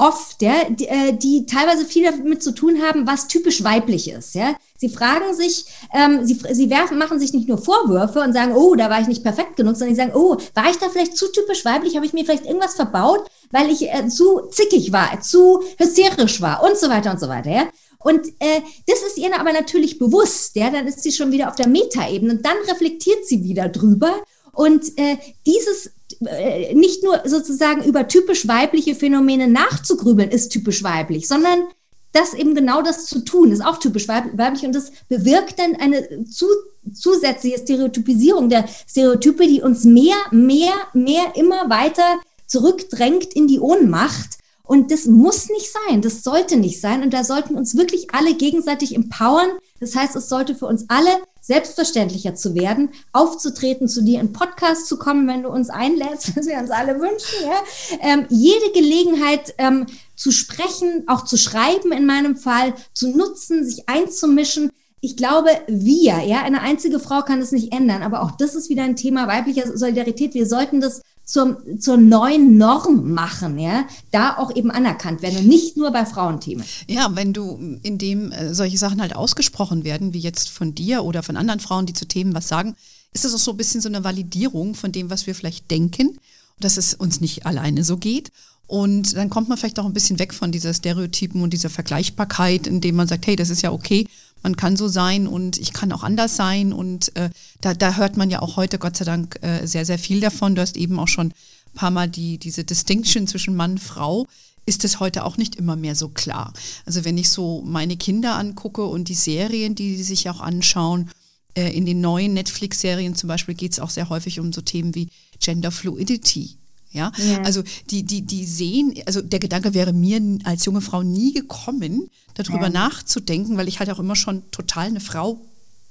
oft, 0.00 0.40
ja, 0.40 0.64
die, 0.70 0.88
äh, 0.88 1.12
die 1.12 1.44
teilweise 1.44 1.84
viel 1.84 2.04
damit 2.04 2.42
zu 2.42 2.52
tun 2.52 2.80
haben, 2.82 3.06
was 3.06 3.28
typisch 3.28 3.62
weiblich 3.62 4.10
ist. 4.10 4.34
Ja. 4.34 4.56
Sie 4.78 4.88
fragen 4.88 5.34
sich, 5.34 5.66
ähm, 5.92 6.24
sie, 6.24 6.40
sie 6.52 6.70
werfen, 6.70 6.96
machen 6.96 7.20
sich 7.20 7.34
nicht 7.34 7.48
nur 7.48 7.58
Vorwürfe 7.58 8.20
und 8.20 8.32
sagen, 8.32 8.56
oh, 8.56 8.74
da 8.74 8.88
war 8.88 9.00
ich 9.00 9.08
nicht 9.08 9.22
perfekt 9.22 9.56
genug, 9.56 9.76
sondern 9.76 9.94
sie 9.94 10.00
sagen, 10.00 10.14
oh, 10.14 10.38
war 10.54 10.70
ich 10.70 10.78
da 10.78 10.88
vielleicht 10.88 11.18
zu 11.18 11.30
typisch 11.30 11.66
weiblich, 11.66 11.96
habe 11.96 12.06
ich 12.06 12.14
mir 12.14 12.24
vielleicht 12.24 12.46
irgendwas 12.46 12.74
verbaut, 12.74 13.30
weil 13.50 13.70
ich 13.70 13.82
äh, 13.92 14.08
zu 14.08 14.48
zickig 14.50 14.90
war, 14.90 15.20
zu 15.20 15.62
hysterisch 15.78 16.40
war 16.40 16.62
und 16.62 16.78
so 16.78 16.88
weiter 16.88 17.10
und 17.10 17.20
so 17.20 17.28
weiter. 17.28 17.50
Ja. 17.50 17.68
Und 17.98 18.26
äh, 18.38 18.62
das 18.86 19.02
ist 19.02 19.18
ihr 19.18 19.38
aber 19.38 19.52
natürlich 19.52 19.98
bewusst, 19.98 20.56
ja, 20.56 20.70
dann 20.70 20.86
ist 20.86 21.02
sie 21.02 21.12
schon 21.12 21.30
wieder 21.30 21.48
auf 21.48 21.56
der 21.56 21.68
Metaebene 21.68 22.32
und 22.32 22.46
dann 22.46 22.56
reflektiert 22.66 23.26
sie 23.26 23.44
wieder 23.44 23.68
drüber. 23.68 24.14
Und 24.52 24.98
äh, 24.98 25.18
dieses 25.46 25.90
äh, 26.24 26.74
nicht 26.74 27.02
nur 27.02 27.22
sozusagen 27.24 27.84
über 27.84 28.08
typisch 28.08 28.46
weibliche 28.46 28.94
Phänomene 28.94 29.48
nachzugrübeln, 29.48 30.30
ist 30.30 30.50
typisch 30.50 30.82
weiblich, 30.82 31.28
sondern 31.28 31.64
das 32.12 32.34
eben 32.34 32.54
genau 32.54 32.82
das 32.82 33.06
zu 33.06 33.24
tun, 33.24 33.52
ist 33.52 33.64
auch 33.64 33.78
typisch 33.78 34.08
weiblich 34.08 34.64
und 34.64 34.74
das 34.74 34.90
bewirkt 35.08 35.58
dann 35.58 35.76
eine 35.76 36.24
zu, 36.24 36.46
zusätzliche 36.92 37.58
Stereotypisierung 37.58 38.48
der 38.48 38.64
Stereotype, 38.88 39.46
die 39.46 39.62
uns 39.62 39.84
mehr, 39.84 40.16
mehr, 40.32 40.72
mehr 40.92 41.36
immer 41.36 41.70
weiter 41.70 42.18
zurückdrängt 42.48 43.32
in 43.34 43.46
die 43.46 43.60
Ohnmacht 43.60 44.40
und 44.70 44.92
das 44.92 45.06
muss 45.06 45.48
nicht 45.48 45.68
sein, 45.72 46.00
das 46.00 46.22
sollte 46.22 46.56
nicht 46.56 46.80
sein. 46.80 47.02
Und 47.02 47.12
da 47.12 47.24
sollten 47.24 47.56
uns 47.56 47.76
wirklich 47.76 48.14
alle 48.14 48.34
gegenseitig 48.34 48.94
empowern. 48.94 49.48
Das 49.80 49.96
heißt, 49.96 50.14
es 50.14 50.28
sollte 50.28 50.54
für 50.54 50.66
uns 50.66 50.84
alle 50.86 51.10
selbstverständlicher 51.50 52.36
zu 52.36 52.54
werden, 52.54 52.90
aufzutreten, 53.12 53.88
zu 53.88 54.02
dir 54.04 54.20
in 54.20 54.32
Podcast 54.32 54.86
zu 54.86 54.98
kommen, 54.98 55.26
wenn 55.26 55.42
du 55.42 55.48
uns 55.48 55.68
einlädst, 55.68 56.36
was 56.36 56.46
wir 56.46 56.56
uns 56.58 56.70
alle 56.70 57.00
wünschen. 57.00 57.44
Ja? 57.44 57.98
Ähm, 58.00 58.26
jede 58.28 58.70
Gelegenheit 58.72 59.52
ähm, 59.58 59.86
zu 60.14 60.30
sprechen, 60.30 61.04
auch 61.08 61.24
zu 61.24 61.36
schreiben 61.36 61.90
in 61.90 62.06
meinem 62.06 62.36
Fall, 62.36 62.74
zu 62.94 63.10
nutzen, 63.10 63.64
sich 63.64 63.88
einzumischen. 63.88 64.70
Ich 65.00 65.16
glaube, 65.16 65.48
wir, 65.66 66.20
ja, 66.20 66.42
eine 66.42 66.60
einzige 66.60 67.00
Frau 67.00 67.22
kann 67.22 67.40
es 67.40 67.50
nicht 67.50 67.72
ändern, 67.72 68.04
aber 68.04 68.22
auch 68.22 68.30
das 68.30 68.54
ist 68.54 68.68
wieder 68.68 68.84
ein 68.84 68.94
Thema 68.94 69.26
weiblicher 69.26 69.76
Solidarität. 69.76 70.34
Wir 70.34 70.46
sollten 70.46 70.80
das 70.80 71.02
zur, 71.30 71.62
zur 71.78 71.96
neuen 71.96 72.58
Norm 72.58 73.12
machen, 73.12 73.58
ja, 73.58 73.86
da 74.10 74.36
auch 74.36 74.54
eben 74.56 74.70
anerkannt 74.72 75.22
werden 75.22 75.38
und 75.38 75.46
nicht 75.46 75.76
nur 75.76 75.92
bei 75.92 76.04
Frauenthemen. 76.04 76.64
Ja, 76.88 77.14
wenn 77.14 77.32
du, 77.32 77.78
indem 77.82 78.32
äh, 78.32 78.52
solche 78.52 78.78
Sachen 78.78 79.00
halt 79.00 79.14
ausgesprochen 79.14 79.84
werden, 79.84 80.12
wie 80.12 80.18
jetzt 80.18 80.48
von 80.48 80.74
dir 80.74 81.04
oder 81.04 81.22
von 81.22 81.36
anderen 81.36 81.60
Frauen, 81.60 81.86
die 81.86 81.92
zu 81.92 82.06
Themen 82.06 82.34
was 82.34 82.48
sagen, 82.48 82.74
ist 83.12 83.24
das 83.24 83.32
auch 83.32 83.38
so 83.38 83.52
ein 83.52 83.56
bisschen 83.56 83.80
so 83.80 83.88
eine 83.88 84.02
Validierung 84.02 84.74
von 84.74 84.90
dem, 84.90 85.08
was 85.08 85.28
wir 85.28 85.36
vielleicht 85.36 85.70
denken, 85.70 86.18
dass 86.58 86.76
es 86.76 86.94
uns 86.94 87.20
nicht 87.20 87.46
alleine 87.46 87.84
so 87.84 87.96
geht. 87.96 88.32
Und 88.66 89.16
dann 89.16 89.30
kommt 89.30 89.48
man 89.48 89.58
vielleicht 89.58 89.78
auch 89.78 89.84
ein 89.84 89.92
bisschen 89.92 90.18
weg 90.18 90.34
von 90.34 90.50
dieser 90.50 90.74
Stereotypen 90.74 91.42
und 91.42 91.52
dieser 91.52 91.70
Vergleichbarkeit, 91.70 92.66
indem 92.66 92.96
man 92.96 93.08
sagt, 93.08 93.26
hey, 93.26 93.36
das 93.36 93.50
ist 93.50 93.62
ja 93.62 93.72
okay, 93.72 94.06
man 94.42 94.56
kann 94.56 94.76
so 94.76 94.88
sein 94.88 95.26
und 95.26 95.58
ich 95.58 95.72
kann 95.72 95.92
auch 95.92 96.02
anders 96.02 96.36
sein. 96.36 96.72
Und 96.72 97.14
äh, 97.16 97.30
da, 97.60 97.74
da 97.74 97.96
hört 97.96 98.16
man 98.16 98.30
ja 98.30 98.42
auch 98.42 98.56
heute, 98.56 98.78
Gott 98.78 98.96
sei 98.96 99.04
Dank, 99.04 99.38
äh, 99.42 99.66
sehr, 99.66 99.84
sehr 99.84 99.98
viel 99.98 100.20
davon. 100.20 100.54
Du 100.54 100.62
hast 100.62 100.76
eben 100.76 100.98
auch 100.98 101.08
schon 101.08 101.28
ein 101.28 101.74
paar 101.74 101.90
Mal 101.90 102.08
die, 102.08 102.38
diese 102.38 102.64
Distinction 102.64 103.26
zwischen 103.26 103.56
Mann 103.56 103.72
und 103.72 103.78
Frau 103.78 104.26
ist 104.66 104.84
es 104.84 105.00
heute 105.00 105.24
auch 105.24 105.36
nicht 105.36 105.56
immer 105.56 105.76
mehr 105.76 105.94
so 105.94 106.08
klar. 106.08 106.52
Also 106.86 107.04
wenn 107.04 107.18
ich 107.18 107.30
so 107.30 107.62
meine 107.64 107.96
Kinder 107.96 108.36
angucke 108.36 108.84
und 108.84 109.08
die 109.08 109.14
Serien, 109.14 109.74
die 109.74 109.96
sie 109.96 110.04
sich 110.04 110.28
auch 110.28 110.40
anschauen, 110.40 111.10
äh, 111.54 111.74
in 111.76 111.86
den 111.86 112.00
neuen 112.00 112.34
Netflix-Serien 112.34 113.14
zum 113.14 113.28
Beispiel 113.28 113.54
geht 113.54 113.72
es 113.72 113.80
auch 113.80 113.90
sehr 113.90 114.08
häufig 114.08 114.38
um 114.38 114.52
so 114.52 114.60
Themen 114.60 114.94
wie 114.94 115.08
Gender 115.40 115.70
Fluidity. 115.70 116.59
Ja? 116.92 117.12
ja? 117.16 117.42
also 117.42 117.62
die, 117.90 118.02
die, 118.02 118.22
die 118.22 118.44
sehen, 118.44 118.94
also 119.06 119.20
der 119.20 119.38
Gedanke 119.38 119.74
wäre 119.74 119.92
mir 119.92 120.20
als 120.44 120.64
junge 120.64 120.80
Frau 120.80 121.02
nie 121.02 121.32
gekommen, 121.32 122.10
darüber 122.34 122.64
ja. 122.64 122.70
nachzudenken, 122.70 123.56
weil 123.56 123.68
ich 123.68 123.78
halt 123.78 123.90
auch 123.90 123.98
immer 123.98 124.16
schon 124.16 124.42
total 124.50 124.86
eine 124.86 125.00
Frau 125.00 125.40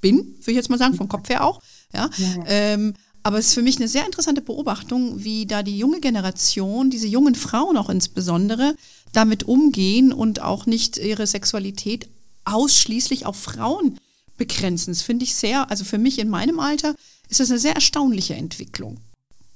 bin, 0.01 0.17
würde 0.17 0.51
ich 0.51 0.57
jetzt 0.57 0.69
mal 0.69 0.79
sagen, 0.79 0.95
vom 0.95 1.09
Kopf 1.09 1.29
her 1.29 1.43
auch. 1.43 1.61
Ja. 1.93 2.09
ja. 2.17 2.43
Ähm, 2.47 2.93
aber 3.23 3.37
es 3.37 3.47
ist 3.47 3.53
für 3.53 3.61
mich 3.61 3.77
eine 3.77 3.87
sehr 3.87 4.05
interessante 4.05 4.41
Beobachtung, 4.41 5.23
wie 5.23 5.45
da 5.45 5.61
die 5.61 5.77
junge 5.77 5.99
Generation, 5.99 6.89
diese 6.89 7.07
jungen 7.07 7.35
Frauen 7.35 7.77
auch 7.77 7.89
insbesondere, 7.89 8.75
damit 9.11 9.43
umgehen 9.43 10.13
und 10.13 10.41
auch 10.41 10.65
nicht 10.65 10.97
ihre 10.97 11.27
Sexualität 11.27 12.07
ausschließlich 12.45 13.25
auf 13.25 13.35
Frauen 13.35 13.99
begrenzen. 14.37 14.91
Das 14.91 15.01
finde 15.01 15.25
ich 15.25 15.35
sehr, 15.35 15.69
also 15.69 15.83
für 15.83 15.97
mich 15.97 16.19
in 16.19 16.29
meinem 16.29 16.59
Alter 16.59 16.95
ist 17.27 17.39
das 17.39 17.49
eine 17.49 17.59
sehr 17.59 17.75
erstaunliche 17.75 18.35
Entwicklung. 18.35 18.97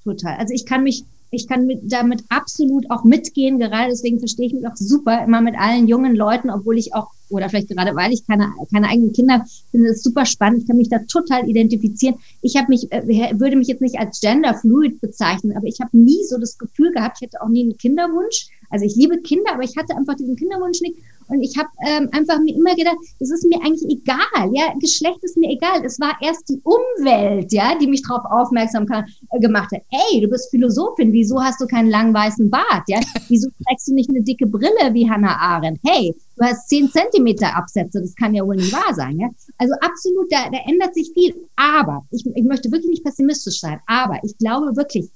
Total. 0.04 0.38
Also 0.38 0.54
ich 0.54 0.66
kann 0.66 0.84
mich 0.84 1.06
ich 1.34 1.48
kann 1.48 1.66
mit, 1.66 1.92
damit 1.92 2.24
absolut 2.30 2.90
auch 2.90 3.04
mitgehen. 3.04 3.60
Gerade 3.60 3.90
deswegen 3.90 4.20
verstehe 4.20 4.48
ich 4.48 4.54
mich 4.54 4.68
auch 4.68 4.76
super 4.76 5.24
immer 5.24 5.42
mit 5.42 5.56
allen 5.58 5.88
jungen 5.88 6.16
Leuten, 6.16 6.50
obwohl 6.50 6.78
ich 6.78 6.94
auch, 6.94 7.08
oder 7.30 7.50
vielleicht 7.50 7.70
gerade 7.70 7.96
weil 7.96 8.14
ich 8.14 8.26
keine, 8.28 8.54
keine 8.72 8.88
eigenen 8.88 9.14
Kinder 9.14 9.46
finde, 9.72 9.90
es 9.90 10.04
super 10.04 10.26
spannend. 10.26 10.62
Ich 10.62 10.68
kann 10.68 10.78
mich 10.78 10.90
da 10.90 11.00
total 11.00 11.50
identifizieren. 11.50 12.16
Ich 12.42 12.56
habe 12.56 12.68
mich, 12.70 12.92
äh, 12.92 13.40
würde 13.40 13.56
mich 13.56 13.68
jetzt 13.68 13.82
nicht 13.82 13.98
als 13.98 14.22
genderfluid 14.22 15.02
bezeichnen, 15.02 15.56
aber 15.58 15.68
ich 15.68 15.80
habe 15.80 15.98
nie 15.98 16.24
so 16.24 16.38
das 16.38 16.58
Gefühl 16.58 16.92
gehabt, 16.92 17.18
ich 17.20 17.28
hätte 17.28 17.42
auch 17.42 17.50
nie 17.50 17.64
einen 17.64 17.78
Kinderwunsch. 17.78 18.50
Also 18.70 18.86
ich 18.86 18.96
liebe 18.96 19.22
Kinder, 19.22 19.54
aber 19.54 19.64
ich 19.64 19.78
hatte 19.78 19.96
einfach 19.96 20.16
diesen 20.16 20.36
Kinderwunsch 20.36 20.82
nicht. 20.82 20.98
Und 21.28 21.42
ich 21.42 21.58
habe 21.58 21.70
ähm, 21.88 22.10
einfach 22.12 22.40
mir 22.40 22.56
immer 22.56 22.76
gedacht, 22.76 22.98
das 23.20 23.32
ist 23.32 23.46
mir 23.46 23.60
eigentlich 23.64 23.84
egal, 23.90 24.52
ja, 24.54 24.74
Geschlecht 24.80 25.20
ist 25.22 25.38
mir 25.38 25.50
egal. 25.50 25.84
Es 25.86 26.00
war 26.00 26.16
erst 26.22 26.50
die 26.50 26.62
Umwelt, 26.64 27.52
ja, 27.52 27.78
die 27.80 27.88
mich 27.88 28.02
darauf 28.04 28.26
aufmerksam 28.26 28.86
kann, 28.86 29.06
äh, 29.32 29.40
gemacht 29.40 29.72
hat. 29.74 29.82
Ey, 29.92 30.22
du 30.22 30.28
bist 30.28 30.50
Philosophin, 30.52 31.12
wieso 31.12 31.42
hast 31.42 31.62
du 31.62 31.68
keinen 31.68 31.90
langen 31.90 32.14
weißen 32.14 32.50
Bart, 32.50 32.84
ja? 32.88 33.00
Wieso 33.30 33.50
trägst 33.66 33.88
du 33.88 33.94
nicht 33.94 34.10
eine 34.10 34.22
dicke 34.22 34.48
Brille 34.48 34.94
wie 34.94 35.10
Hannah 35.10 35.38
Arendt? 35.38 35.80
Hey, 35.86 36.16
du 36.38 36.46
hast 36.46 36.70
zehn 36.70 36.90
Zentimeter 36.90 37.56
Absätze, 37.56 38.02
das 38.02 38.16
kann 38.16 38.34
ja 38.34 38.46
wohl 38.46 38.56
nicht 38.56 38.74
wahr 38.74 38.94
sein, 38.94 39.20
ja? 39.20 39.30
Also 39.58 39.74
absolut, 39.82 40.32
da, 40.32 40.50
da 40.50 40.60
ändert 40.68 40.94
sich 40.94 41.12
viel. 41.14 41.34
Aber 41.56 42.06
ich, 42.12 42.26
ich 42.26 42.44
möchte 42.44 42.72
wirklich 42.72 42.90
nicht 42.90 43.04
pessimistisch 43.04 43.60
sein, 43.60 43.80
aber 43.88 44.20
ich 44.24 44.38
glaube 44.38 44.76
wirklich, 44.76 45.10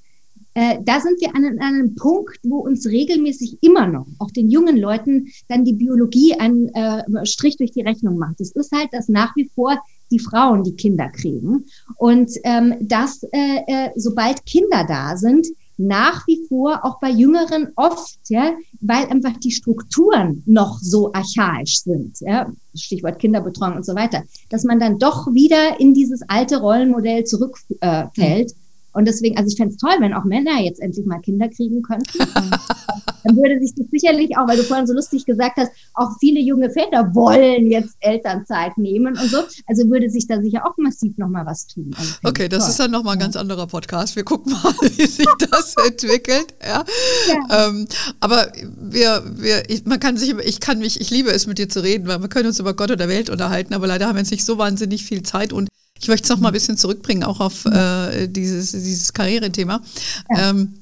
äh, 0.57 0.79
da 0.83 0.99
sind 0.99 1.21
wir 1.21 1.35
an, 1.35 1.45
an, 1.45 1.59
einem 1.59 1.93
Punkt, 1.93 2.39
wo 2.41 2.57
uns 2.57 2.87
regelmäßig 2.87 3.59
immer 3.61 3.85
noch, 3.85 4.07
auch 4.17 4.31
den 4.31 4.49
jungen 4.49 4.75
Leuten, 4.75 5.27
dann 5.47 5.63
die 5.63 5.73
Biologie 5.73 6.33
einen 6.33 6.69
äh, 6.69 7.03
Strich 7.27 7.57
durch 7.57 7.69
die 7.69 7.83
Rechnung 7.83 8.17
macht. 8.17 8.41
Es 8.41 8.53
ist 8.53 8.71
halt, 8.71 8.91
dass 8.91 9.07
nach 9.07 9.35
wie 9.35 9.47
vor 9.53 9.79
die 10.09 10.17
Frauen 10.17 10.63
die 10.63 10.75
Kinder 10.75 11.09
kriegen 11.09 11.65
und 11.97 12.31
ähm, 12.43 12.73
dass, 12.81 13.21
äh, 13.31 13.59
äh, 13.67 13.89
sobald 13.97 14.47
Kinder 14.47 14.83
da 14.87 15.15
sind, 15.15 15.45
nach 15.77 16.25
wie 16.25 16.43
vor 16.49 16.83
auch 16.83 16.99
bei 16.99 17.11
Jüngeren 17.11 17.67
oft, 17.75 18.17
ja, 18.29 18.53
weil 18.81 19.05
einfach 19.09 19.37
die 19.37 19.51
Strukturen 19.51 20.41
noch 20.47 20.79
so 20.79 21.13
archaisch 21.13 21.83
sind, 21.83 22.19
ja, 22.21 22.51
Stichwort 22.73 23.19
Kinderbetreuung 23.19 23.75
und 23.75 23.85
so 23.85 23.93
weiter, 23.93 24.23
dass 24.49 24.63
man 24.63 24.79
dann 24.79 24.97
doch 24.97 25.31
wieder 25.35 25.79
in 25.79 25.93
dieses 25.93 26.23
alte 26.27 26.61
Rollenmodell 26.61 27.25
zurückfällt. 27.25 28.51
Äh, 28.51 28.55
und 28.97 29.05
deswegen, 29.05 29.37
also 29.37 29.47
ich 29.47 29.57
fände 29.57 29.75
es 29.75 29.79
toll, 29.79 29.93
wenn 29.99 30.11
auch 30.11 30.23
Männer 30.23 30.59
jetzt 30.59 30.81
endlich 30.81 31.05
mal 31.05 31.19
Kinder 31.19 31.47
kriegen 31.49 31.83
könnten. 31.83 32.17
dann 33.23 33.37
würde 33.37 33.59
sich 33.59 33.75
das 33.75 33.85
sicherlich 33.91 34.35
auch, 34.35 34.47
weil 34.47 34.57
du 34.57 34.63
vorhin 34.63 34.87
so 34.87 34.93
lustig 34.93 35.23
gesagt 35.23 35.57
hast, 35.57 35.71
auch 35.93 36.09
viele 36.19 36.39
junge 36.39 36.71
Väter 36.71 37.13
wollen 37.13 37.69
jetzt 37.69 37.95
Elternzeit 37.99 38.75
nehmen 38.79 39.15
und 39.15 39.29
so. 39.29 39.43
Also 39.67 39.87
würde 39.91 40.09
sich 40.09 40.25
da 40.25 40.41
sicher 40.41 40.65
auch 40.65 40.75
massiv 40.77 41.15
nochmal 41.19 41.45
was 41.45 41.67
tun. 41.67 41.91
Also 41.95 42.15
okay, 42.23 42.49
das 42.49 42.63
toll. 42.63 42.69
ist 42.71 42.79
dann 42.79 42.89
nochmal 42.89 43.13
ein 43.13 43.19
ganz 43.19 43.35
anderer 43.35 43.67
Podcast. 43.67 44.15
Wir 44.15 44.23
gucken 44.23 44.53
mal, 44.53 44.73
wie 44.81 45.05
sich 45.05 45.27
das 45.51 45.75
entwickelt. 45.87 46.55
Ja. 46.65 46.83
ja. 47.27 47.67
Ähm, 47.67 47.87
aber 48.19 48.51
wir, 48.79 49.21
wir, 49.35 49.69
ich, 49.69 49.85
man 49.85 49.99
kann 49.99 50.17
sich, 50.17 50.33
ich 50.39 50.59
kann 50.59 50.79
mich, 50.79 50.99
ich 50.99 51.11
liebe 51.11 51.29
es 51.29 51.45
mit 51.45 51.59
dir 51.59 51.69
zu 51.69 51.83
reden, 51.83 52.07
weil 52.07 52.19
wir 52.19 52.29
können 52.29 52.47
uns 52.47 52.59
über 52.59 52.73
Gott 52.73 52.89
oder 52.89 53.07
Welt 53.07 53.29
unterhalten, 53.29 53.75
aber 53.75 53.85
leider 53.85 54.07
haben 54.07 54.15
wir 54.15 54.21
jetzt 54.21 54.31
nicht 54.31 54.43
so 54.43 54.57
wahnsinnig 54.57 55.03
viel 55.03 55.21
Zeit 55.21 55.53
und 55.53 55.67
ich 55.99 56.07
möchte 56.07 56.25
es 56.25 56.29
noch 56.29 56.39
mal 56.39 56.49
ein 56.49 56.53
bisschen 56.53 56.77
zurückbringen, 56.77 57.23
auch 57.23 57.39
auf 57.39 57.65
äh, 57.65 58.27
dieses, 58.27 58.71
dieses 58.71 59.13
Karrierethema. 59.13 59.81
Ja. 60.29 60.49
Ähm, 60.49 60.73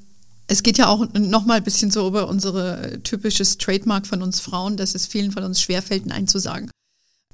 es 0.47 0.61
geht 0.61 0.77
ja 0.77 0.87
auch 0.87 1.07
noch 1.13 1.45
mal 1.45 1.55
ein 1.55 1.63
bisschen 1.63 1.89
so 1.89 2.07
über 2.07 2.27
unsere 2.27 2.99
typisches 3.03 3.57
Trademark 3.57 4.05
von 4.05 4.21
uns 4.21 4.39
Frauen, 4.39 4.77
dass 4.77 4.93
es 4.93 5.07
vielen 5.07 5.31
von 5.31 5.43
uns 5.43 5.59
schwerfällt, 5.61 6.05
Nein 6.05 6.27
zu 6.27 6.39
sagen. 6.39 6.69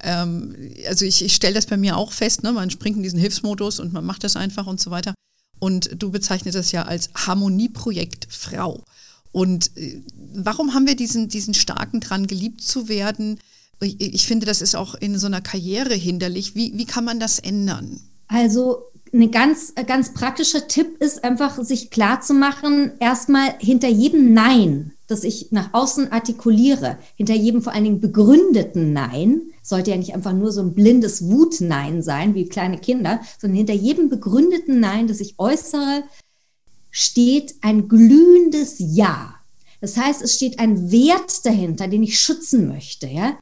Ähm, 0.02 0.56
also 0.88 1.06
ich, 1.06 1.24
ich 1.24 1.36
stelle 1.36 1.56
das 1.56 1.66
bei 1.66 1.78
mir 1.78 1.98
auch 1.98 2.12
fest, 2.12 2.44
ne? 2.44 2.52
man 2.52 2.70
springt 2.70 2.98
in 2.98 3.04
diesen 3.04 3.20
Hilfsmodus 3.20 3.80
und 3.80 3.94
man 3.94 4.06
macht 4.06 4.24
das 4.24 4.36
einfach 4.36 4.66
und 4.66 4.80
so 4.80 4.92
weiter. 4.92 5.14
Und 5.60 5.92
du 6.02 6.10
bezeichnest 6.10 6.58
das 6.58 6.72
ja 6.72 6.84
als 6.84 7.10
Harmonieprojekt 7.14 8.28
Frau. 8.30 8.84
Und 9.32 9.76
äh, 9.78 10.02
warum 10.34 10.74
haben 10.74 10.88
wir 10.88 10.96
diesen, 10.96 11.30
diesen 11.30 11.54
starken 11.54 12.00
dran, 12.00 12.28
geliebt 12.28 12.62
zu 12.62 12.88
werden? 12.88 13.40
Ich 13.82 14.26
finde, 14.26 14.46
das 14.46 14.62
ist 14.62 14.76
auch 14.76 14.96
in 14.96 15.18
so 15.18 15.28
einer 15.28 15.42
Karriere 15.42 15.94
hinderlich. 15.94 16.56
Wie, 16.56 16.78
wie 16.78 16.86
kann 16.86 17.06
man 17.06 17.20
das 17.20 17.40
ändern? 17.40 18.00
Also 18.28 18.92
ein 19.14 19.32
ganz, 19.32 19.74
ganz 19.88 20.14
praktischer 20.14 20.68
Tipp 20.68 20.98
ist 21.02 21.24
einfach, 21.24 21.62
sich 21.64 21.90
klar 21.90 22.22
zu 22.22 22.34
machen, 22.34 22.92
erstmal 23.00 23.56
hinter 23.60 23.90
jedem 23.90 24.34
Nein, 24.34 24.94
das 25.08 25.24
ich 25.24 25.52
nach 25.52 25.74
außen 25.74 26.12
artikuliere, 26.12 26.98
hinter 27.16 27.34
jedem 27.34 27.62
vor 27.62 27.74
allen 27.74 27.84
Dingen 27.84 28.00
begründeten 28.00 28.94
Nein, 28.94 29.42
sollte 29.62 29.92
ja 29.92 29.98
nicht 29.98 30.16
einfach 30.16 30.34
nur 30.34 30.52
so 30.52 30.62
ein 30.62 30.74
blindes 30.74 31.30
Wut-Nein 31.30 32.02
sein, 32.02 32.36
wie 32.36 32.48
kleine 32.48 32.78
Kinder, 32.78 33.20
sondern 33.40 33.58
hinter 33.58 33.74
jedem 33.74 34.10
begründeten 34.10 34.80
Nein, 34.80 35.08
das 35.08 35.20
ich 35.20 35.38
äußere, 35.38 36.04
steht 36.90 37.56
ein 37.62 37.90
glühendes 37.90 38.76
Ja. 38.78 39.36
Das 39.82 39.98
heißt, 39.98 40.22
es 40.22 40.36
steht 40.36 40.60
ein 40.60 40.92
Wert 40.92 41.46
dahinter, 41.46 41.88
den 41.88 42.04
ich 42.04 42.20
schützen 42.20 42.68
möchte. 42.68 43.08
Ja? 43.08 43.38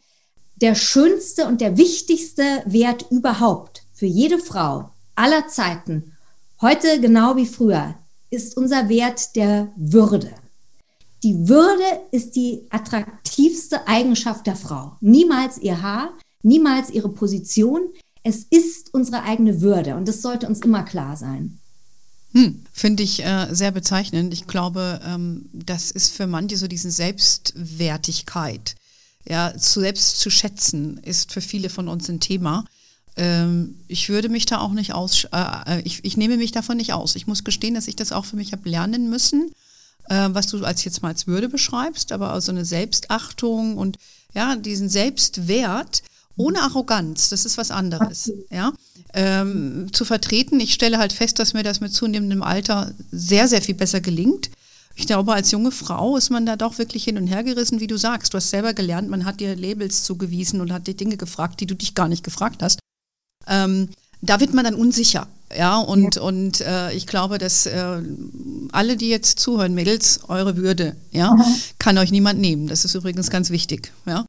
Der 0.61 0.75
schönste 0.75 1.47
und 1.47 1.61
der 1.61 1.77
wichtigste 1.77 2.43
Wert 2.65 3.05
überhaupt 3.11 3.83
für 3.93 4.05
jede 4.05 4.39
Frau 4.39 4.91
aller 5.15 5.47
Zeiten, 5.47 6.17
heute 6.61 6.99
genau 6.99 7.35
wie 7.35 7.45
früher, 7.45 7.95
ist 8.29 8.57
unser 8.57 8.89
Wert 8.89 9.35
der 9.35 9.71
Würde. 9.77 10.31
Die 11.23 11.47
Würde 11.47 11.83
ist 12.11 12.35
die 12.35 12.67
attraktivste 12.69 13.87
Eigenschaft 13.87 14.47
der 14.47 14.55
Frau. 14.55 14.97
Niemals 15.01 15.57
ihr 15.57 15.81
Haar, 15.81 16.13
niemals 16.43 16.89
ihre 16.89 17.09
Position. 17.09 17.81
Es 18.23 18.43
ist 18.49 18.93
unsere 18.93 19.23
eigene 19.23 19.61
Würde 19.61 19.95
und 19.95 20.07
das 20.07 20.21
sollte 20.21 20.47
uns 20.47 20.59
immer 20.59 20.83
klar 20.83 21.17
sein. 21.17 21.59
Hm, 22.33 22.63
Finde 22.71 23.03
ich 23.03 23.23
äh, 23.25 23.47
sehr 23.51 23.71
bezeichnend. 23.71 24.33
Ich 24.33 24.45
glaube, 24.45 24.99
ähm, 25.05 25.49
das 25.53 25.89
ist 25.89 26.13
für 26.13 26.27
manche 26.27 26.57
so 26.57 26.67
diese 26.67 26.91
Selbstwertigkeit. 26.91 28.75
Ja, 29.27 29.55
zu 29.55 29.81
selbst 29.81 30.19
zu 30.19 30.29
schätzen, 30.29 30.97
ist 31.03 31.31
für 31.31 31.41
viele 31.41 31.69
von 31.69 31.87
uns 31.87 32.09
ein 32.09 32.19
Thema. 32.19 32.65
Ähm, 33.15 33.75
ich 33.87 34.09
würde 34.09 34.29
mich 34.29 34.45
da 34.45 34.59
auch 34.59 34.71
nicht 34.71 34.93
aus, 34.93 35.25
äh, 35.25 35.37
äh, 35.67 35.81
ich, 35.81 36.03
ich 36.03 36.17
nehme 36.17 36.37
mich 36.37 36.51
davon 36.51 36.77
nicht 36.77 36.93
aus. 36.93 37.15
Ich 37.15 37.27
muss 37.27 37.43
gestehen, 37.43 37.75
dass 37.75 37.87
ich 37.87 37.95
das 37.95 38.11
auch 38.11 38.25
für 38.25 38.37
mich 38.37 38.53
habe 38.53 38.69
lernen 38.69 39.09
müssen, 39.09 39.51
äh, 40.09 40.29
was 40.31 40.47
du 40.47 40.63
als 40.63 40.83
jetzt 40.83 41.01
mal 41.01 41.09
als 41.09 41.27
Würde 41.27 41.49
beschreibst, 41.49 42.11
aber 42.11 42.33
auch 42.33 42.39
so 42.39 42.51
eine 42.51 42.65
Selbstachtung 42.65 43.77
und 43.77 43.97
ja, 44.33 44.55
diesen 44.55 44.89
Selbstwert 44.89 46.03
ohne 46.37 46.61
Arroganz, 46.61 47.29
das 47.29 47.45
ist 47.45 47.57
was 47.57 47.71
anderes. 47.71 48.31
Ja 48.49 48.73
ähm, 49.13 49.87
zu 49.91 50.05
vertreten. 50.05 50.59
Ich 50.59 50.73
stelle 50.73 50.97
halt 50.97 51.13
fest, 51.13 51.39
dass 51.39 51.53
mir 51.53 51.63
das 51.63 51.81
mit 51.81 51.93
zunehmendem 51.93 52.43
Alter 52.43 52.91
sehr, 53.11 53.47
sehr 53.47 53.61
viel 53.61 53.75
besser 53.75 54.01
gelingt. 54.01 54.49
Ich 54.99 55.07
glaube, 55.07 55.33
als 55.33 55.51
junge 55.51 55.71
Frau 55.71 56.17
ist 56.17 56.29
man 56.29 56.45
da 56.45 56.57
doch 56.57 56.77
wirklich 56.77 57.05
hin 57.05 57.17
und 57.17 57.27
her 57.27 57.41
gerissen, 57.45 57.79
wie 57.79 57.87
du 57.87 57.97
sagst. 57.97 58.33
Du 58.33 58.37
hast 58.37 58.49
selber 58.49 58.73
gelernt, 58.73 59.09
man 59.09 59.23
hat 59.23 59.39
dir 59.39 59.55
Labels 59.55 60.03
zugewiesen 60.03 60.59
und 60.59 60.73
hat 60.73 60.87
dir 60.87 60.93
Dinge 60.93 61.15
gefragt, 61.15 61.61
die 61.61 61.65
du 61.65 61.73
dich 61.73 61.95
gar 61.95 62.09
nicht 62.09 62.21
gefragt 62.21 62.61
hast. 62.61 62.79
Ähm, 63.47 63.87
da 64.21 64.41
wird 64.41 64.53
man 64.53 64.65
dann 64.65 64.75
unsicher. 64.75 65.27
Ja, 65.57 65.77
und, 65.77 66.17
ja. 66.17 66.21
und 66.21 66.59
äh, 66.59 66.91
ich 66.91 67.07
glaube, 67.07 67.37
dass 67.37 67.65
äh, 67.65 68.01
alle, 68.73 68.97
die 68.97 69.07
jetzt 69.07 69.39
zuhören, 69.39 69.73
Mädels, 69.73 70.19
eure 70.27 70.57
Würde, 70.57 70.97
ja, 71.11 71.33
mhm. 71.33 71.45
kann 71.79 71.97
euch 71.97 72.11
niemand 72.11 72.41
nehmen. 72.41 72.67
Das 72.67 72.83
ist 72.83 72.93
übrigens 72.93 73.29
ganz 73.29 73.51
wichtig. 73.51 73.93
Ja. 74.05 74.25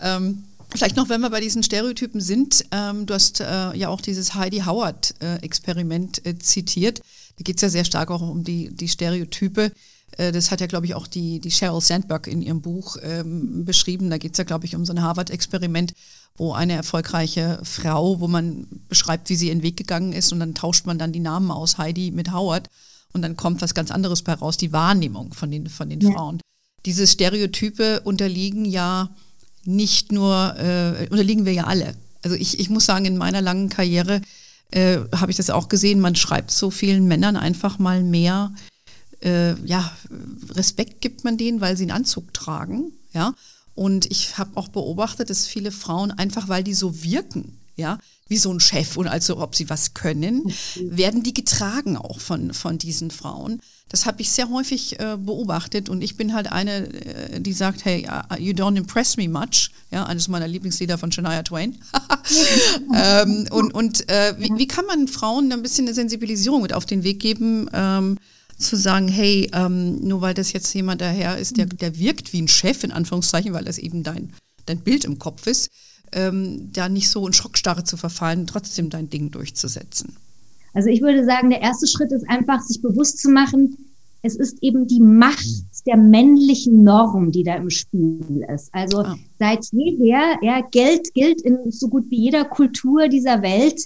Ähm, 0.00 0.44
Vielleicht 0.70 0.96
noch, 0.96 1.10
wenn 1.10 1.20
wir 1.20 1.28
bei 1.28 1.40
diesen 1.40 1.62
Stereotypen 1.62 2.20
sind, 2.22 2.64
ähm, 2.70 3.04
du 3.04 3.12
hast 3.12 3.40
äh, 3.40 3.76
ja 3.76 3.88
auch 3.88 4.00
dieses 4.00 4.34
Heidi 4.34 4.60
Howard-Experiment 4.60 6.24
äh, 6.24 6.30
äh, 6.30 6.38
zitiert. 6.38 7.00
Da 7.36 7.42
geht 7.42 7.56
es 7.56 7.62
ja 7.62 7.68
sehr 7.68 7.84
stark 7.84 8.10
auch 8.10 8.22
um 8.22 8.42
die, 8.42 8.70
die 8.70 8.88
Stereotype. 8.88 9.72
Äh, 10.18 10.32
das 10.32 10.50
hat 10.50 10.60
ja, 10.60 10.66
glaube 10.66 10.86
ich, 10.86 10.94
auch 10.94 11.06
die, 11.06 11.40
die 11.40 11.50
Sheryl 11.50 11.80
Sandberg 11.80 12.26
in 12.26 12.42
ihrem 12.42 12.60
Buch 12.60 12.96
ähm, 13.02 13.64
beschrieben. 13.64 14.10
Da 14.10 14.18
geht 14.18 14.32
es 14.32 14.38
ja, 14.38 14.44
glaube 14.44 14.66
ich, 14.66 14.74
um 14.76 14.84
so 14.84 14.92
ein 14.92 15.02
Harvard-Experiment, 15.02 15.94
wo 16.36 16.52
eine 16.52 16.74
erfolgreiche 16.74 17.60
Frau, 17.62 18.20
wo 18.20 18.28
man 18.28 18.66
beschreibt, 18.88 19.28
wie 19.28 19.36
sie 19.36 19.48
ihren 19.48 19.62
Weg 19.62 19.76
gegangen 19.76 20.12
ist 20.12 20.32
und 20.32 20.40
dann 20.40 20.54
tauscht 20.54 20.86
man 20.86 20.98
dann 20.98 21.12
die 21.12 21.20
Namen 21.20 21.50
aus 21.50 21.78
Heidi 21.78 22.10
mit 22.10 22.32
Howard 22.32 22.68
und 23.12 23.22
dann 23.22 23.36
kommt 23.36 23.60
was 23.60 23.74
ganz 23.74 23.90
anderes 23.90 24.22
bei 24.22 24.32
raus, 24.32 24.56
die 24.56 24.72
Wahrnehmung 24.72 25.34
von 25.34 25.50
den, 25.50 25.68
von 25.68 25.90
den 25.90 26.00
ja. 26.00 26.10
Frauen. 26.10 26.40
Diese 26.86 27.06
Stereotype 27.06 28.00
unterliegen 28.00 28.64
ja 28.64 29.10
nicht 29.64 30.10
nur, 30.10 30.56
äh, 30.58 31.06
unterliegen 31.10 31.44
wir 31.44 31.52
ja 31.52 31.64
alle. 31.64 31.94
Also 32.22 32.36
ich, 32.36 32.58
ich 32.58 32.70
muss 32.70 32.86
sagen, 32.86 33.04
in 33.04 33.16
meiner 33.16 33.40
langen 33.40 33.68
Karriere 33.68 34.22
äh, 34.70 34.98
habe 35.14 35.30
ich 35.30 35.36
das 35.36 35.50
auch 35.50 35.68
gesehen, 35.68 36.00
man 36.00 36.16
schreibt 36.16 36.50
so 36.50 36.70
vielen 36.70 37.06
Männern 37.06 37.36
einfach 37.36 37.78
mal 37.78 38.02
mehr, 38.02 38.52
äh, 39.24 39.54
ja, 39.64 39.92
Respekt 40.50 41.00
gibt 41.00 41.24
man 41.24 41.36
denen, 41.36 41.60
weil 41.60 41.76
sie 41.76 41.84
einen 41.84 41.92
Anzug 41.92 42.32
tragen, 42.34 42.92
ja. 43.12 43.34
Und 43.74 44.10
ich 44.10 44.36
habe 44.36 44.50
auch 44.56 44.68
beobachtet, 44.68 45.30
dass 45.30 45.46
viele 45.46 45.72
Frauen 45.72 46.10
einfach, 46.10 46.48
weil 46.48 46.62
die 46.62 46.74
so 46.74 47.02
wirken, 47.02 47.58
ja, 47.76 47.98
wie 48.28 48.36
so 48.38 48.52
ein 48.52 48.60
Chef 48.60 48.96
und 48.96 49.08
also 49.08 49.38
ob 49.38 49.54
sie 49.54 49.68
was 49.68 49.94
können, 49.94 50.52
werden 50.76 51.22
die 51.22 51.34
getragen 51.34 51.96
auch 51.96 52.20
von, 52.20 52.54
von 52.54 52.78
diesen 52.78 53.10
Frauen. 53.10 53.60
Das 53.88 54.06
habe 54.06 54.22
ich 54.22 54.30
sehr 54.30 54.48
häufig 54.48 54.98
äh, 55.00 55.18
beobachtet 55.18 55.90
und 55.90 56.02
ich 56.02 56.16
bin 56.16 56.32
halt 56.32 56.50
eine, 56.50 56.86
äh, 56.86 57.40
die 57.40 57.52
sagt, 57.52 57.84
hey, 57.84 58.08
uh, 58.08 58.36
you 58.36 58.54
don't 58.54 58.76
impress 58.76 59.18
me 59.18 59.28
much. 59.28 59.70
Ja, 59.90 60.06
eines 60.06 60.28
meiner 60.28 60.48
Lieblingslieder 60.48 60.96
von 60.96 61.12
Shania 61.12 61.42
Twain. 61.42 61.78
ähm, 62.94 63.46
und 63.50 63.74
und 63.74 64.08
äh, 64.08 64.34
wie, 64.38 64.50
wie, 64.56 64.66
kann 64.66 64.86
man 64.86 65.08
Frauen 65.08 65.52
ein 65.52 65.62
bisschen 65.62 65.86
eine 65.86 65.94
Sensibilisierung 65.94 66.62
mit 66.62 66.72
auf 66.72 66.86
den 66.86 67.04
Weg 67.04 67.20
geben? 67.20 67.68
Ähm, 67.74 68.18
zu 68.58 68.76
sagen, 68.76 69.08
hey, 69.08 69.50
ähm, 69.52 70.06
nur 70.06 70.20
weil 70.20 70.34
das 70.34 70.52
jetzt 70.52 70.72
jemand 70.74 71.00
daher 71.00 71.38
ist, 71.38 71.56
der, 71.56 71.66
der 71.66 71.98
wirkt 71.98 72.32
wie 72.32 72.42
ein 72.42 72.48
Chef, 72.48 72.84
in 72.84 72.92
Anführungszeichen, 72.92 73.52
weil 73.52 73.64
das 73.64 73.78
eben 73.78 74.02
dein, 74.02 74.32
dein 74.66 74.80
Bild 74.80 75.04
im 75.04 75.18
Kopf 75.18 75.46
ist, 75.46 75.70
ähm, 76.12 76.70
da 76.72 76.88
nicht 76.88 77.10
so 77.10 77.26
in 77.26 77.32
Schockstarre 77.32 77.84
zu 77.84 77.96
verfallen, 77.96 78.46
trotzdem 78.46 78.90
dein 78.90 79.10
Ding 79.10 79.30
durchzusetzen? 79.30 80.16
Also 80.74 80.88
ich 80.88 81.02
würde 81.02 81.24
sagen, 81.24 81.50
der 81.50 81.60
erste 81.60 81.86
Schritt 81.86 82.12
ist 82.12 82.28
einfach, 82.28 82.60
sich 82.62 82.80
bewusst 82.80 83.18
zu 83.18 83.30
machen, 83.30 83.76
es 84.22 84.36
ist 84.36 84.62
eben 84.62 84.86
die 84.86 85.00
Macht 85.00 85.46
der 85.84 85.96
männlichen 85.96 86.84
Norm, 86.84 87.32
die 87.32 87.42
da 87.42 87.56
im 87.56 87.70
Spiel 87.70 88.46
ist. 88.54 88.72
Also 88.72 89.00
ah. 89.00 89.16
seit 89.38 89.66
jeher, 89.72 90.38
ja, 90.42 90.60
Geld 90.70 91.12
gilt 91.12 91.42
in 91.42 91.70
so 91.72 91.88
gut 91.88 92.08
wie 92.08 92.20
jeder 92.20 92.44
Kultur 92.44 93.08
dieser 93.08 93.42
Welt 93.42 93.80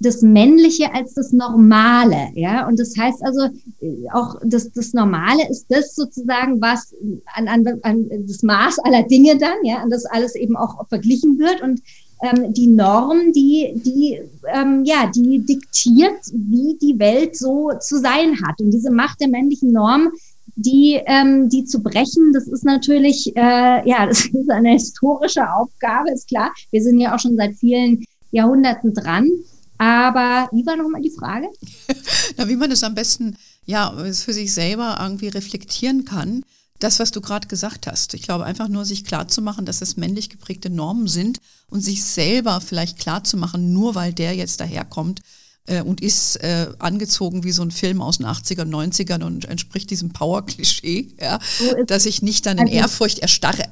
das 0.00 0.22
Männliche 0.22 0.94
als 0.94 1.14
das 1.14 1.32
Normale, 1.32 2.28
ja. 2.34 2.68
Und 2.68 2.78
das 2.78 2.94
heißt 2.96 3.22
also 3.24 3.48
äh, 3.80 4.08
auch, 4.12 4.36
das, 4.44 4.70
das 4.72 4.92
Normale 4.92 5.48
ist 5.50 5.66
das 5.68 5.94
sozusagen, 5.94 6.60
was 6.60 6.94
an, 7.34 7.48
an, 7.48 7.66
an 7.82 8.08
das 8.26 8.42
Maß 8.42 8.78
aller 8.80 9.02
Dinge 9.04 9.36
dann, 9.38 9.64
ja, 9.64 9.76
an 9.78 9.90
das 9.90 10.04
alles 10.04 10.34
eben 10.36 10.56
auch 10.56 10.86
verglichen 10.88 11.38
wird. 11.38 11.62
Und 11.62 11.82
ähm, 12.22 12.52
die 12.52 12.66
Norm, 12.66 13.32
die, 13.32 13.72
die, 13.74 14.20
ähm, 14.52 14.84
ja, 14.84 15.10
die 15.14 15.44
diktiert, 15.44 16.20
wie 16.32 16.76
die 16.80 16.98
Welt 16.98 17.36
so 17.36 17.70
zu 17.80 17.98
sein 17.98 18.40
hat. 18.46 18.60
Und 18.60 18.70
diese 18.70 18.90
Macht 18.90 19.20
der 19.20 19.28
männlichen 19.28 19.72
Norm, 19.72 20.10
die, 20.56 21.00
ähm, 21.06 21.48
die 21.48 21.64
zu 21.64 21.82
brechen, 21.82 22.32
das 22.32 22.48
ist 22.48 22.64
natürlich, 22.64 23.36
äh, 23.36 23.88
ja, 23.88 24.06
das 24.08 24.26
ist 24.26 24.50
eine 24.50 24.70
historische 24.72 25.48
Aufgabe, 25.52 26.10
ist 26.12 26.28
klar. 26.28 26.52
Wir 26.70 26.82
sind 26.82 26.98
ja 26.98 27.14
auch 27.14 27.20
schon 27.20 27.36
seit 27.36 27.54
vielen 27.54 28.04
Jahrhunderten 28.30 28.94
dran. 28.94 29.30
Aber 29.78 30.48
wie 30.52 30.66
war 30.66 30.76
nochmal 30.76 31.00
die 31.00 31.14
Frage? 31.16 31.48
Na, 32.36 32.48
wie 32.48 32.56
man 32.56 32.70
das 32.70 32.82
am 32.82 32.94
besten 32.94 33.36
ja 33.64 33.92
für 34.12 34.32
sich 34.32 34.52
selber 34.52 34.98
irgendwie 35.00 35.28
reflektieren 35.28 36.04
kann. 36.04 36.44
Das, 36.80 37.00
was 37.00 37.10
du 37.10 37.20
gerade 37.20 37.48
gesagt 37.48 37.88
hast. 37.88 38.14
Ich 38.14 38.22
glaube, 38.22 38.44
einfach 38.44 38.68
nur 38.68 38.84
sich 38.84 39.04
klarzumachen, 39.04 39.66
dass 39.66 39.82
es 39.82 39.96
männlich 39.96 40.30
geprägte 40.30 40.70
Normen 40.70 41.08
sind 41.08 41.40
und 41.70 41.80
sich 41.80 42.04
selber 42.04 42.60
vielleicht 42.60 43.00
klarzumachen, 43.00 43.72
nur 43.72 43.96
weil 43.96 44.12
der 44.12 44.36
jetzt 44.36 44.60
daherkommt 44.60 45.20
äh, 45.66 45.82
und 45.82 46.00
ist 46.00 46.36
äh, 46.36 46.68
angezogen 46.78 47.44
wie 47.44 47.52
so 47.52 47.62
ein 47.62 47.72
Film 47.72 48.00
aus 48.00 48.18
den 48.18 48.26
80ern, 48.26 48.68
90ern 48.68 49.24
und 49.24 49.44
entspricht 49.46 49.90
diesem 49.90 50.12
Power-Klischee, 50.12 51.14
ja, 51.20 51.40
so 51.58 51.82
dass 51.84 52.06
ich 52.06 52.22
nicht 52.22 52.46
dann 52.46 52.58
in 52.58 52.66
also 52.66 52.76
Ehrfurcht 52.76 53.18
erstarre. 53.20 53.68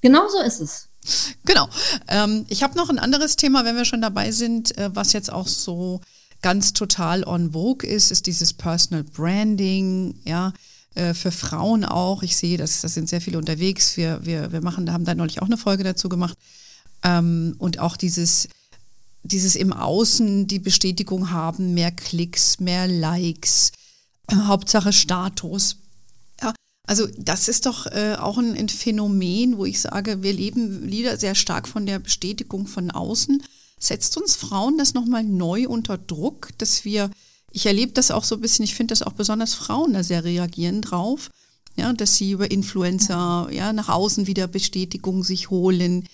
Genau 0.00 0.28
so 0.28 0.40
ist 0.40 0.60
es. 0.60 0.88
Genau. 1.44 1.68
Ähm, 2.08 2.46
ich 2.48 2.62
habe 2.62 2.76
noch 2.76 2.90
ein 2.90 2.98
anderes 2.98 3.36
Thema, 3.36 3.64
wenn 3.64 3.76
wir 3.76 3.84
schon 3.84 4.00
dabei 4.00 4.32
sind, 4.32 4.76
äh, 4.78 4.90
was 4.94 5.12
jetzt 5.12 5.32
auch 5.32 5.46
so 5.46 6.00
ganz 6.42 6.72
total 6.72 7.24
on 7.24 7.52
vogue 7.52 7.88
ist, 7.88 8.10
ist 8.10 8.26
dieses 8.26 8.52
Personal 8.52 9.02
Branding, 9.04 10.14
ja, 10.24 10.52
äh, 10.94 11.14
für 11.14 11.32
Frauen 11.32 11.84
auch. 11.84 12.22
Ich 12.22 12.36
sehe, 12.36 12.58
dass 12.58 12.82
da 12.82 12.88
sind 12.88 13.08
sehr 13.08 13.20
viele 13.20 13.38
unterwegs. 13.38 13.96
Wir, 13.96 14.24
wir, 14.24 14.52
wir 14.52 14.60
machen, 14.60 14.92
haben 14.92 15.04
da 15.04 15.14
neulich 15.14 15.42
auch 15.42 15.46
eine 15.46 15.56
Folge 15.56 15.84
dazu 15.84 16.08
gemacht. 16.08 16.36
Ähm, 17.02 17.54
und 17.58 17.78
auch 17.78 17.96
dieses, 17.96 18.48
dieses 19.22 19.56
im 19.56 19.72
Außen 19.72 20.46
die 20.46 20.58
Bestätigung 20.58 21.30
haben, 21.30 21.74
mehr 21.74 21.90
Klicks, 21.92 22.60
mehr 22.60 22.86
Likes, 22.86 23.72
Hauptsache 24.32 24.92
Status. 24.92 25.76
Also 26.94 27.08
das 27.18 27.48
ist 27.48 27.66
doch 27.66 27.86
äh, 27.86 28.14
auch 28.20 28.38
ein, 28.38 28.56
ein, 28.56 28.68
Phänomen, 28.68 29.58
wo 29.58 29.64
ich 29.64 29.80
sage, 29.80 30.22
wir 30.22 30.32
leben 30.32 30.88
wieder 30.92 31.18
sehr 31.18 31.34
stark 31.34 31.66
von 31.66 31.86
der 31.86 31.98
Bestätigung 31.98 32.68
von 32.68 32.92
außen. 32.92 33.42
Setzt 33.80 34.16
uns 34.16 34.36
Frauen 34.36 34.78
das 34.78 34.94
nochmal 34.94 35.24
neu 35.24 35.66
unter 35.66 35.98
Druck, 35.98 36.50
dass 36.58 36.84
wir, 36.84 37.10
ich 37.50 37.66
erlebe 37.66 37.90
das 37.90 38.12
auch 38.12 38.22
so 38.22 38.36
ein 38.36 38.40
bisschen, 38.40 38.64
ich 38.64 38.76
finde 38.76 38.92
das 38.92 39.02
auch 39.02 39.14
besonders 39.14 39.54
Frauen 39.54 39.92
da 39.92 40.04
sehr 40.04 40.22
reagieren 40.22 40.82
drauf, 40.82 41.32
ja, 41.74 41.92
dass 41.92 42.14
sie 42.14 42.30
über 42.30 42.52
Influencer 42.52 43.48
ja, 43.50 43.72
nach 43.72 43.88
außen 43.88 44.28
wieder 44.28 44.46
Bestätigung 44.46 45.24
sich 45.24 45.50
holen. 45.50 46.04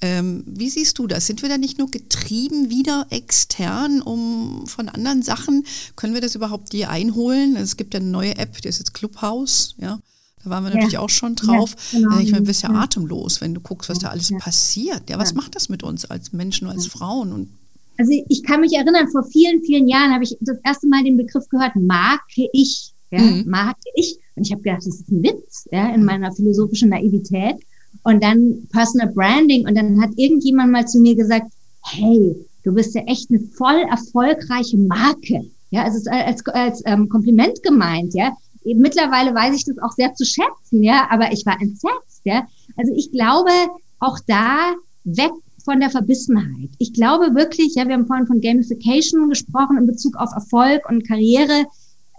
Ähm, 0.00 0.44
wie 0.46 0.70
siehst 0.70 0.98
du 0.98 1.08
das? 1.08 1.26
Sind 1.26 1.42
wir 1.42 1.50
da 1.50 1.58
nicht 1.58 1.76
nur 1.76 1.90
getrieben 1.90 2.70
wieder 2.70 3.06
extern 3.10 4.00
um 4.00 4.66
von 4.66 4.88
anderen 4.88 5.22
Sachen? 5.22 5.66
Können 5.94 6.14
wir 6.14 6.22
das 6.22 6.34
überhaupt 6.36 6.72
hier 6.72 6.88
einholen? 6.88 7.54
Es 7.54 7.76
gibt 7.76 7.92
ja 7.92 8.00
eine 8.00 8.08
neue 8.08 8.38
App, 8.38 8.62
die 8.62 8.68
ist 8.68 8.78
jetzt 8.78 8.94
Clubhouse, 8.94 9.74
ja. 9.76 10.00
Da 10.44 10.50
waren 10.50 10.64
wir 10.64 10.70
ja. 10.70 10.76
natürlich 10.76 10.98
auch 10.98 11.10
schon 11.10 11.34
drauf. 11.34 11.74
Ja, 11.92 11.98
genau. 11.98 12.18
Ich 12.18 12.30
meine, 12.30 12.42
du 12.42 12.46
bist 12.46 12.62
ja, 12.62 12.70
atemlos, 12.70 13.40
wenn 13.40 13.54
du 13.54 13.60
guckst, 13.60 13.90
was 13.90 13.98
da 13.98 14.08
alles 14.08 14.32
passiert. 14.38 15.08
Ja, 15.08 15.18
was 15.18 15.34
macht 15.34 15.54
das 15.54 15.68
mit 15.68 15.82
uns 15.82 16.04
als 16.04 16.32
Menschen, 16.32 16.68
als 16.68 16.86
Frauen? 16.86 17.32
Und 17.32 17.48
also 17.98 18.10
ich 18.28 18.42
kann 18.42 18.60
mich 18.60 18.72
erinnern, 18.72 19.08
vor 19.08 19.24
vielen, 19.24 19.62
vielen 19.62 19.88
Jahren 19.88 20.12
habe 20.12 20.24
ich 20.24 20.36
das 20.40 20.58
erste 20.64 20.88
Mal 20.88 21.04
den 21.04 21.16
Begriff 21.16 21.48
gehört, 21.48 21.76
marke 21.76 22.48
ich. 22.52 22.92
Ja, 23.10 23.20
mhm. 23.20 23.44
Marke 23.46 23.90
ich. 23.94 24.18
Und 24.34 24.46
ich 24.46 24.52
habe 24.52 24.62
gedacht, 24.62 24.78
das 24.78 24.86
ist 24.86 25.10
ein 25.10 25.22
Witz, 25.22 25.68
ja, 25.70 25.94
in 25.94 26.04
meiner 26.04 26.32
philosophischen 26.32 26.88
Naivität. 26.88 27.56
Und 28.04 28.22
dann 28.22 28.66
Personal 28.72 29.12
Branding. 29.12 29.66
Und 29.66 29.76
dann 29.76 30.00
hat 30.00 30.10
irgendjemand 30.16 30.72
mal 30.72 30.86
zu 30.86 30.98
mir 30.98 31.14
gesagt, 31.14 31.52
hey, 31.84 32.34
du 32.64 32.72
bist 32.72 32.94
ja 32.94 33.02
echt 33.02 33.30
eine 33.30 33.40
voll 33.40 33.84
erfolgreiche 33.90 34.78
Marke. 34.78 35.44
Ja, 35.70 35.86
es 35.86 35.94
ist 35.94 36.08
als, 36.08 36.44
als 36.46 36.82
ähm, 36.86 37.08
Kompliment 37.08 37.62
gemeint, 37.62 38.14
ja. 38.14 38.32
Mittlerweile 38.64 39.34
weiß 39.34 39.56
ich 39.56 39.64
das 39.64 39.78
auch 39.78 39.92
sehr 39.92 40.14
zu 40.14 40.24
schätzen, 40.24 40.82
ja, 40.82 41.08
aber 41.10 41.32
ich 41.32 41.44
war 41.46 41.60
entsetzt, 41.60 42.22
ja. 42.24 42.46
Also 42.76 42.92
ich 42.94 43.12
glaube, 43.12 43.50
auch 43.98 44.18
da 44.26 44.74
weg 45.04 45.32
von 45.64 45.80
der 45.80 45.90
Verbissenheit. 45.90 46.70
Ich 46.78 46.92
glaube 46.92 47.34
wirklich, 47.34 47.74
ja, 47.74 47.86
wir 47.86 47.94
haben 47.94 48.06
vorhin 48.06 48.26
von 48.26 48.40
Gamification 48.40 49.28
gesprochen 49.28 49.78
in 49.78 49.86
Bezug 49.86 50.16
auf 50.16 50.30
Erfolg 50.32 50.88
und 50.88 51.06
Karriere. 51.06 51.66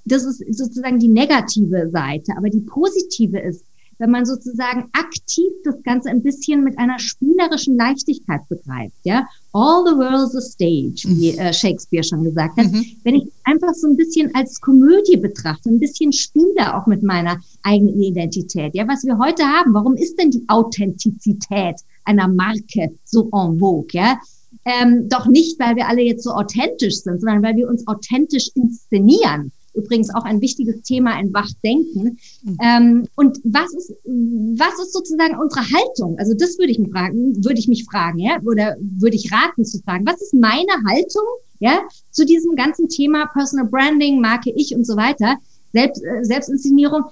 Das 0.06 0.24
ist 0.24 0.44
sozusagen 0.58 1.00
die 1.00 1.10
negative 1.10 1.90
Seite. 1.92 2.34
Aber 2.38 2.50
die 2.50 2.62
positive 2.62 3.40
ist, 3.40 3.66
wenn 4.04 4.12
man 4.12 4.26
sozusagen 4.26 4.90
aktiv 4.92 5.50
das 5.64 5.82
Ganze 5.84 6.10
ein 6.10 6.22
bisschen 6.22 6.62
mit 6.62 6.78
einer 6.78 7.00
spielerischen 7.00 7.78
Leichtigkeit 7.78 8.42
begreift, 8.50 8.98
ja. 9.04 9.26
All 9.54 9.86
the 9.86 9.96
world's 9.96 10.36
a 10.36 10.42
stage, 10.42 11.08
wie 11.08 11.32
mhm. 11.32 11.40
äh, 11.40 11.54
Shakespeare 11.54 12.04
schon 12.04 12.26
gesagt 12.26 12.58
hat. 12.58 12.70
Mhm. 12.70 12.86
Wenn 13.04 13.16
ich 13.16 13.32
einfach 13.46 13.74
so 13.74 13.88
ein 13.88 13.96
bisschen 13.96 14.30
als 14.36 14.60
Komödie 14.60 15.16
betrachte, 15.16 15.70
ein 15.70 15.80
bisschen 15.80 16.12
spiele 16.12 16.76
auch 16.76 16.86
mit 16.86 17.02
meiner 17.02 17.38
eigenen 17.62 18.02
Identität, 18.02 18.76
ja, 18.76 18.86
was 18.90 19.06
wir 19.06 19.18
heute 19.18 19.44
haben. 19.44 19.74
Warum 19.74 19.96
ist 19.96 20.20
denn 20.20 20.32
die 20.32 20.44
Authentizität 20.50 21.76
einer 22.04 22.28
Marke 22.28 22.90
so 23.06 23.30
en 23.32 23.58
vogue, 23.58 23.88
ja? 23.94 24.20
Ähm, 24.66 25.08
doch 25.08 25.28
nicht, 25.28 25.58
weil 25.62 25.78
wir 25.78 25.88
alle 25.88 26.02
jetzt 26.02 26.24
so 26.26 26.32
authentisch 26.32 26.96
sind, 26.96 27.22
sondern 27.22 27.42
weil 27.42 27.56
wir 27.56 27.70
uns 27.70 27.88
authentisch 27.88 28.50
inszenieren 28.54 29.54
übrigens 29.74 30.14
auch 30.14 30.24
ein 30.24 30.42
wichtiges 30.42 30.82
Thema 30.84 31.20
in 31.20 31.34
Wachdenken. 31.34 32.18
Mhm. 32.44 32.58
Ähm, 32.62 33.08
und 33.16 33.40
was 33.44 33.74
ist, 33.74 33.94
was 34.04 34.80
ist 34.80 34.94
sozusagen 34.94 35.38
unsere 35.38 35.62
Haltung? 35.62 36.18
Also 36.20 36.34
das 36.34 36.58
würde 36.58 36.72
ich 36.72 36.80
mich 36.80 36.92
fragen, 36.92 37.44
würde 37.44 37.60
ich 37.60 37.68
mich 37.68 37.86
fragen, 37.86 38.20
ja, 38.20 38.40
oder 38.44 38.76
würde 38.80 39.16
ich 39.16 39.32
raten 39.32 39.66
zu 39.66 39.80
fragen, 39.80 40.06
was 40.06 40.22
ist 40.22 40.34
meine 40.34 40.74
Haltung, 40.88 41.24
ja, 41.60 41.82
zu 42.12 42.26
diesem 42.26 42.56
ganzen 42.56 42.90
Thema 42.90 43.26
Personal 43.28 43.68
Branding, 43.68 44.20
Marke 44.20 44.52
ich 44.56 44.76
und 44.76 44.86
so 44.86 44.96
weiter, 44.96 45.38
Selbst, 45.72 46.04
äh, 46.04 46.24
Selbstinszenierung? 46.24 47.04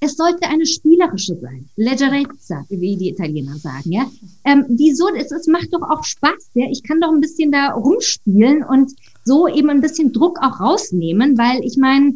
Es 0.00 0.14
sollte 0.14 0.48
eine 0.48 0.64
spielerische 0.64 1.34
sein, 1.40 1.68
leggerezza, 1.74 2.64
wie 2.68 2.96
die 2.96 3.10
Italiener 3.10 3.56
sagen, 3.56 3.90
ja. 3.90 4.08
Ähm, 4.44 4.64
wieso? 4.68 5.08
Es, 5.08 5.32
es 5.32 5.48
macht 5.48 5.72
doch 5.72 5.82
auch 5.82 6.04
Spaß, 6.04 6.50
ja. 6.54 6.66
Ich 6.70 6.84
kann 6.84 7.00
doch 7.00 7.10
ein 7.10 7.20
bisschen 7.20 7.50
da 7.50 7.72
rumspielen 7.72 8.62
und 8.62 8.92
so 9.28 9.46
eben 9.46 9.70
ein 9.70 9.80
bisschen 9.80 10.12
Druck 10.12 10.38
auch 10.40 10.58
rausnehmen, 10.58 11.38
weil 11.38 11.60
ich 11.62 11.76
meine, 11.76 12.14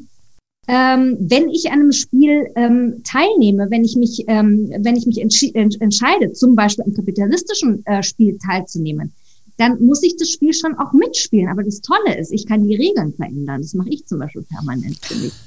ähm, 0.67 1.17
wenn 1.21 1.49
ich 1.51 1.71
an 1.71 1.81
einem 1.81 1.93
Spiel 1.93 2.47
ähm, 2.57 3.03
teilnehme, 3.05 3.69
wenn 3.71 3.85
ich 3.85 3.97
mich, 3.97 4.25
ähm, 4.29 4.71
wenn 4.79 4.97
ich 4.97 5.07
mich 5.07 5.21
entscheide, 5.21 6.33
zum 6.33 6.55
Beispiel 6.55 6.85
am 6.85 6.95
kapitalistischen 6.95 7.85
äh, 7.87 8.03
Spiel 8.03 8.39
teilzunehmen, 8.39 9.13
dann 9.59 9.85
muss 9.85 10.03
ich 10.03 10.17
das 10.17 10.31
Spiel 10.31 10.55
schon 10.55 10.77
auch 10.79 10.93
mitspielen. 10.93 11.49
Aber 11.49 11.63
das 11.63 11.81
Tolle 11.81 12.19
ist, 12.19 12.33
ich 12.33 12.47
kann 12.47 12.67
die 12.67 12.77
Regeln 12.77 13.13
verändern. 13.15 13.61
Das 13.61 13.75
mache 13.75 13.91
ich 13.91 14.07
zum 14.07 14.19
Beispiel 14.19 14.43
permanent 14.43 14.99
für 15.03 15.17
mich. 15.17 15.33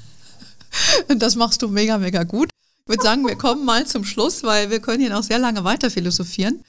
Das 1.18 1.36
machst 1.36 1.62
du 1.62 1.68
mega, 1.68 1.96
mega 1.96 2.22
gut. 2.22 2.50
Ich 2.84 2.90
würde 2.90 3.02
sagen, 3.02 3.26
wir 3.26 3.36
kommen 3.36 3.64
mal 3.64 3.86
zum 3.86 4.04
Schluss, 4.04 4.42
weil 4.44 4.70
wir 4.70 4.78
können 4.78 5.00
hier 5.00 5.08
noch 5.10 5.22
sehr 5.22 5.38
lange 5.38 5.64
weiter 5.64 5.90
philosophieren. 5.90 6.60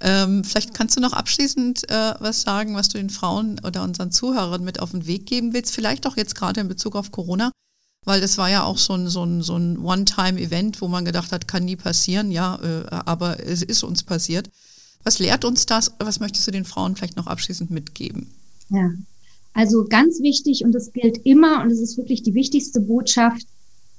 Ähm, 0.00 0.44
vielleicht 0.44 0.74
kannst 0.74 0.96
du 0.96 1.00
noch 1.00 1.14
abschließend 1.14 1.88
äh, 1.90 2.14
was 2.18 2.42
sagen, 2.42 2.74
was 2.74 2.88
du 2.88 2.98
den 2.98 3.08
Frauen 3.08 3.60
oder 3.64 3.82
unseren 3.82 4.12
Zuhörern 4.12 4.62
mit 4.62 4.80
auf 4.80 4.90
den 4.90 5.06
Weg 5.06 5.26
geben 5.26 5.54
willst, 5.54 5.74
vielleicht 5.74 6.06
auch 6.06 6.16
jetzt 6.16 6.34
gerade 6.34 6.60
in 6.60 6.68
Bezug 6.68 6.96
auf 6.96 7.12
Corona, 7.12 7.50
weil 8.04 8.20
das 8.20 8.36
war 8.36 8.50
ja 8.50 8.64
auch 8.64 8.76
so 8.76 8.92
ein, 8.92 9.08
so 9.08 9.24
ein, 9.24 9.42
so 9.42 9.56
ein 9.56 9.78
One-Time-Event, 9.78 10.82
wo 10.82 10.88
man 10.88 11.06
gedacht 11.06 11.32
hat, 11.32 11.48
kann 11.48 11.64
nie 11.64 11.76
passieren, 11.76 12.30
ja, 12.30 12.56
äh, 12.62 12.86
aber 12.90 13.40
es 13.40 13.62
ist 13.62 13.84
uns 13.84 14.02
passiert. 14.02 14.50
Was 15.02 15.18
lehrt 15.18 15.44
uns 15.46 15.64
das? 15.64 15.92
Was 15.98 16.20
möchtest 16.20 16.46
du 16.46 16.50
den 16.50 16.64
Frauen 16.66 16.94
vielleicht 16.94 17.16
noch 17.16 17.26
abschließend 17.26 17.70
mitgeben? 17.70 18.26
Ja, 18.68 18.90
also 19.54 19.86
ganz 19.88 20.20
wichtig 20.20 20.62
und 20.62 20.72
das 20.72 20.92
gilt 20.92 21.24
immer 21.24 21.62
und 21.62 21.70
es 21.70 21.80
ist 21.80 21.96
wirklich 21.96 22.22
die 22.22 22.34
wichtigste 22.34 22.80
Botschaft, 22.80 23.46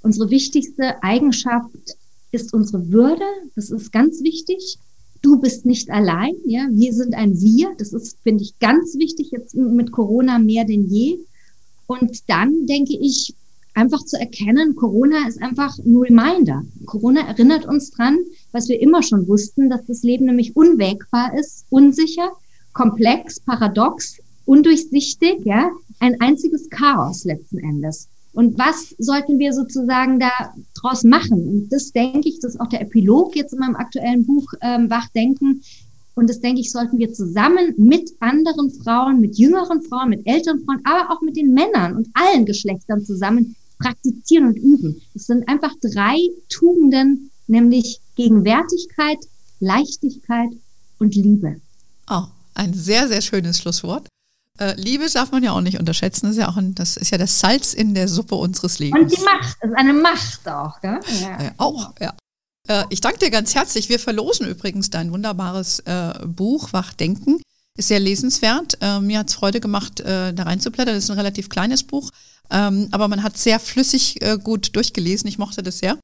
unsere 0.04 0.30
wichtigste 0.30 1.02
Eigenschaft 1.02 1.72
ist 2.32 2.54
unsere 2.54 2.92
Würde. 2.92 3.26
Das 3.56 3.72
ist 3.72 3.92
ganz 3.92 4.22
wichtig 4.22 4.78
du 5.22 5.40
bist 5.40 5.66
nicht 5.66 5.90
allein, 5.90 6.34
ja, 6.46 6.68
wir 6.72 6.94
sind 6.94 7.14
ein 7.16 7.40
Wir. 7.40 7.74
Das 7.78 7.94
ist, 7.94 8.18
finde 8.24 8.44
ich, 8.44 8.58
ganz 8.60 8.98
wichtig 8.98 9.32
jetzt 9.32 9.56
mit 9.56 9.92
Corona 9.92 10.40
mehr 10.40 10.66
denn 10.66 10.88
je. 10.88 11.18
Und 11.88 12.30
dann 12.30 12.66
denke 12.66 12.98
ich, 13.00 13.34
einfach 13.74 14.04
zu 14.04 14.20
erkennen, 14.20 14.76
Corona 14.76 15.28
ist 15.28 15.42
einfach 15.42 15.78
ein 15.78 15.96
Reminder. 15.96 16.64
Corona 16.86 17.22
erinnert 17.28 17.66
uns 17.68 17.92
dran, 17.92 18.18
was 18.52 18.68
wir 18.68 18.82
immer 18.82 19.04
schon 19.04 19.28
wussten, 19.28 19.70
dass 19.70 19.86
das 19.86 20.04
Leben 20.04 20.26
nämlich 20.26 20.56
unwägbar 20.56 21.38
ist, 21.38 21.66
unsicher, 21.70 22.32
komplex, 22.74 23.40
paradox, 23.40 24.18
undurchsichtig, 24.46 25.46
ja, 25.46 25.70
ein 26.00 26.20
einziges 26.22 26.70
Chaos 26.70 27.24
letzten 27.24 27.60
Endes. 27.60 28.08
Und 28.38 28.60
was 28.60 28.94
sollten 29.00 29.40
wir 29.40 29.52
sozusagen 29.52 30.20
da 30.20 30.30
draus 30.80 31.04
machen? 31.04 31.48
Und 31.50 31.70
das 31.70 31.92
denke 31.92 32.30
ich, 32.30 32.40
das 32.40 32.54
ist 32.54 32.62
auch 32.62 32.70
der 32.70 32.82
Epilog 32.82 33.36
jetzt 33.36 33.54
in 33.54 33.58
meinem 33.58 33.76
aktuellen 33.76 34.28
Buch 34.28 34.46
ähm, 34.62 34.92
Wachdenken. 34.92 35.64
Und 36.14 36.30
das 36.30 36.40
denke 36.40 36.62
ich, 36.62 36.72
sollten 36.72 37.00
wir 37.00 37.12
zusammen 37.12 37.74
mit 37.78 38.12
anderen 38.20 38.70
Frauen, 38.70 39.22
mit 39.22 39.40
jüngeren 39.40 39.82
Frauen, 39.82 40.10
mit 40.10 40.28
älteren 40.28 40.64
Frauen, 40.64 40.82
aber 40.84 41.12
auch 41.12 41.22
mit 41.22 41.36
den 41.36 41.52
Männern 41.56 41.96
und 41.96 42.10
allen 42.14 42.46
Geschlechtern 42.46 43.04
zusammen 43.04 43.56
praktizieren 43.80 44.50
und 44.50 44.58
üben. 44.58 45.02
Es 45.16 45.26
sind 45.26 45.50
einfach 45.50 45.74
drei 45.82 46.18
Tugenden, 46.48 47.32
nämlich 47.48 48.02
Gegenwärtigkeit, 48.16 49.18
Leichtigkeit 49.60 50.50
und 51.00 51.16
Liebe. 51.16 51.60
Oh, 52.08 52.26
ein 52.54 52.76
sehr, 52.76 53.08
sehr 53.08 53.22
schönes 53.22 53.58
Schlusswort. 53.58 54.08
Äh, 54.60 54.74
Liebe 54.76 55.08
darf 55.10 55.32
man 55.32 55.44
ja 55.44 55.52
auch 55.52 55.62
nicht 55.62 55.80
unterschätzen. 55.80 56.28
Das 56.28 56.36
ist 56.36 56.42
ja, 56.42 56.50
auch 56.50 56.58
ein, 56.58 56.74
das 56.76 56.98
ist 56.98 57.12
ja 57.12 57.18
das 57.18 57.40
Salz 57.40 57.74
in 57.74 57.94
der 57.94 58.08
Suppe 58.08 58.36
unseres 58.36 58.80
Lebens. 58.80 59.14
Und 59.14 59.20
die 59.20 59.24
Macht, 59.24 59.58
das 59.62 59.70
ist 59.70 59.78
eine 59.78 59.94
Macht 59.94 60.48
auch, 60.48 60.82
gell? 60.82 61.00
Ja. 61.22 61.40
Äh, 61.40 61.52
auch, 61.58 61.94
ja. 62.00 62.14
Äh, 62.68 62.86
ich 62.90 63.02
danke 63.02 63.20
dir 63.20 63.30
ganz 63.30 63.56
herzlich. 63.56 63.90
Wir 63.90 64.00
verlosen 64.00 64.48
übrigens 64.48 64.90
dein 64.90 65.12
wunderbares 65.12 65.80
äh, 65.82 66.14
Buch 66.26 66.74
Wachdenken. 66.74 67.42
Ist 67.78 67.90
sehr 67.90 68.00
lesenswert. 68.00 68.78
Äh, 68.82 69.00
mir 69.00 69.20
hat 69.20 69.30
es 69.30 69.36
Freude 69.36 69.60
gemacht, 69.60 70.02
da 70.04 70.32
reinzublättern. 70.36 70.96
Das 70.96 71.04
ist 71.04 71.12
ein 71.12 71.18
relativ 71.18 71.50
kleines 71.50 71.84
Buch, 71.84 72.10
ähm, 72.50 72.88
aber 72.92 73.08
man 73.08 73.22
hat 73.22 73.38
sehr 73.38 73.60
flüssig 73.60 74.20
gut 74.44 74.76
durchgelesen. 74.76 75.28
Ich 75.28 75.38
mochte 75.38 75.62
das 75.62 75.78
sehr. 75.80 75.98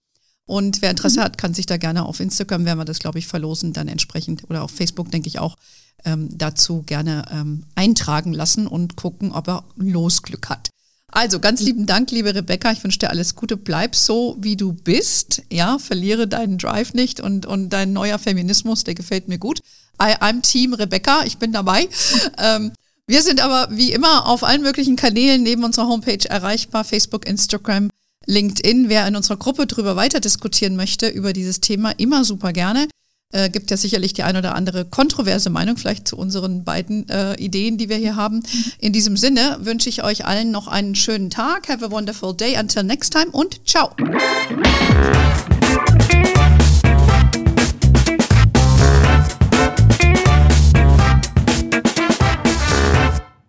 Und 0.46 0.82
wer 0.82 0.90
Interesse 0.90 1.20
mhm. 1.20 1.24
hat, 1.24 1.38
kann 1.38 1.54
sich 1.54 1.66
da 1.66 1.78
gerne 1.78 2.06
auf 2.06 2.20
Instagram, 2.20 2.66
werden 2.66 2.80
wir 2.80 2.86
das, 2.86 3.00
glaube 3.00 3.20
ich, 3.20 3.28
verlosen, 3.28 3.74
dann 3.74 3.88
entsprechend, 3.88 4.44
oder 4.50 4.64
auf 4.64 4.72
Facebook, 4.72 5.10
denke 5.12 5.28
ich 5.28 5.40
auch, 5.40 5.58
ähm, 6.06 6.30
dazu 6.38 6.84
gerne 6.84 7.26
ähm, 7.32 7.64
eintragen 7.76 8.34
lassen 8.34 8.68
und 8.68 8.96
gucken, 8.96 9.32
ob 9.32 9.48
er 9.48 9.64
Losglück 9.78 10.50
hat. 10.50 10.70
Also 11.16 11.40
ganz 11.40 11.62
lieben 11.62 11.86
Dank, 11.86 12.10
liebe 12.10 12.34
Rebecca. 12.34 12.72
Ich 12.72 12.84
wünsche 12.84 12.98
dir 12.98 13.12
alles 13.12 13.36
Gute. 13.36 13.56
Bleib 13.56 13.96
so, 13.96 14.36
wie 14.40 14.58
du 14.58 14.74
bist. 14.74 15.44
Ja, 15.52 15.78
verliere 15.78 16.28
deinen 16.28 16.58
Drive 16.58 16.96
nicht 16.96 17.20
und, 17.20 17.46
und 17.46 17.70
dein 17.70 17.94
neuer 17.94 18.18
Feminismus, 18.18 18.84
der 18.84 18.96
gefällt 18.96 19.28
mir 19.28 19.38
gut. 19.38 19.60
I, 20.02 20.16
I'm 20.16 20.42
Team 20.42 20.74
Rebecca, 20.74 21.24
ich 21.24 21.38
bin 21.38 21.54
dabei. 21.54 21.88
ähm, 22.40 22.72
wir 23.06 23.22
sind 23.22 23.42
aber 23.42 23.68
wie 23.70 23.92
immer 23.92 24.28
auf 24.28 24.44
allen 24.44 24.64
möglichen 24.64 24.96
Kanälen 24.96 25.44
neben 25.44 25.64
unserer 25.64 25.88
Homepage 25.88 26.28
erreichbar. 26.28 26.84
Facebook, 26.84 27.28
Instagram, 27.28 27.90
LinkedIn. 28.26 28.90
Wer 28.90 29.08
in 29.08 29.16
unserer 29.16 29.38
Gruppe 29.38 29.68
drüber 29.68 29.96
weiter 29.96 30.20
diskutieren 30.20 30.76
möchte 30.76 31.08
über 31.08 31.34
dieses 31.34 31.62
Thema, 31.62 31.92
immer 31.98 32.24
super 32.24 32.54
gerne. 32.54 32.88
Äh, 33.34 33.50
gibt 33.50 33.72
ja 33.72 33.78
sicherlich 33.78 34.14
die 34.14 34.22
ein 34.22 34.38
oder 34.38 34.54
andere 34.54 34.86
kontroverse 34.86 35.50
Meinung 35.50 35.76
vielleicht 35.76 36.08
zu 36.08 36.18
unseren 36.18 36.64
beiden 36.64 37.10
äh, 37.10 37.34
Ideen, 37.36 37.80
die 37.80 37.90
wir 37.90 37.98
hier 37.98 38.16
haben. 38.16 38.44
In 38.78 38.94
diesem 38.94 39.18
Sinne 39.18 39.58
wünsche 39.62 39.90
ich 39.90 40.04
euch 40.04 40.26
allen 40.26 40.52
noch 40.52 40.68
einen 40.68 40.94
schönen 40.94 41.32
Tag. 41.32 41.68
Have 41.68 41.84
a 41.84 41.90
wonderful 41.90 42.36
day. 42.36 42.56
Until 42.60 42.84
next 42.84 43.12
time 43.12 43.32
und 43.32 43.68
ciao. 43.68 43.96